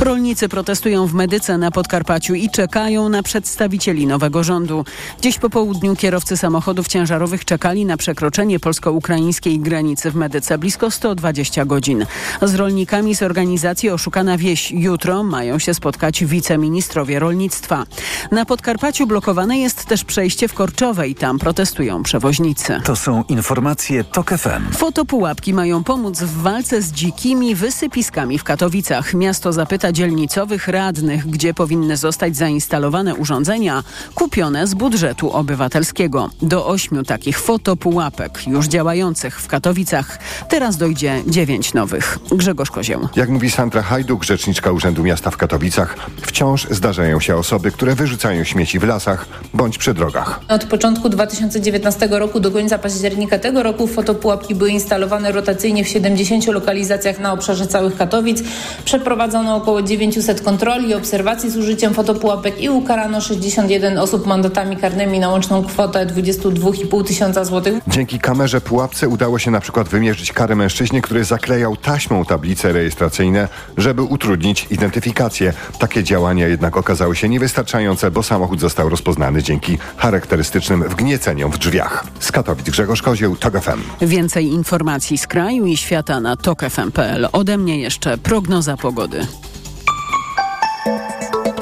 Rolnicy 0.00 0.48
protestują 0.48 1.06
w 1.06 1.14
Medyce 1.14 1.58
na 1.58 1.70
Podkarpaciu 1.70 2.34
i 2.34 2.50
czekają 2.50 3.08
na 3.08 3.22
przedstawicieli 3.22 4.06
nowego 4.06 4.44
rządu. 4.44 4.84
Dziś 5.20 5.38
po 5.38 5.50
południu 5.50 5.96
kierowcy 5.96 6.36
samochodów 6.36 6.88
ciężarowych 6.88 7.44
czekali 7.44 7.86
na 7.86 7.96
przekroczenie 7.96 8.60
polsko-ukraińskiej 8.60 9.60
granicy 9.60 10.10
w 10.10 10.14
Medyce 10.14 10.58
blisko 10.58 10.90
120 10.90 11.64
godzin. 11.64 12.06
Z 12.42 12.54
rolnikami 12.54 13.14
z 13.14 13.22
organizacji 13.22 13.90
Oszukana 13.90 14.38
Wieś 14.38 14.70
jutro 14.70 15.22
mają 15.22 15.58
się 15.58 15.74
spotkać 15.74 16.24
wiceministrowie 16.24 17.18
rolnictwa. 17.18 17.86
Na 18.30 18.44
Podkarpaciu 18.44 19.06
blokowane 19.06 19.58
jest 19.58 19.84
też 19.84 20.04
przejście 20.04 20.48
w 20.48 20.54
Korczowej. 20.54 21.14
Tam 21.14 21.38
protestują 21.38 22.02
przewoźnicy. 22.02 22.80
To 22.84 22.96
są 22.96 23.24
informacje 23.28 24.01
TOK 24.04 24.30
FM. 24.30 24.72
Fotopułapki 24.72 25.54
mają 25.54 25.84
pomóc 25.84 26.20
w 26.20 26.42
walce 26.42 26.82
z 26.82 26.92
dzikimi 26.92 27.54
wysypiskami 27.54 28.38
w 28.38 28.44
Katowicach. 28.44 29.14
Miasto 29.14 29.52
zapyta 29.52 29.92
dzielnicowych 29.92 30.68
radnych, 30.68 31.26
gdzie 31.26 31.54
powinny 31.54 31.96
zostać 31.96 32.36
zainstalowane 32.36 33.14
urządzenia 33.14 33.82
kupione 34.14 34.66
z 34.66 34.74
budżetu 34.74 35.30
obywatelskiego. 35.30 36.30
Do 36.42 36.66
ośmiu 36.66 37.02
takich 37.02 37.38
fotopułapek 37.38 38.46
już 38.46 38.66
działających 38.66 39.40
w 39.40 39.48
Katowicach 39.48 40.18
teraz 40.48 40.76
dojdzie 40.76 41.22
dziewięć 41.26 41.74
nowych. 41.74 42.18
Grzegorz 42.32 42.70
Kozieł. 42.70 43.08
Jak 43.16 43.28
mówi 43.28 43.50
Sandra 43.50 43.82
Hajduk, 43.82 44.24
rzeczniczka 44.24 44.72
Urzędu 44.72 45.02
Miasta 45.02 45.30
w 45.30 45.36
Katowicach, 45.36 45.96
wciąż 46.22 46.66
zdarzają 46.70 47.20
się 47.20 47.36
osoby, 47.36 47.70
które 47.70 47.94
wyrzucają 47.94 48.44
śmieci 48.44 48.78
w 48.78 48.84
lasach 48.84 49.26
bądź 49.54 49.78
przy 49.78 49.94
drogach. 49.94 50.40
Od 50.48 50.64
początku 50.64 51.08
2019 51.08 52.08
roku 52.10 52.40
do 52.40 52.50
końca 52.50 52.78
października 52.78 53.38
tego 53.38 53.62
roku 53.62 53.86
fotopułapki 53.92 54.54
były 54.54 54.70
instalowane 54.70 55.32
rotacyjnie 55.32 55.84
w 55.84 55.88
70 55.88 56.46
lokalizacjach 56.46 57.20
na 57.20 57.32
obszarze 57.32 57.66
całych 57.66 57.96
Katowic. 57.96 58.42
Przeprowadzono 58.84 59.56
około 59.56 59.82
900 59.82 60.40
kontroli 60.40 60.88
i 60.88 60.94
obserwacji 60.94 61.50
z 61.50 61.56
użyciem 61.56 61.94
fotopułapek 61.94 62.60
i 62.60 62.68
ukarano 62.70 63.20
61 63.20 63.98
osób 63.98 64.26
mandatami 64.26 64.76
karnymi 64.76 65.18
na 65.18 65.28
łączną 65.28 65.64
kwotę 65.64 66.06
22,5 66.06 67.04
tysiąca 67.04 67.44
złotych. 67.44 67.74
Dzięki 67.88 68.18
kamerze 68.18 68.60
pułapce 68.60 69.08
udało 69.08 69.38
się 69.38 69.50
na 69.50 69.60
przykład 69.60 69.88
wymierzyć 69.88 70.32
karę 70.32 70.56
mężczyźnie, 70.56 71.02
który 71.02 71.24
zaklejał 71.24 71.76
taśmą 71.76 72.24
tablice 72.24 72.72
rejestracyjne, 72.72 73.48
żeby 73.76 74.02
utrudnić 74.02 74.66
identyfikację. 74.70 75.52
Takie 75.78 76.04
działania 76.04 76.48
jednak 76.48 76.76
okazały 76.76 77.16
się 77.16 77.28
niewystarczające, 77.28 78.10
bo 78.10 78.22
samochód 78.22 78.60
został 78.60 78.88
rozpoznany 78.88 79.42
dzięki 79.42 79.78
charakterystycznym 79.96 80.88
wgnieceniom 80.88 81.52
w 81.52 81.58
drzwiach. 81.58 82.04
Z 82.20 82.32
Katowic 82.32 82.70
Grzegorz 82.70 83.02
Kozieł, 83.02 83.36
TOG 83.36 83.60
FM. 83.60 83.81
Więcej 84.00 84.46
informacji 84.46 85.18
z 85.18 85.26
kraju 85.26 85.66
i 85.66 85.76
świata 85.76 86.20
na 86.20 86.36
tokefm.pl. 86.36 87.28
Ode 87.32 87.58
mnie 87.58 87.78
jeszcze 87.78 88.18
prognoza 88.18 88.76
pogody. 88.76 89.26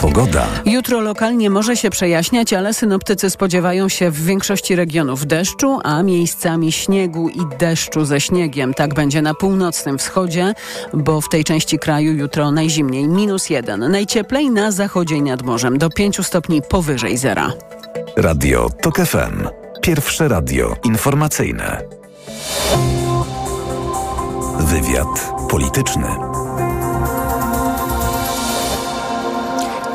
Pogoda. 0.01 0.47
Jutro 0.67 1.01
lokalnie 1.01 1.51
może 1.51 1.77
się 1.77 1.91
przejaśniać, 1.91 2.53
ale 2.53 2.75
synoptycy 2.75 3.31
spodziewają 3.31 3.89
się 3.89 4.11
w 4.11 4.25
większości 4.25 4.77
regionów 4.77 5.27
deszczu, 5.27 5.79
a 5.85 6.03
miejscami 6.03 6.73
śniegu 6.73 7.29
i 7.29 7.41
deszczu 7.59 8.05
ze 8.05 8.21
śniegiem. 8.21 8.75
Tak 8.75 8.95
będzie 8.95 9.23
na 9.23 9.35
północnym 9.35 9.99
wschodzie, 9.99 10.55
bo 10.95 11.21
w 11.21 11.29
tej 11.29 11.45
części 11.45 11.79
kraju 11.79 12.13
jutro 12.13 12.51
najzimniej 12.51 13.09
minus 13.09 13.51
jeden. 13.51 13.91
Najcieplej 13.91 14.51
na 14.51 14.73
zachodzie 14.73 15.17
i 15.17 15.23
nad 15.23 15.43
morzem 15.43 15.79
do 15.79 15.91
5 15.91 16.27
stopni 16.27 16.63
powyżej 16.63 17.17
zera. 17.17 17.53
Radio 18.17 18.71
TOK 18.83 18.97
FM. 18.97 19.49
Pierwsze 19.83 20.29
radio 20.29 20.77
informacyjne. 20.85 22.00
Wywiad 24.59 25.33
polityczny. 25.49 26.07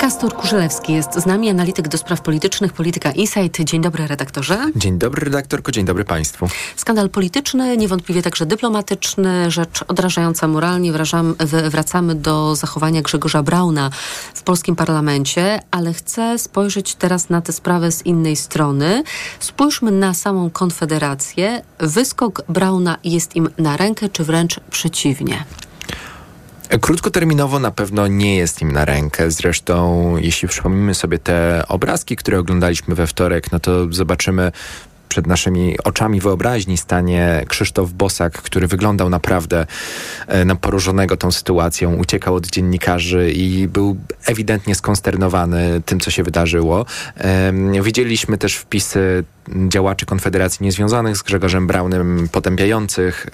Kastor 0.05 0.33
Kurzelewski 0.33 0.93
jest 0.93 1.13
z 1.13 1.25
nami, 1.25 1.49
analityk 1.49 1.87
do 1.87 1.97
spraw 1.97 2.21
politycznych, 2.21 2.73
Polityka 2.73 3.11
Insight. 3.11 3.63
Dzień 3.63 3.81
dobry, 3.81 4.07
redaktorze. 4.07 4.71
Dzień 4.75 4.97
dobry, 4.97 5.25
redaktorko, 5.25 5.71
dzień 5.71 5.85
dobry 5.85 6.03
państwu. 6.03 6.47
Skandal 6.75 7.09
polityczny, 7.09 7.77
niewątpliwie 7.77 8.21
także 8.21 8.45
dyplomatyczny, 8.45 9.51
rzecz 9.51 9.83
odrażająca 9.87 10.47
moralnie. 10.47 10.91
Wrażam, 10.91 11.35
wracamy 11.69 12.15
do 12.15 12.55
zachowania 12.55 13.01
Grzegorza 13.01 13.43
Brauna 13.43 13.89
w 14.33 14.43
polskim 14.43 14.75
parlamencie, 14.75 15.59
ale 15.71 15.93
chcę 15.93 16.39
spojrzeć 16.39 16.95
teraz 16.95 17.29
na 17.29 17.41
tę 17.41 17.53
sprawę 17.53 17.91
z 17.91 18.05
innej 18.05 18.35
strony. 18.35 19.03
Spójrzmy 19.39 19.91
na 19.91 20.13
samą 20.13 20.49
Konfederację. 20.49 21.61
Wyskok 21.79 22.41
Brauna 22.49 22.97
jest 23.03 23.35
im 23.35 23.49
na 23.57 23.77
rękę, 23.77 24.09
czy 24.09 24.23
wręcz 24.23 24.59
przeciwnie? 24.71 25.45
Krótkoterminowo 26.81 27.59
na 27.59 27.71
pewno 27.71 28.07
nie 28.07 28.35
jest 28.35 28.61
im 28.61 28.71
na 28.71 28.85
rękę. 28.85 29.31
Zresztą, 29.31 30.17
jeśli 30.17 30.47
przypomnimy 30.47 30.93
sobie 30.93 31.19
te 31.19 31.63
obrazki, 31.67 32.15
które 32.15 32.39
oglądaliśmy 32.39 32.95
we 32.95 33.07
wtorek, 33.07 33.51
no 33.51 33.59
to 33.59 33.93
zobaczymy 33.93 34.51
przed 35.09 35.27
naszymi 35.27 35.77
oczami 35.83 36.19
wyobraźni 36.19 36.77
stanie 36.77 37.45
Krzysztof 37.47 37.93
Bosak, 37.93 38.33
który 38.33 38.67
wyglądał 38.67 39.09
naprawdę 39.09 39.65
e, 40.27 40.45
na 40.45 40.55
porażonego 40.55 41.17
tą 41.17 41.31
sytuacją, 41.31 41.95
uciekał 41.95 42.35
od 42.35 42.47
dziennikarzy 42.47 43.31
i 43.31 43.67
był 43.67 43.97
ewidentnie 44.25 44.75
skonsternowany 44.75 45.81
tym, 45.85 45.99
co 45.99 46.11
się 46.11 46.23
wydarzyło. 46.23 46.85
Widzieliśmy 47.83 48.37
też 48.37 48.55
wpisy 48.55 49.23
działaczy 49.67 50.05
Konfederacji 50.05 50.63
niezwiązanych 50.63 51.17
z 51.17 51.23
Grzegorzem 51.23 51.67
Braunem, 51.67 52.29
potępiających 52.31 53.27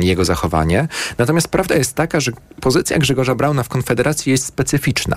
jego 0.00 0.24
zachowanie. 0.24 0.88
Natomiast 1.18 1.48
prawda 1.48 1.74
jest 1.74 1.94
taka, 1.94 2.20
że 2.20 2.32
pozycja 2.60 2.98
Grzegorza 2.98 3.34
Brauna 3.34 3.62
w 3.62 3.68
Konfederacji 3.68 4.32
jest 4.32 4.46
specyficzna. 4.46 5.16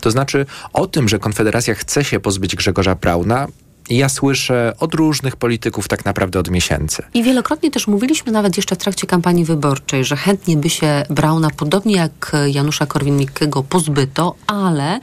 To 0.00 0.10
znaczy 0.10 0.46
o 0.72 0.86
tym, 0.86 1.08
że 1.08 1.18
Konfederacja 1.18 1.74
chce 1.74 2.04
się 2.04 2.20
pozbyć 2.20 2.56
Grzegorza 2.56 2.94
Brauna, 2.94 3.46
ja 3.90 4.08
słyszę 4.08 4.72
od 4.78 4.94
różnych 4.94 5.36
polityków 5.36 5.88
tak 5.88 6.04
naprawdę 6.04 6.38
od 6.38 6.50
miesięcy. 6.50 7.02
I 7.14 7.22
wielokrotnie 7.22 7.70
też 7.70 7.86
mówiliśmy 7.86 8.32
nawet 8.32 8.56
jeszcze 8.56 8.74
w 8.74 8.78
trakcie 8.78 9.06
kampanii 9.06 9.44
wyborczej, 9.44 10.04
że 10.04 10.16
chętnie 10.16 10.56
by 10.56 10.70
się 10.70 11.04
Brauna, 11.10 11.48
podobnie 11.56 11.96
jak 11.96 12.36
Janusza 12.46 12.86
Korwin-Mikkego, 12.86 13.62
pozbyto, 13.62 14.34
ale 14.46 15.00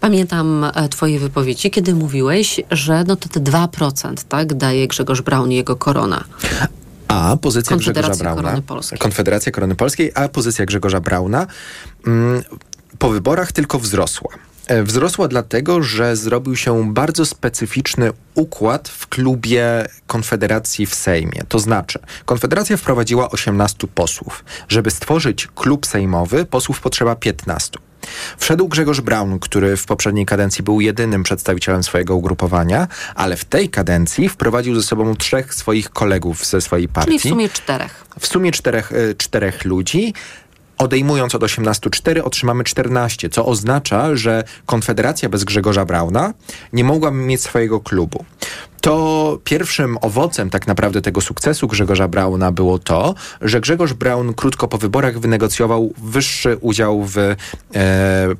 pamiętam 0.00 0.64
e, 0.74 0.88
twoje 0.88 1.18
wypowiedzi, 1.18 1.70
kiedy 1.70 1.94
mówiłeś, 1.94 2.60
że 2.70 3.04
no 3.04 3.16
to 3.16 3.28
te 3.28 3.40
2% 3.40 4.14
tak, 4.28 4.54
daje 4.54 4.88
Grzegorz 4.88 5.22
Braun 5.22 5.52
i 5.52 5.54
jego 5.54 5.76
korona. 5.76 6.24
A 7.08 7.36
pozycja 7.40 7.76
Grzegorza 7.76 8.16
Brauna. 8.16 8.42
Korony 8.42 8.62
Polskiej. 8.62 8.98
Konfederacja 8.98 9.52
Korony 9.52 9.74
Polskiej, 9.74 10.12
a 10.14 10.28
pozycja 10.28 10.66
Grzegorza 10.66 11.00
Brauna 11.00 11.46
mm, 12.06 12.42
po 12.98 13.10
wyborach 13.10 13.52
tylko 13.52 13.78
wzrosła. 13.78 14.47
E, 14.68 14.82
Wzrosła 14.82 15.28
dlatego, 15.28 15.82
że 15.82 16.16
zrobił 16.16 16.56
się 16.56 16.92
bardzo 16.92 17.26
specyficzny 17.26 18.10
układ 18.34 18.88
w 18.88 19.06
klubie 19.06 19.86
Konfederacji 20.06 20.86
w 20.86 20.94
Sejmie. 20.94 21.42
To 21.48 21.58
znaczy, 21.58 21.98
Konfederacja 22.24 22.76
wprowadziła 22.76 23.30
18 23.30 23.86
posłów. 23.94 24.44
Żeby 24.68 24.90
stworzyć 24.90 25.48
klub 25.54 25.86
sejmowy, 25.86 26.44
posłów 26.44 26.80
potrzeba 26.80 27.16
15. 27.16 27.78
Wszedł 28.38 28.68
Grzegorz 28.68 29.00
Braun, 29.00 29.38
który 29.38 29.76
w 29.76 29.86
poprzedniej 29.86 30.26
kadencji 30.26 30.64
był 30.64 30.80
jedynym 30.80 31.22
przedstawicielem 31.22 31.82
swojego 31.82 32.16
ugrupowania, 32.16 32.88
ale 33.14 33.36
w 33.36 33.44
tej 33.44 33.68
kadencji 33.68 34.28
wprowadził 34.28 34.74
ze 34.74 34.82
sobą 34.82 35.16
trzech 35.16 35.54
swoich 35.54 35.90
kolegów 35.90 36.46
ze 36.46 36.60
swojej 36.60 36.88
partii. 36.88 37.18
Czyli 37.18 37.18
w 37.18 37.32
sumie 37.32 37.48
czterech. 37.48 38.04
W 38.20 38.26
sumie 38.26 38.52
czterech, 38.52 38.92
y, 38.92 39.14
czterech 39.18 39.64
ludzi. 39.64 40.14
Odejmując 40.78 41.34
od 41.34 41.42
18 41.42 41.90
4 41.90 42.24
otrzymamy 42.24 42.64
14, 42.64 43.28
co 43.28 43.46
oznacza, 43.46 44.16
że 44.16 44.44
Konfederacja 44.66 45.28
bez 45.28 45.44
Grzegorza 45.44 45.84
Brauna 45.84 46.34
nie 46.72 46.84
mogłaby 46.84 47.16
mieć 47.16 47.40
swojego 47.40 47.80
klubu. 47.80 48.24
To 48.80 49.38
pierwszym 49.44 49.98
owocem 50.00 50.50
tak 50.50 50.66
naprawdę 50.66 51.02
tego 51.02 51.20
sukcesu 51.20 51.68
Grzegorza 51.68 52.08
Brauna 52.08 52.52
było 52.52 52.78
to, 52.78 53.14
że 53.40 53.60
Grzegorz 53.60 53.92
Braun 53.92 54.34
krótko 54.34 54.68
po 54.68 54.78
wyborach 54.78 55.18
wynegocjował 55.18 55.92
wyższy 56.02 56.56
udział 56.60 57.04
w 57.04 57.18
e, 57.18 57.36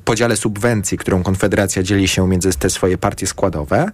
podziale 0.05 0.35
subwencji, 0.35 0.97
którą 0.97 1.23
Konfederacja 1.23 1.83
dzieli 1.83 2.07
się 2.07 2.27
między 2.27 2.53
te 2.53 2.69
swoje 2.69 2.97
partie 2.97 3.27
składowe, 3.27 3.91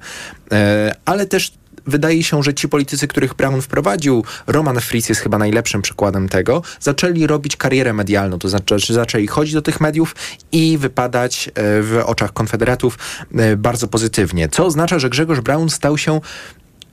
e, 0.52 0.96
ale 1.06 1.26
też 1.26 1.54
wydaje 1.88 2.24
się, 2.24 2.44
że 2.44 2.54
ci 2.54 2.70
politycy, 2.70 3.08
których 3.08 3.34
Brown 3.34 3.62
wprowadził, 3.62 4.24
Roman 4.48 4.80
Fritz 4.80 5.10
jest 5.10 5.22
chyba 5.22 5.38
najlepszym 5.38 5.82
przykładem 5.82 6.30
tego, 6.30 6.62
zaczęli 6.80 7.28
robić 7.28 7.58
karierę 7.58 7.94
medialną, 7.94 8.40
to 8.40 8.50
znaczy 8.50 8.94
zaczęli 8.94 9.28
chodzić 9.28 9.54
do 9.54 9.62
tych 9.62 9.82
mediów 9.82 10.16
i 10.52 10.78
wypadać 10.78 11.48
e, 11.48 11.52
w 11.82 12.02
oczach 12.06 12.34
konfederatów 12.34 12.98
e, 13.36 13.58
bardzo 13.58 13.88
pozytywnie, 13.88 14.50
co 14.50 14.66
oznacza, 14.66 15.00
że 15.00 15.10
Grzegorz 15.10 15.42
Brown 15.42 15.70
stał 15.70 15.98
się 15.98 16.22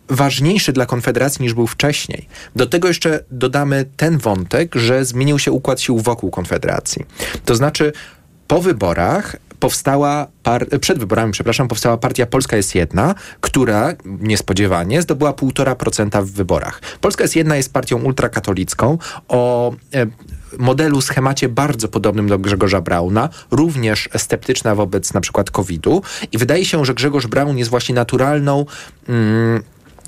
ważniejszy 0.09 0.72
dla 0.72 0.86
Konfederacji 0.86 1.43
niż 1.43 1.55
był 1.55 1.66
wcześniej. 1.66 2.28
Do 2.57 2.66
tego 2.66 2.88
jeszcze 2.88 3.24
dodamy 3.30 3.84
ten 3.97 4.18
wątek, 4.18 4.74
że 4.74 5.05
zmienił 5.05 5.38
się 5.38 5.53
układ 5.53 5.80
sił 5.80 5.99
wokół 5.99 6.30
Konfederacji. 6.30 7.05
To 7.45 7.55
znaczy 7.55 7.93
po 8.49 8.61
wyborach 8.61 9.36
powstała, 9.62 10.26
par- 10.42 10.66
przed 10.80 10.98
wyborami, 10.98 11.32
przepraszam, 11.32 11.68
powstała 11.68 11.96
partia 11.96 12.26
Polska 12.26 12.56
jest 12.56 12.74
jedna, 12.74 13.14
która 13.40 13.92
niespodziewanie 14.04 15.02
zdobyła 15.02 15.32
1,5% 15.32 16.24
w 16.24 16.32
wyborach. 16.32 16.80
Polska 17.00 17.24
jest 17.24 17.36
jedna 17.36 17.56
jest 17.56 17.72
partią 17.72 18.02
ultrakatolicką 18.02 18.98
o 19.28 19.72
e, 19.94 20.06
modelu, 20.58 21.00
schemacie 21.00 21.48
bardzo 21.48 21.88
podobnym 21.88 22.28
do 22.28 22.38
Grzegorza 22.38 22.80
Brauna, 22.80 23.28
również 23.50 24.08
sceptyczna 24.16 24.74
wobec 24.74 25.14
na 25.14 25.20
przykład 25.20 25.50
COVID-u 25.50 26.02
i 26.32 26.38
wydaje 26.38 26.64
się, 26.64 26.84
że 26.84 26.94
Grzegorz 26.94 27.26
Braun 27.26 27.58
jest 27.58 27.70
właśnie 27.70 27.94
naturalną 27.94 28.66
mm, 29.08 29.62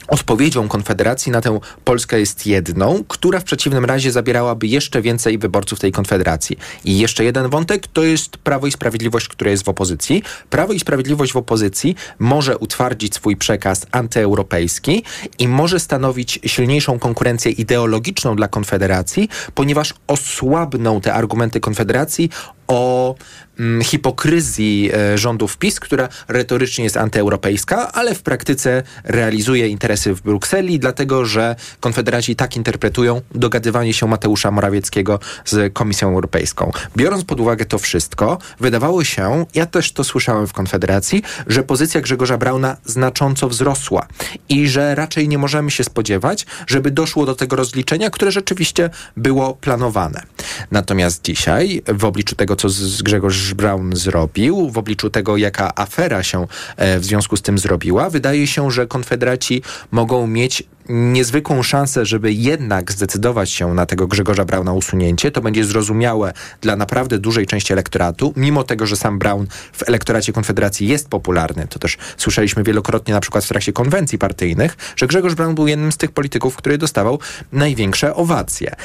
odpowiedzią 0.08 0.68
Konfederacji 0.68 1.32
na 1.32 1.40
tę 1.40 1.60
Polskę 1.84 2.20
jest 2.20 2.46
jedną, 2.46 3.04
która 3.08 3.40
w 3.40 3.44
przeciwnym 3.44 3.84
razie 3.84 4.12
zabierałaby 4.12 4.66
jeszcze 4.66 5.02
więcej 5.02 5.38
wyborców 5.38 5.80
tej 5.80 5.92
Konfederacji. 5.92 6.58
I 6.84 6.98
jeszcze 6.98 7.24
jeden 7.24 7.48
wątek 7.48 7.86
to 7.86 8.02
jest 8.02 8.36
Prawo 8.36 8.66
i 8.66 8.72
Sprawiedliwość, 8.72 9.28
które 9.28 9.50
jest 9.50 9.64
w 9.64 9.68
opozycji. 9.68 10.22
Prawo 10.50 10.72
i 10.72 10.80
Sprawiedliwość 10.80 11.32
w 11.32 11.36
opozycji 11.36 11.96
może 12.18 12.58
utwardzić 12.58 13.14
swój 13.14 13.36
przekaz 13.36 13.86
antyeuropejski 13.92 15.04
i 15.38 15.48
może 15.48 15.80
stanowić 15.80 16.40
silniejszą 16.46 16.98
konkurencję 16.98 17.52
ideologiczną 17.52 18.36
dla 18.36 18.48
Konfederacji, 18.48 19.28
ponieważ 19.54 19.94
osłabną 20.06 21.00
te 21.00 21.14
argumenty 21.14 21.60
Konfederacji 21.60 22.30
o 22.68 23.14
mm, 23.58 23.82
hipokryzji 23.82 24.90
e, 24.94 25.18
rządów 25.18 25.56
PiS, 25.56 25.80
która 25.80 26.08
retorycznie 26.28 26.84
jest 26.84 26.96
antyeuropejska, 26.96 27.92
ale 27.92 28.14
w 28.14 28.22
praktyce 28.22 28.82
realizuje 29.04 29.68
interesy 29.68 30.14
w 30.14 30.22
Brukseli, 30.22 30.78
dlatego 30.78 31.24
że 31.24 31.56
konfederaci 31.80 32.36
tak 32.36 32.56
interpretują 32.56 33.20
dogadywanie 33.34 33.94
się 33.94 34.06
Mateusza 34.06 34.50
Morawieckiego 34.50 35.18
z 35.44 35.72
Komisją 35.72 36.08
Europejską. 36.08 36.70
Biorąc 36.96 37.24
pod 37.24 37.40
uwagę 37.40 37.64
to 37.64 37.78
wszystko, 37.78 38.38
wydawało 38.60 39.04
się, 39.04 39.46
ja 39.54 39.66
też 39.66 39.92
to 39.92 40.04
słyszałem 40.04 40.46
w 40.46 40.52
Konfederacji, 40.52 41.22
że 41.46 41.62
pozycja 41.62 42.00
Grzegorza 42.00 42.38
Brauna 42.38 42.76
znacząco 42.84 43.48
wzrosła 43.48 44.06
i 44.48 44.68
że 44.68 44.94
raczej 44.94 45.28
nie 45.28 45.38
możemy 45.38 45.70
się 45.70 45.84
spodziewać, 45.84 46.46
żeby 46.66 46.90
doszło 46.90 47.26
do 47.26 47.34
tego 47.34 47.56
rozliczenia, 47.56 48.10
które 48.10 48.32
rzeczywiście 48.32 48.90
było 49.16 49.54
planowane. 49.54 50.22
Natomiast 50.70 51.24
dzisiaj, 51.24 51.82
w 51.88 52.04
obliczu 52.04 52.36
tego, 52.36 52.53
co 52.56 52.68
z 52.68 53.02
Grzegorz 53.02 53.54
Braun 53.54 53.96
zrobił, 53.96 54.70
w 54.70 54.78
obliczu 54.78 55.10
tego, 55.10 55.36
jaka 55.36 55.72
afera 55.74 56.22
się 56.22 56.46
e, 56.76 57.00
w 57.00 57.04
związku 57.04 57.36
z 57.36 57.42
tym 57.42 57.58
zrobiła, 57.58 58.10
wydaje 58.10 58.46
się, 58.46 58.70
że 58.70 58.86
konfederaci 58.86 59.62
mogą 59.90 60.26
mieć 60.26 60.62
niezwykłą 60.88 61.62
szansę, 61.62 62.06
żeby 62.06 62.32
jednak 62.32 62.92
zdecydować 62.92 63.50
się 63.50 63.74
na 63.74 63.86
tego 63.86 64.06
Grzegorza 64.06 64.44
Brauna 64.44 64.72
usunięcie. 64.72 65.30
To 65.30 65.40
będzie 65.40 65.64
zrozumiałe 65.64 66.32
dla 66.60 66.76
naprawdę 66.76 67.18
dużej 67.18 67.46
części 67.46 67.72
elektoratu, 67.72 68.32
mimo 68.36 68.64
tego, 68.64 68.86
że 68.86 68.96
sam 68.96 69.18
Braun 69.18 69.46
w 69.72 69.88
elektoracie 69.88 70.32
Konfederacji 70.32 70.88
jest 70.88 71.08
popularny. 71.08 71.66
To 71.70 71.78
też 71.78 71.96
słyszeliśmy 72.16 72.62
wielokrotnie 72.62 73.14
na 73.14 73.20
przykład 73.20 73.44
w 73.44 73.48
trakcie 73.48 73.72
konwencji 73.72 74.18
partyjnych, 74.18 74.76
że 74.96 75.06
Grzegorz 75.06 75.34
Braun 75.34 75.54
był 75.54 75.66
jednym 75.66 75.92
z 75.92 75.96
tych 75.96 76.12
polityków, 76.12 76.56
który 76.56 76.78
dostawał 76.78 77.18
największe 77.52 78.14
owacje 78.14 78.76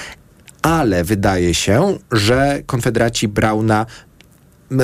ale 0.61 1.03
wydaje 1.03 1.53
się, 1.53 1.97
że 2.11 2.61
konfederaci 2.65 3.27
Brauna, 3.27 3.85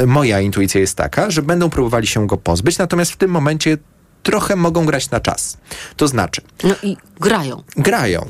moja 0.07 0.41
intuicja 0.41 0.81
jest 0.81 0.97
taka, 0.97 1.31
że 1.31 1.41
będą 1.41 1.69
próbowali 1.69 2.07
się 2.07 2.27
go 2.27 2.37
pozbyć, 2.37 2.77
natomiast 2.77 3.11
w 3.11 3.17
tym 3.17 3.31
momencie 3.31 3.77
trochę 4.23 4.55
mogą 4.55 4.85
grać 4.85 5.09
na 5.09 5.19
czas. 5.19 5.57
To 5.95 6.07
znaczy. 6.07 6.41
No 6.63 6.75
i 6.83 6.97
grają. 7.19 7.63
Grają. 7.77 8.25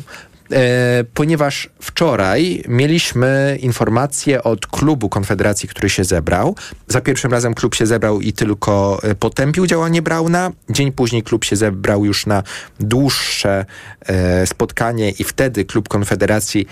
E, 0.51 1.03
ponieważ 1.13 1.69
wczoraj 1.79 2.63
mieliśmy 2.67 3.57
informację 3.61 4.43
od 4.43 4.67
klubu 4.67 5.09
Konfederacji, 5.09 5.69
który 5.69 5.89
się 5.89 6.03
zebrał. 6.03 6.55
Za 6.87 7.01
pierwszym 7.01 7.31
razem 7.31 7.53
klub 7.53 7.75
się 7.75 7.85
zebrał 7.85 8.21
i 8.21 8.33
tylko 8.33 8.99
e, 9.03 9.15
potępił 9.15 9.67
działanie 9.67 10.01
Brauna. 10.01 10.51
Dzień 10.69 10.91
później 10.91 11.23
klub 11.23 11.43
się 11.43 11.55
zebrał 11.55 12.05
już 12.05 12.25
na 12.25 12.43
dłuższe 12.79 13.65
e, 14.01 14.47
spotkanie 14.47 15.11
i 15.11 15.23
wtedy 15.23 15.65
klub 15.65 15.87
Konfederacji 15.87 16.67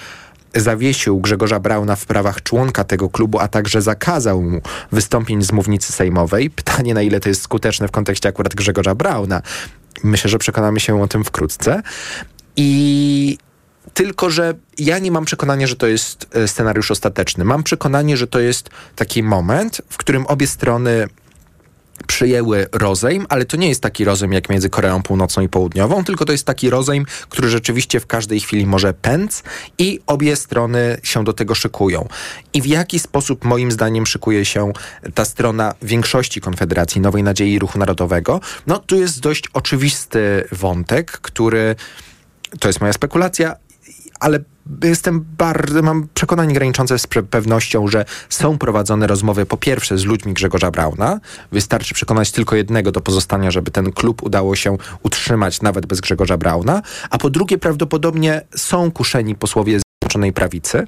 zawiesił 0.55 1.19
Grzegorza 1.19 1.59
Brauna 1.59 1.95
w 1.95 2.05
prawach 2.05 2.43
członka 2.43 2.83
tego 2.83 3.09
klubu, 3.09 3.39
a 3.39 3.47
także 3.47 3.81
zakazał 3.81 4.41
mu 4.41 4.61
wystąpień 4.91 5.41
z 5.41 5.51
mównicy 5.51 5.93
sejmowej. 5.93 6.49
Pytanie, 6.49 6.93
na 6.93 7.01
ile 7.01 7.19
to 7.19 7.29
jest 7.29 7.41
skuteczne 7.41 7.87
w 7.87 7.91
kontekście 7.91 8.29
akurat 8.29 8.55
Grzegorza 8.55 8.95
Brauna. 8.95 9.41
Myślę, 10.03 10.29
że 10.29 10.37
przekonamy 10.37 10.79
się 10.79 11.01
o 11.01 11.07
tym 11.07 11.23
wkrótce. 11.23 11.81
I 12.55 13.37
tylko, 13.93 14.29
że 14.29 14.53
ja 14.77 14.99
nie 14.99 15.11
mam 15.11 15.25
przekonania, 15.25 15.67
że 15.67 15.75
to 15.75 15.87
jest 15.87 16.27
e, 16.35 16.47
scenariusz 16.47 16.91
ostateczny. 16.91 17.45
Mam 17.45 17.63
przekonanie, 17.63 18.17
że 18.17 18.27
to 18.27 18.39
jest 18.39 18.69
taki 18.95 19.23
moment, 19.23 19.81
w 19.89 19.97
którym 19.97 20.25
obie 20.25 20.47
strony 20.47 21.07
przyjęły 22.07 22.67
rozejm, 22.71 23.25
ale 23.29 23.45
to 23.45 23.57
nie 23.57 23.69
jest 23.69 23.81
taki 23.81 24.05
rozejm 24.05 24.33
jak 24.33 24.49
między 24.49 24.69
Koreą 24.69 25.03
Północną 25.03 25.43
i 25.43 25.49
Południową, 25.49 26.03
tylko 26.03 26.25
to 26.25 26.31
jest 26.31 26.45
taki 26.45 26.69
rozejm, 26.69 27.05
który 27.29 27.49
rzeczywiście 27.49 27.99
w 27.99 28.07
każdej 28.07 28.39
chwili 28.39 28.65
może 28.65 28.93
pędz 28.93 29.43
i 29.77 29.99
obie 30.07 30.35
strony 30.35 30.97
się 31.03 31.23
do 31.23 31.33
tego 31.33 31.55
szykują. 31.55 32.07
I 32.53 32.61
w 32.61 32.65
jaki 32.65 32.99
sposób 32.99 33.45
moim 33.45 33.71
zdaniem 33.71 34.05
szykuje 34.05 34.45
się 34.45 34.73
ta 35.13 35.25
strona 35.25 35.73
większości 35.81 36.41
Konfederacji 36.41 37.01
Nowej 37.01 37.23
Nadziei 37.23 37.53
i 37.53 37.59
Ruchu 37.59 37.79
Narodowego? 37.79 38.39
No 38.67 38.79
tu 38.79 38.95
jest 38.95 39.19
dość 39.19 39.47
oczywisty 39.53 40.47
wątek, 40.51 41.11
który 41.11 41.75
to 42.59 42.69
jest 42.69 42.81
moja 42.81 42.93
spekulacja, 42.93 43.55
ale 44.23 44.39
jestem 44.83 45.25
bardzo, 45.37 45.81
mam 45.81 46.07
przekonanie 46.13 46.53
graniczące 46.53 46.99
z 46.99 47.07
pewnością, 47.29 47.87
że 47.87 48.05
są 48.29 48.57
prowadzone 48.57 49.07
rozmowy 49.07 49.45
po 49.45 49.57
pierwsze 49.57 49.97
z 49.97 50.05
ludźmi 50.05 50.33
Grzegorza 50.33 50.71
Brauna. 50.71 51.19
Wystarczy 51.51 51.93
przekonać 51.93 52.31
tylko 52.31 52.55
jednego 52.55 52.91
do 52.91 53.01
pozostania, 53.01 53.51
żeby 53.51 53.71
ten 53.71 53.91
klub 53.91 54.23
udało 54.23 54.55
się 54.55 54.77
utrzymać 55.03 55.61
nawet 55.61 55.85
bez 55.85 56.01
Grzegorza 56.01 56.37
Brauna. 56.37 56.81
A 57.09 57.17
po 57.17 57.29
drugie 57.29 57.57
prawdopodobnie 57.57 58.41
są 58.55 58.91
kuszeni 58.91 59.35
posłowie 59.35 59.79
Zjednoczonej 59.79 60.33
Prawicy. 60.33 60.87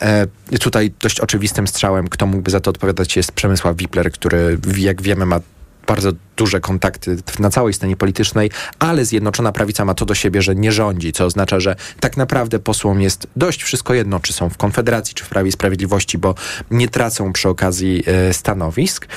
E, 0.00 0.26
tutaj 0.60 0.92
dość 1.00 1.20
oczywistym 1.20 1.66
strzałem, 1.66 2.08
kto 2.08 2.26
mógłby 2.26 2.50
za 2.50 2.60
to 2.60 2.70
odpowiadać, 2.70 3.16
jest 3.16 3.32
Przemysław 3.32 3.76
Wipler, 3.76 4.12
który 4.12 4.58
jak 4.76 5.02
wiemy 5.02 5.26
ma 5.26 5.40
bardzo 5.86 6.10
duże 6.36 6.60
kontakty 6.60 7.16
na 7.38 7.50
całej 7.50 7.74
scenie 7.74 7.96
politycznej, 7.96 8.50
ale 8.78 9.04
Zjednoczona 9.04 9.52
Prawica 9.52 9.84
ma 9.84 9.94
to 9.94 10.06
do 10.06 10.14
siebie, 10.14 10.42
że 10.42 10.54
nie 10.54 10.72
rządzi, 10.72 11.12
co 11.12 11.24
oznacza, 11.24 11.60
że 11.60 11.76
tak 12.00 12.16
naprawdę 12.16 12.58
posłom 12.58 13.00
jest 13.00 13.26
dość 13.36 13.62
wszystko 13.62 13.94
jedno, 13.94 14.20
czy 14.20 14.32
są 14.32 14.50
w 14.50 14.56
Konfederacji, 14.56 15.14
czy 15.14 15.24
w 15.24 15.28
Prawie 15.28 15.48
i 15.48 15.52
Sprawiedliwości, 15.52 16.18
bo 16.18 16.34
nie 16.70 16.88
tracą 16.88 17.32
przy 17.32 17.48
okazji 17.48 18.02
e, 18.06 18.34
stanowisk. 18.34 19.08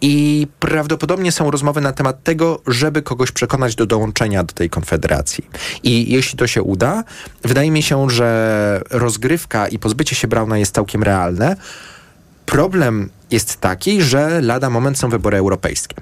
I 0.00 0.46
prawdopodobnie 0.60 1.32
są 1.32 1.50
rozmowy 1.50 1.80
na 1.80 1.92
temat 1.92 2.22
tego, 2.22 2.62
żeby 2.66 3.02
kogoś 3.02 3.32
przekonać 3.32 3.74
do 3.74 3.86
dołączenia 3.86 4.44
do 4.44 4.54
tej 4.54 4.70
konfederacji. 4.70 5.44
I 5.82 6.12
jeśli 6.12 6.38
to 6.38 6.46
się 6.46 6.62
uda, 6.62 7.04
wydaje 7.42 7.70
mi 7.70 7.82
się, 7.82 8.10
że 8.10 8.80
rozgrywka 8.90 9.68
i 9.68 9.78
pozbycie 9.78 10.16
się 10.16 10.28
Brauna 10.28 10.58
jest 10.58 10.74
całkiem 10.74 11.02
realne. 11.02 11.56
Problem 12.46 13.10
jest 13.30 13.60
taki, 13.60 14.02
że 14.02 14.40
lada 14.40 14.70
moment 14.70 14.98
są 14.98 15.08
wybory 15.08 15.38
europejskie. 15.38 15.96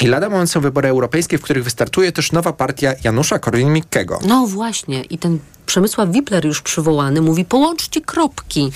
I 0.00 0.06
lada 0.06 0.28
moment 0.28 0.50
są 0.50 0.60
wybory 0.60 0.88
europejskie, 0.88 1.38
w 1.38 1.42
których 1.42 1.64
wystartuje 1.64 2.12
też 2.12 2.32
nowa 2.32 2.52
partia 2.52 2.92
Janusza 3.04 3.38
Korwin-Mikkego. 3.38 4.18
No 4.26 4.46
właśnie. 4.46 5.02
I 5.02 5.18
ten 5.18 5.38
Przemysław 5.66 6.12
Wipler 6.12 6.44
już 6.44 6.62
przywołany 6.62 7.20
mówi 7.20 7.44
połączcie 7.44 8.00
kropki. 8.00 8.72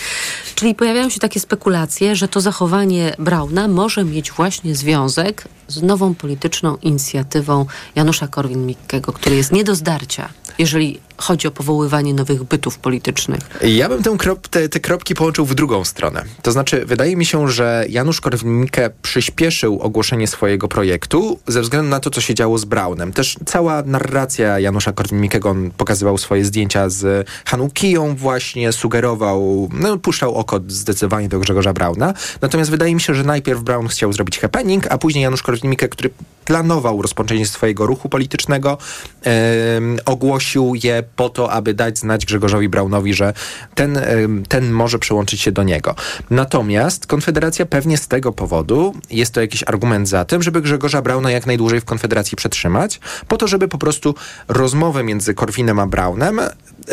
Czyli 0.54 0.74
pojawiają 0.74 1.08
się 1.08 1.20
takie 1.20 1.40
spekulacje, 1.40 2.16
że 2.16 2.28
to 2.28 2.40
zachowanie 2.40 3.14
Brauna 3.18 3.68
może 3.68 4.04
mieć 4.04 4.32
właśnie 4.32 4.74
związek 4.74 5.44
z 5.72 5.82
nową 5.82 6.14
polityczną 6.14 6.76
inicjatywą 6.76 7.66
Janusza 7.94 8.26
Korwin-Mikkego, 8.26 9.12
który 9.12 9.36
jest 9.36 9.52
nie 9.52 9.64
do 9.64 9.74
zdarcia, 9.74 10.28
jeżeli 10.58 11.00
chodzi 11.16 11.48
o 11.48 11.50
powoływanie 11.50 12.14
nowych 12.14 12.44
bytów 12.44 12.78
politycznych. 12.78 13.40
Ja 13.62 13.88
bym 13.88 14.02
tę 14.02 14.14
krop, 14.18 14.48
te, 14.48 14.68
te 14.68 14.80
kropki 14.80 15.14
połączył 15.14 15.46
w 15.46 15.54
drugą 15.54 15.84
stronę. 15.84 16.24
To 16.42 16.52
znaczy, 16.52 16.86
wydaje 16.86 17.16
mi 17.16 17.26
się, 17.26 17.48
że 17.48 17.84
Janusz 17.88 18.20
Korwin-Mikke 18.20 18.90
przyspieszył 19.02 19.80
ogłoszenie 19.80 20.26
swojego 20.26 20.68
projektu 20.68 21.38
ze 21.46 21.62
względu 21.62 21.90
na 21.90 22.00
to, 22.00 22.10
co 22.10 22.20
się 22.20 22.34
działo 22.34 22.58
z 22.58 22.64
Braunem. 22.64 23.12
Też 23.12 23.36
cała 23.46 23.82
narracja 23.82 24.58
Janusza 24.58 24.92
Korwin-Mikkego, 24.92 25.50
on 25.50 25.70
pokazywał 25.70 26.18
swoje 26.18 26.44
zdjęcia 26.44 26.88
z 26.88 27.28
Hanukiją 27.46 28.16
właśnie, 28.16 28.72
sugerował, 28.72 29.68
no 29.72 29.98
puszczał 29.98 30.34
oko 30.34 30.60
zdecydowanie 30.68 31.28
do 31.28 31.38
Grzegorza 31.38 31.72
Brauna. 31.72 32.14
Natomiast 32.40 32.70
wydaje 32.70 32.94
mi 32.94 33.00
się, 33.00 33.14
że 33.14 33.24
najpierw 33.24 33.62
Braun 33.62 33.88
chciał 33.88 34.12
zrobić 34.12 34.38
happening, 34.38 34.86
a 34.90 34.98
później 34.98 35.22
Janusz 35.22 35.42
Korwin-Mikke, 35.62 35.88
który 35.88 36.10
planował 36.44 37.02
rozpoczęcie 37.02 37.46
swojego 37.46 37.86
ruchu 37.86 38.08
politycznego, 38.08 38.78
em, 39.22 39.98
ogłosił 40.04 40.74
je 40.82 41.02
po 41.16 41.28
to, 41.28 41.52
aby 41.52 41.74
dać 41.74 41.98
znać 41.98 42.26
Grzegorzowi 42.26 42.68
Braunowi, 42.68 43.14
że 43.14 43.32
ten, 43.74 43.96
em, 43.96 44.44
ten 44.48 44.70
może 44.70 44.98
przyłączyć 44.98 45.40
się 45.40 45.52
do 45.52 45.62
niego. 45.62 45.94
Natomiast 46.30 47.06
Konfederacja 47.06 47.66
pewnie 47.66 47.96
z 47.96 48.08
tego 48.08 48.32
powodu, 48.32 48.94
jest 49.10 49.34
to 49.34 49.40
jakiś 49.40 49.64
argument 49.66 50.08
za 50.08 50.24
tym, 50.24 50.42
żeby 50.42 50.62
Grzegorza 50.62 51.02
Brauna 51.02 51.30
jak 51.30 51.46
najdłużej 51.46 51.80
w 51.80 51.84
Konfederacji 51.84 52.36
przetrzymać, 52.36 53.00
po 53.28 53.36
to, 53.36 53.48
żeby 53.48 53.68
po 53.68 53.78
prostu 53.78 54.14
rozmowę 54.48 55.04
między 55.04 55.34
Korwinem 55.34 55.78
a 55.78 55.86
Braunem 55.86 56.40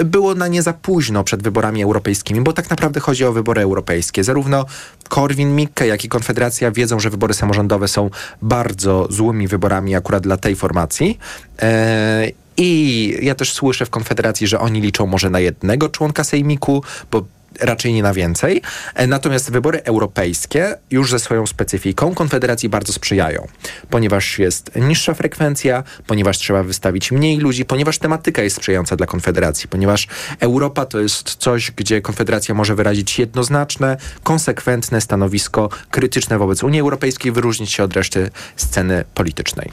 było 0.05 0.35
na 0.35 0.47
nie 0.47 0.61
za 0.61 0.73
późno 0.73 1.23
przed 1.23 1.43
wyborami 1.43 1.83
europejskimi, 1.83 2.41
bo 2.41 2.53
tak 2.53 2.69
naprawdę 2.69 2.99
chodzi 2.99 3.25
o 3.25 3.33
wybory 3.33 3.61
europejskie. 3.61 4.23
Zarówno 4.23 4.65
Korwin-Mikke, 5.09 5.85
jak 5.85 6.05
i 6.05 6.09
Konfederacja 6.09 6.71
wiedzą, 6.71 6.99
że 6.99 7.09
wybory 7.09 7.33
samorządowe 7.33 7.87
są 7.87 8.09
bardzo 8.41 9.07
złymi 9.09 9.47
wyborami 9.47 9.95
akurat 9.95 10.23
dla 10.23 10.37
tej 10.37 10.55
formacji. 10.55 11.19
Eee, 11.59 12.33
I 12.57 13.17
ja 13.21 13.35
też 13.35 13.53
słyszę 13.53 13.85
w 13.85 13.89
Konfederacji, 13.89 14.47
że 14.47 14.59
oni 14.59 14.81
liczą 14.81 15.07
może 15.07 15.29
na 15.29 15.39
jednego 15.39 15.89
członka 15.89 16.23
sejmiku, 16.23 16.83
bo 17.11 17.25
raczej 17.59 17.93
nie 17.93 18.03
na 18.03 18.13
więcej. 18.13 18.61
E, 18.95 19.07
Natomiast 19.07 19.51
wybory 19.51 19.83
europejskie 19.83 20.75
już 20.91 21.11
ze 21.11 21.19
swoją 21.19 21.47
specyfiką 21.47 22.15
Konfederacji 22.15 22.69
bardzo 22.69 22.93
sprzyjają, 22.93 23.47
ponieważ 23.89 24.39
jest 24.39 24.71
niższa 24.75 25.13
frekwencja, 25.13 25.83
ponieważ 26.07 26.37
trzeba 26.37 26.63
wystawić 26.63 27.11
mniej 27.11 27.37
ludzi, 27.37 27.65
ponieważ 27.65 27.97
tematyka 27.97 28.41
jest 28.41 28.55
sprzyjająca 28.55 28.95
dla 28.95 29.07
Konfederacji, 29.07 29.69
ponieważ 29.69 30.07
Europa 30.39 30.85
to 30.85 30.99
jest 30.99 31.35
coś, 31.35 31.71
gdzie 31.71 32.01
Konfederacja 32.01 32.55
może 32.55 32.75
wyrazić 32.75 33.19
jednoznaczne, 33.19 33.97
konsekwentne 34.23 35.01
stanowisko 35.01 35.69
krytyczne 35.91 36.37
wobec 36.37 36.63
Unii 36.63 36.79
Europejskiej, 36.79 37.31
wyróżnić 37.31 37.71
się 37.71 37.83
od 37.83 37.93
reszty 37.93 38.29
sceny 38.55 39.03
politycznej. 39.13 39.71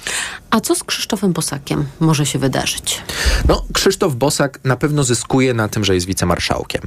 A 0.51 0.61
co 0.61 0.75
z 0.75 0.85
Krzysztofem 0.85 1.33
Bosakiem 1.33 1.85
może 2.01 2.27
się 2.27 2.39
wydarzyć? 2.39 3.03
No, 3.49 3.65
Krzysztof 3.73 4.15
Bosak 4.15 4.59
na 4.65 4.77
pewno 4.77 5.05
zyskuje 5.05 5.55
na 5.55 5.69
tym, 5.69 5.85
że 5.85 5.95
jest 5.95 6.07
wicemarszałkiem. 6.07 6.83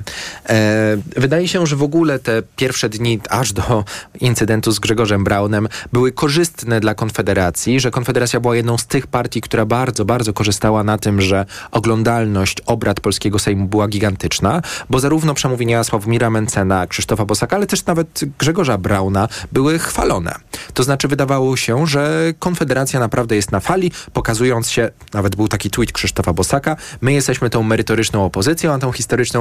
E, 0.49 0.78
wydaje 1.17 1.47
się, 1.47 1.67
że 1.67 1.75
w 1.75 1.83
ogóle 1.83 2.19
te 2.19 2.43
pierwsze 2.55 2.89
dni, 2.89 3.19
aż 3.29 3.53
do 3.53 3.83
incydentu 4.19 4.71
z 4.71 4.79
Grzegorzem 4.79 5.23
Braunem, 5.23 5.67
były 5.93 6.11
korzystne 6.11 6.79
dla 6.79 6.95
Konfederacji, 6.95 7.79
że 7.79 7.91
Konfederacja 7.91 8.39
była 8.39 8.55
jedną 8.55 8.77
z 8.77 8.85
tych 8.85 9.07
partii, 9.07 9.41
która 9.41 9.65
bardzo, 9.65 10.05
bardzo 10.05 10.33
korzystała 10.33 10.83
na 10.83 10.97
tym, 10.97 11.21
że 11.21 11.45
oglądalność 11.71 12.61
obrad 12.65 12.99
polskiego 12.99 13.39
Sejmu 13.39 13.67
była 13.67 13.87
gigantyczna, 13.87 14.61
bo 14.89 14.99
zarówno 14.99 15.33
przemówienia 15.33 15.83
Sławomira 15.83 16.29
Mencena, 16.29 16.87
Krzysztofa 16.87 17.25
Bosaka, 17.25 17.55
ale 17.55 17.67
też 17.67 17.85
nawet 17.85 18.21
Grzegorza 18.37 18.77
Brauna 18.77 19.27
były 19.51 19.79
chwalone. 19.79 20.35
To 20.73 20.83
znaczy 20.83 21.07
wydawało 21.07 21.57
się, 21.57 21.87
że 21.87 22.33
Konfederacja 22.39 22.99
naprawdę 22.99 23.35
jest 23.35 23.51
na 23.51 23.59
fali, 23.59 23.91
pokazując 24.13 24.69
się, 24.69 24.89
nawet 25.13 25.35
był 25.35 25.47
taki 25.47 25.69
tweet 25.69 25.91
Krzysztofa 25.91 26.33
Bosaka, 26.33 26.75
my 27.01 27.13
jesteśmy 27.13 27.49
tą 27.49 27.63
merytoryczną 27.63 28.25
opozycją, 28.25 28.73
a 28.73 28.79
tą 28.79 28.91
historyczną 28.91 29.39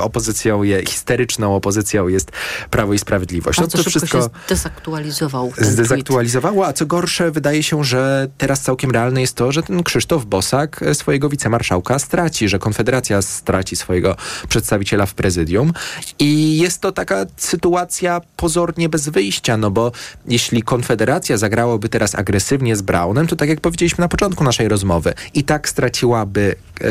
opozycją, 0.00 0.62
je, 0.72 0.86
histeryczną 0.86 1.56
opozycją 1.56 2.08
jest 2.08 2.30
Prawo 2.70 2.92
i 2.92 2.98
Sprawiedliwość. 2.98 3.58
Bardzo 3.60 3.82
szybko 3.82 4.06
się 4.06 4.28
zdezaktualizował 4.46 5.52
zdezaktualizowało, 5.58 6.66
a 6.66 6.72
co 6.72 6.86
gorsze, 6.86 7.30
wydaje 7.30 7.62
się, 7.62 7.84
że 7.84 8.28
teraz 8.38 8.60
całkiem 8.60 8.90
realne 8.90 9.20
jest 9.20 9.36
to, 9.36 9.52
że 9.52 9.62
ten 9.62 9.82
Krzysztof 9.82 10.24
Bosak 10.24 10.84
swojego 10.92 11.28
wicemarszałka 11.28 11.98
straci, 11.98 12.48
że 12.48 12.58
Konfederacja 12.58 13.22
straci 13.22 13.76
swojego 13.76 14.16
przedstawiciela 14.48 15.06
w 15.06 15.14
prezydium 15.14 15.72
i 16.18 16.58
jest 16.58 16.80
to 16.80 16.92
taka 16.92 17.26
sytuacja 17.36 18.20
pozornie 18.36 18.88
bez 18.88 19.08
wyjścia, 19.08 19.56
no 19.56 19.70
bo 19.70 19.92
jeśli 20.28 20.62
Konfederacja 20.62 21.36
zagrałaby 21.36 21.88
teraz 21.88 22.14
agresywnie 22.14 22.76
z 22.76 22.82
Braunem, 22.82 23.26
to 23.26 23.36
tak 23.36 23.48
jak 23.48 23.60
powiedzieliśmy 23.60 24.02
na 24.02 24.08
początku 24.08 24.44
naszej 24.44 24.68
rozmowy, 24.68 25.14
i 25.34 25.44
tak 25.44 25.68
straciłaby 25.68 26.54
e, 26.80 26.84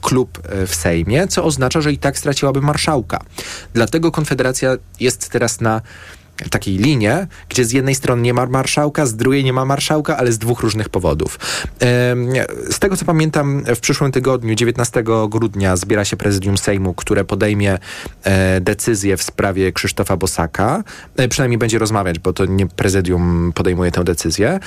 klub 0.00 0.38
e, 0.44 0.66
w 0.66 0.74
Sejmie, 0.74 1.26
co 1.28 1.44
oznacza, 1.44 1.80
że 1.80 1.92
i 1.92 1.98
tak 1.98 2.18
straciłaby 2.18 2.60
marszałka. 2.60 3.23
Dlatego 3.74 4.10
Konfederacja 4.10 4.76
jest 5.00 5.28
teraz 5.28 5.60
na 5.60 5.80
takiej 6.50 6.76
linie, 6.76 7.26
gdzie 7.48 7.64
z 7.64 7.72
jednej 7.72 7.94
strony 7.94 8.22
nie 8.22 8.34
ma 8.34 8.46
marszałka, 8.46 9.06
z 9.06 9.16
drugiej 9.16 9.44
nie 9.44 9.52
ma 9.52 9.64
marszałka, 9.64 10.16
ale 10.16 10.32
z 10.32 10.38
dwóch 10.38 10.60
różnych 10.60 10.88
powodów. 10.88 11.38
Z 12.70 12.78
tego 12.78 12.96
co 12.96 13.04
pamiętam, 13.04 13.64
w 13.76 13.80
przyszłym 13.80 14.12
tygodniu, 14.12 14.54
19 14.54 15.04
grudnia, 15.28 15.76
zbiera 15.76 16.04
się 16.04 16.16
prezydium 16.16 16.58
Sejmu, 16.58 16.94
które 16.94 17.24
podejmie 17.24 17.78
e, 18.22 18.60
decyzję 18.60 19.16
w 19.16 19.22
sprawie 19.22 19.72
Krzysztofa 19.72 20.16
Bosaka. 20.16 20.84
E, 21.16 21.28
przynajmniej 21.28 21.58
będzie 21.58 21.78
rozmawiać, 21.78 22.18
bo 22.18 22.32
to 22.32 22.46
nie 22.46 22.66
prezydium 22.66 23.52
podejmuje 23.54 23.90
tę 23.90 24.04
decyzję. 24.04 24.60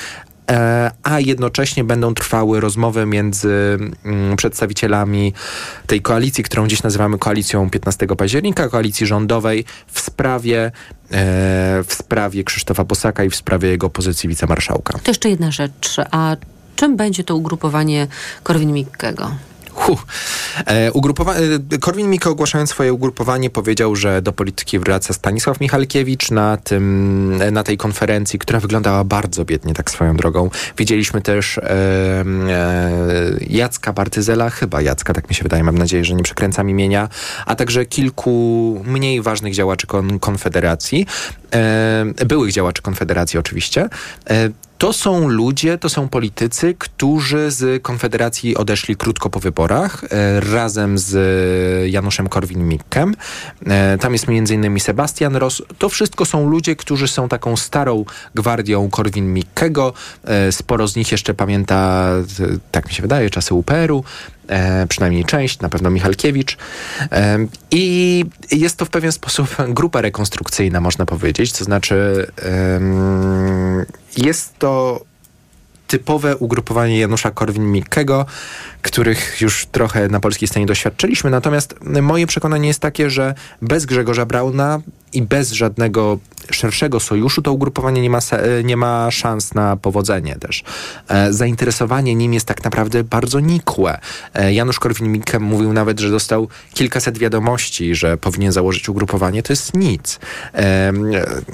E, 0.51 0.91
a 1.03 1.19
jednocześnie 1.19 1.83
będą 1.83 2.13
trwały 2.13 2.59
rozmowy 2.59 3.05
między 3.05 3.77
mm, 4.05 4.35
przedstawicielami 4.35 5.33
tej 5.87 6.01
koalicji, 6.01 6.43
którą 6.43 6.67
dziś 6.67 6.83
nazywamy 6.83 7.17
koalicją 7.17 7.69
15 7.69 8.07
października, 8.07 8.69
koalicji 8.69 9.07
rządowej 9.07 9.65
w 9.87 9.99
sprawie, 9.99 10.65
e, 10.65 10.71
w 11.87 11.93
sprawie 11.93 12.43
Krzysztofa 12.43 12.83
Bosaka 12.83 13.23
i 13.23 13.29
w 13.29 13.35
sprawie 13.35 13.69
jego 13.69 13.89
pozycji 13.89 14.29
wicemarszałka. 14.29 14.99
To 15.03 15.11
jeszcze 15.11 15.29
jedna 15.29 15.51
rzecz. 15.51 15.97
A 16.11 16.35
czym 16.75 16.97
będzie 16.97 17.23
to 17.23 17.35
ugrupowanie 17.35 18.07
Korwin-Mikkego? 18.43 19.31
Huh. 19.77 20.05
E, 20.65 20.91
ugrupowa- 20.91 21.35
e, 21.73 21.77
Korwin-Mikke 21.77 22.29
ogłaszając 22.29 22.69
swoje 22.69 22.93
ugrupowanie 22.93 23.49
powiedział, 23.49 23.95
że 23.95 24.21
do 24.21 24.33
polityki 24.33 24.79
wraca 24.79 25.13
Stanisław 25.13 25.59
Michalkiewicz 25.59 26.31
na, 26.31 26.57
tym, 26.57 27.37
e, 27.41 27.51
na 27.51 27.63
tej 27.63 27.77
konferencji, 27.77 28.39
która 28.39 28.59
wyglądała 28.59 29.03
bardzo 29.03 29.45
biednie, 29.45 29.73
tak 29.73 29.91
swoją 29.91 30.17
drogą. 30.17 30.49
Widzieliśmy 30.77 31.21
też 31.21 31.57
e, 31.57 31.61
e, 32.49 32.91
Jacka 33.49 33.93
Bartyzela, 33.93 34.49
chyba 34.49 34.81
Jacka, 34.81 35.13
tak 35.13 35.29
mi 35.29 35.35
się 35.35 35.43
wydaje, 35.43 35.63
mam 35.63 35.77
nadzieję, 35.77 36.05
że 36.05 36.13
nie 36.13 36.23
przekręcam 36.23 36.69
imienia, 36.69 37.09
a 37.45 37.55
także 37.55 37.85
kilku 37.85 38.83
mniej 38.87 39.21
ważnych 39.21 39.53
działaczy 39.53 39.87
kon- 39.87 40.19
Konfederacji, 40.19 41.05
e, 41.53 42.25
byłych 42.25 42.51
działaczy 42.51 42.81
Konfederacji 42.81 43.39
oczywiście. 43.39 43.89
E, 44.77 44.79
to 44.79 44.93
są 44.93 45.27
ludzie, 45.27 45.77
to 45.77 45.89
są 45.89 46.09
politycy, 46.09 46.75
którzy 46.79 47.51
z 47.51 47.83
Konfederacji 47.83 48.57
odeszli 48.57 48.95
krótko 48.95 49.29
po 49.29 49.39
wyborach 49.39 50.03
e, 50.03 50.39
razem 50.39 50.97
z 50.97 51.91
Januszem 51.91 52.27
Korwin-Mikkem. 52.27 53.13
E, 53.65 53.97
tam 53.97 54.13
jest 54.13 54.25
m.in. 54.29 54.79
Sebastian 54.79 55.35
Ross. 55.35 55.63
To 55.77 55.89
wszystko 55.89 56.25
są 56.25 56.49
ludzie, 56.49 56.75
którzy 56.75 57.07
są 57.07 57.29
taką 57.29 57.57
starą 57.57 58.05
gwardią 58.35 58.89
Korwin-Mikkego. 58.89 59.93
E, 60.23 60.51
sporo 60.51 60.87
z 60.87 60.95
nich 60.95 61.11
jeszcze 61.11 61.33
pamięta, 61.33 62.09
e, 62.39 62.57
tak 62.71 62.87
mi 62.87 62.93
się 62.93 63.01
wydaje, 63.01 63.29
czasy 63.29 63.53
UPR-u. 63.53 64.03
E, 64.47 64.87
przynajmniej 64.87 65.25
część, 65.25 65.59
na 65.59 65.69
pewno 65.69 65.89
Michalkiewicz. 65.89 66.57
E, 67.11 67.37
I 67.71 68.25
jest 68.51 68.77
to 68.77 68.85
w 68.85 68.89
pewien 68.89 69.11
sposób 69.11 69.55
grupa 69.69 70.01
rekonstrukcyjna, 70.01 70.81
można 70.81 71.05
powiedzieć. 71.05 71.51
To 71.51 71.63
znaczy, 71.63 72.27
em, 72.35 73.85
jest 74.17 74.59
to 74.59 75.01
typowe 75.87 76.37
ugrupowanie 76.37 76.99
Janusza 76.99 77.31
Korwin-Mikkego, 77.31 78.25
których 78.81 79.41
już 79.41 79.65
trochę 79.65 80.07
na 80.07 80.19
polskiej 80.19 80.47
scenie 80.47 80.65
doświadczyliśmy. 80.65 81.29
Natomiast 81.29 81.75
moje 82.01 82.27
przekonanie 82.27 82.67
jest 82.67 82.79
takie, 82.79 83.09
że 83.09 83.35
bez 83.61 83.85
Grzegorza 83.85 84.25
Brauna 84.25 84.81
i 85.13 85.21
bez 85.21 85.51
żadnego 85.51 86.17
szerszego 86.51 86.99
sojuszu 86.99 87.41
to 87.41 87.51
ugrupowanie 87.51 88.01
nie 88.01 88.09
ma, 88.09 88.21
se- 88.21 88.63
nie 88.63 88.77
ma 88.77 89.11
szans 89.11 89.53
na 89.53 89.77
powodzenie 89.77 90.35
też. 90.35 90.63
E, 91.07 91.33
zainteresowanie 91.33 92.15
nim 92.15 92.33
jest 92.33 92.45
tak 92.45 92.63
naprawdę 92.63 93.03
bardzo 93.03 93.39
nikłe. 93.39 93.99
E, 94.33 94.53
Janusz 94.53 94.79
Korwin-Mikke 94.79 95.39
mówił 95.39 95.73
nawet, 95.73 95.99
że 95.99 96.09
dostał 96.09 96.47
kilkaset 96.73 97.17
wiadomości, 97.17 97.95
że 97.95 98.17
powinien 98.17 98.51
założyć 98.51 98.89
ugrupowanie. 98.89 99.43
To 99.43 99.53
jest 99.53 99.73
nic. 99.73 100.19
E, 100.53 100.91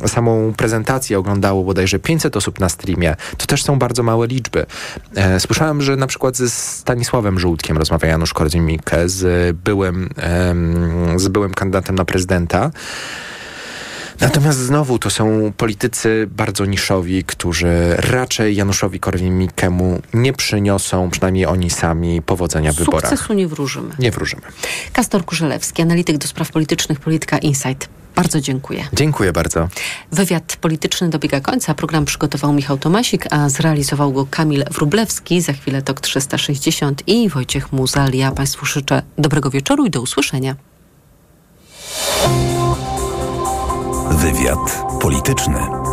e, 0.04 0.08
samą 0.08 0.54
prezentację 0.58 1.20
oglądało 1.20 1.64
bodajże 1.64 2.00
500 2.00 2.38
osób 2.38 2.60
na 2.60 2.70
streamie. 2.70 3.16
To 3.38 3.46
też 3.46 3.64
są 3.64 3.80
bardzo 3.80 4.04
małe 4.04 4.28
liczby. 4.28 4.66
E, 5.16 5.40
słyszałem, 5.40 5.82
że 5.82 5.96
na 5.96 6.08
przykład 6.08 6.38
ze 6.38 6.50
Stanisławem 6.50 7.40
Żółtkiem 7.40 7.78
rozmawia 7.78 8.08
Janusz 8.08 8.34
Korwin-Mikke 8.34 9.10
z 9.10 9.58
byłym, 9.58 10.10
z 11.16 11.28
byłym 11.28 11.54
kandydatem 11.54 11.96
na 11.96 12.06
prezydenta. 12.06 12.72
Natomiast 14.24 14.60
znowu 14.60 15.00
to 15.00 15.10
są 15.10 15.52
politycy 15.58 16.28
bardzo 16.32 16.66
niszowi, 16.66 17.24
którzy 17.24 17.96
raczej 17.98 18.56
Januszowi 18.56 19.00
Korwin-Mikkemu 19.00 20.00
nie 20.14 20.34
przyniosą, 20.34 21.10
przynajmniej 21.10 21.46
oni 21.46 21.70
sami, 21.70 22.22
powodzenia 22.22 22.74
w 22.74 22.76
wyborach. 22.76 23.10
Sukcesu 23.10 23.34
nie 23.34 23.48
wróżymy. 23.48 23.90
Nie 24.00 24.12
wróżymy. 24.12 24.42
Kastor 24.94 25.26
Kurzelewski, 25.26 25.82
analityk 25.82 26.18
do 26.18 26.28
spraw 26.28 26.52
politycznych, 26.52 27.00
Polityka 27.00 27.38
Insight. 27.38 27.90
Bardzo 28.16 28.42
dziękuję. 28.42 28.84
Dziękuję 28.94 29.34
bardzo. 29.34 29.68
Wywiad 30.12 30.58
polityczny 30.62 31.10
dobiega 31.10 31.42
końca. 31.42 31.74
Program 31.74 32.06
przygotował 32.06 32.54
Michał 32.54 32.78
Tomasik, 32.78 33.34
a 33.34 33.50
zrealizował 33.50 34.14
go 34.14 34.26
Kamil 34.26 34.64
Wrublewski. 34.72 35.42
Za 35.42 35.54
chwilę 35.54 35.82
TOK 35.82 36.02
360 36.02 37.04
i 37.08 37.30
Wojciech 37.30 37.72
Muzal. 37.72 38.14
Ja 38.14 38.32
Państwu 38.32 38.66
życzę 38.66 39.02
dobrego 39.18 39.50
wieczoru 39.50 39.86
i 39.86 39.90
do 39.90 40.02
usłyszenia. 40.02 40.56
Wywiad 44.24 44.84
polityczny. 45.02 45.93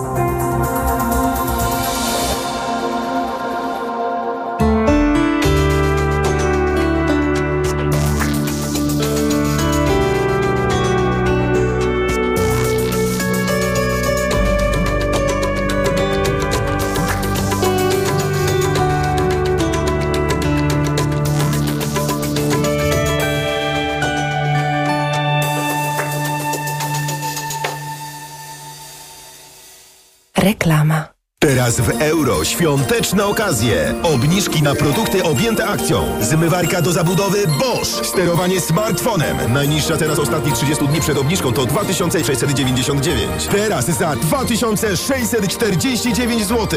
Teraz 31.42 31.80
w 31.80 31.90
euro 32.00 32.44
świąteczne 32.44 33.26
okazje. 33.26 33.94
Obniżki 34.02 34.62
na 34.62 34.74
produkty 34.74 35.22
objęte 35.22 35.66
akcją. 35.66 36.04
Zmywarka 36.20 36.82
do 36.82 36.92
zabudowy 36.92 37.46
Bosch. 37.46 38.06
Sterowanie 38.06 38.60
smartfonem. 38.60 39.52
Najniższa 39.52 39.96
teraz 39.96 40.18
ostatnich 40.18 40.54
30 40.54 40.86
dni 40.86 41.00
przed 41.00 41.18
obniżką 41.18 41.52
to 41.52 41.66
2699. 41.66 43.46
Teraz 43.50 43.86
za 43.86 44.16
2649 44.16 46.44
zł. 46.44 46.68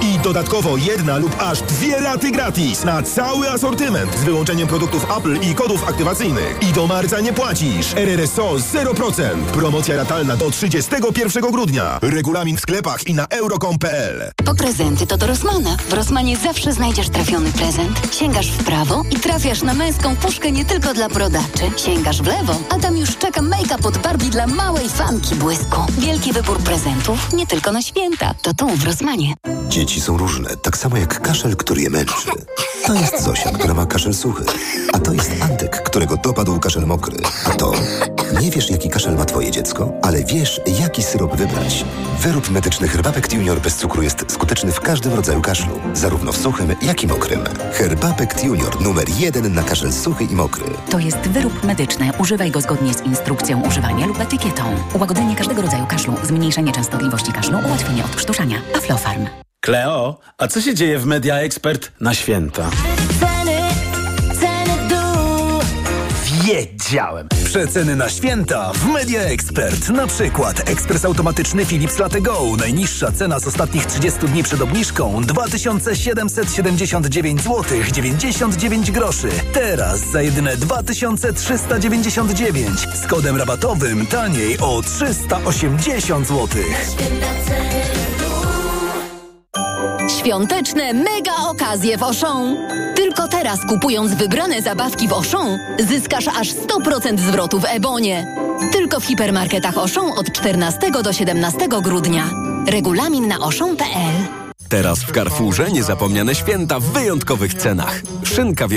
I 0.00 0.18
dodatkowo 0.18 0.76
jedna 0.76 1.18
lub 1.18 1.36
aż 1.38 1.62
dwie 1.62 2.00
raty 2.00 2.30
gratis 2.30 2.84
na 2.84 3.02
cały 3.02 3.50
asortyment 3.50 4.18
z 4.18 4.24
wyłączeniem 4.24 4.68
produktów 4.68 5.06
Apple 5.18 5.40
i 5.50 5.54
kodów 5.54 5.88
aktywacyjnych. 5.88 6.58
I 6.70 6.72
do 6.72 6.86
marca 6.86 7.20
nie 7.20 7.32
płacisz. 7.32 7.94
RRSO 7.96 8.54
0%. 8.54 9.22
Promocja 9.52 9.96
ratalna 9.96 10.36
do 10.36 10.50
31 10.50 11.50
grudnia. 11.50 11.98
Regulamin 12.02 12.56
w 12.56 12.60
sklepach 12.60 13.06
i 13.06 13.14
na 13.14 13.26
euro.com.pl. 13.26 14.11
Po 14.44 14.54
prezenty 14.54 15.06
to 15.06 15.16
do 15.16 15.26
Rosmana. 15.26 15.76
W 15.88 15.92
Rosmanie 15.92 16.36
zawsze 16.36 16.72
znajdziesz 16.72 17.08
trafiony 17.08 17.52
prezent. 17.52 18.14
Sięgasz 18.14 18.50
w 18.50 18.64
prawo 18.64 19.02
i 19.10 19.16
trafiasz 19.16 19.62
na 19.62 19.74
męską 19.74 20.16
puszkę 20.16 20.52
nie 20.52 20.64
tylko 20.64 20.94
dla 20.94 21.08
brodaczy. 21.08 21.70
Sięgasz 21.76 22.22
w 22.22 22.26
lewo, 22.26 22.58
a 22.70 22.78
tam 22.78 22.96
już 22.96 23.16
czeka 23.16 23.42
make-up 23.42 23.88
od 23.88 23.98
Barbie 23.98 24.30
dla 24.30 24.46
małej 24.46 24.88
fanki 24.88 25.34
błysku. 25.34 25.80
Wielki 25.98 26.32
wybór 26.32 26.58
prezentów 26.58 27.32
nie 27.32 27.46
tylko 27.46 27.72
na 27.72 27.82
święta. 27.82 28.34
To 28.42 28.54
tu 28.54 28.68
w 28.68 28.84
Rosmanie. 28.84 29.34
Dzieci 29.68 30.00
są 30.00 30.18
różne, 30.18 30.56
tak 30.56 30.76
samo 30.76 30.96
jak 30.96 31.20
kaszel, 31.20 31.56
który 31.56 31.82
je 31.82 31.90
męczy. 31.90 32.28
To 32.86 32.94
jest 32.94 33.22
Zosia, 33.22 33.50
która 33.50 33.74
ma 33.74 33.86
kaszel 33.86 34.14
suchy. 34.14 34.44
A 34.92 34.98
to 34.98 35.12
jest 35.12 35.30
Antek, 35.40 35.82
którego 35.82 36.16
dopadł 36.16 36.60
kaszel 36.60 36.86
mokry. 36.86 37.16
A 37.44 37.50
to... 37.50 37.72
Nie 38.40 38.50
wiesz, 38.50 38.70
jaki 38.70 38.88
kaszel 38.88 39.14
ma 39.16 39.24
twoje 39.24 39.50
dziecko, 39.50 39.92
ale 40.02 40.24
wiesz, 40.24 40.60
jaki 40.80 41.02
syrop 41.02 41.36
wybrać. 41.36 41.84
Wyrób 42.20 42.50
medyczny 42.50 42.88
Herbapekt 42.88 43.32
Junior 43.32 43.60
bez 43.60 43.76
cukru 43.76 44.02
jest 44.02 44.32
skuteczny 44.32 44.72
w 44.72 44.80
każdym 44.80 45.14
rodzaju 45.14 45.40
kaszlu. 45.40 45.80
Zarówno 45.94 46.32
w 46.32 46.36
suchym, 46.36 46.74
jak 46.82 47.02
i 47.04 47.06
mokrym. 47.06 47.40
Herbapekt 47.72 48.44
Junior 48.44 48.80
numer 48.80 49.08
jeden 49.18 49.54
na 49.54 49.62
kaszel 49.62 49.92
suchy 49.92 50.24
i 50.24 50.34
mokry. 50.34 50.64
To 50.90 50.98
jest 50.98 51.18
wyrób 51.18 51.64
medyczny. 51.64 52.10
Używaj 52.18 52.50
go 52.50 52.60
zgodnie 52.60 52.94
z 52.94 53.02
instrukcją 53.02 53.62
używania 53.62 54.06
lub 54.06 54.20
etykietą. 54.20 54.62
Ułagodzenie 54.94 55.36
każdego 55.36 55.62
rodzaju 55.62 55.86
kaszlu, 55.86 56.14
zmniejszenie 56.22 56.72
częstotliwości 56.72 57.32
kaszlu, 57.32 57.58
ułatwienie 57.66 58.04
odkrztuszania. 58.04 58.56
Aflofarm. 58.76 59.26
Kleo, 59.60 60.18
a 60.38 60.48
co 60.48 60.60
się 60.60 60.74
dzieje 60.74 60.98
w 60.98 61.06
Media 61.06 61.36
Expert 61.36 61.92
na 62.00 62.14
święta? 62.14 62.70
Wiedziałem! 66.44 67.28
Przeceny 67.44 67.96
na 67.96 68.08
święta 68.08 68.72
w 68.72 68.86
Media 68.86 69.20
Expert. 69.20 69.88
Na 69.88 70.06
przykład 70.06 70.70
ekspres 70.70 71.04
automatyczny 71.04 71.66
Philips 71.66 71.98
Latte 71.98 72.20
Go. 72.20 72.42
Najniższa 72.58 73.12
cena 73.12 73.40
z 73.40 73.46
ostatnich 73.46 73.86
30 73.86 74.26
dni 74.26 74.42
przed 74.42 74.60
obniżką 74.60 75.22
2779 75.24 77.42
zł 77.42 77.64
99 77.92 78.90
groszy. 78.90 79.28
Teraz 79.52 80.00
za 80.00 80.22
jedyne 80.22 80.56
2399 80.56 82.88
z 82.94 83.06
kodem 83.06 83.36
rabatowym 83.36 84.06
taniej 84.06 84.58
o 84.58 84.82
380 84.82 86.28
zł. 86.28 86.48
Świąteczne 90.18 90.92
mega 90.92 91.36
okazje 91.48 91.98
w 91.98 92.02
Auchan. 92.02 92.56
Tylko 92.94 93.28
teraz 93.28 93.58
kupując 93.68 94.14
wybrane 94.14 94.62
zabawki 94.62 95.08
w 95.08 95.12
Auchan 95.12 95.58
zyskasz 95.78 96.28
aż 96.28 96.48
100% 96.48 97.18
zwrotu 97.18 97.60
w 97.60 97.64
Ebonie. 97.64 98.36
Tylko 98.72 99.00
w 99.00 99.04
hipermarketach 99.04 99.78
Auchan 99.78 100.10
od 100.16 100.32
14 100.32 100.90
do 101.04 101.12
17 101.12 101.68
grudnia. 101.82 102.30
Regulamin 102.66 103.28
na 103.28 103.36
auchan.pl 103.36 104.42
Teraz 104.68 104.98
w 104.98 105.12
Carrefourze 105.12 105.70
niezapomniane 105.70 106.34
święta 106.34 106.80
w 106.80 106.84
wyjątkowych 106.84 107.54
cenach. 107.54 108.02
Szynka 108.22 108.68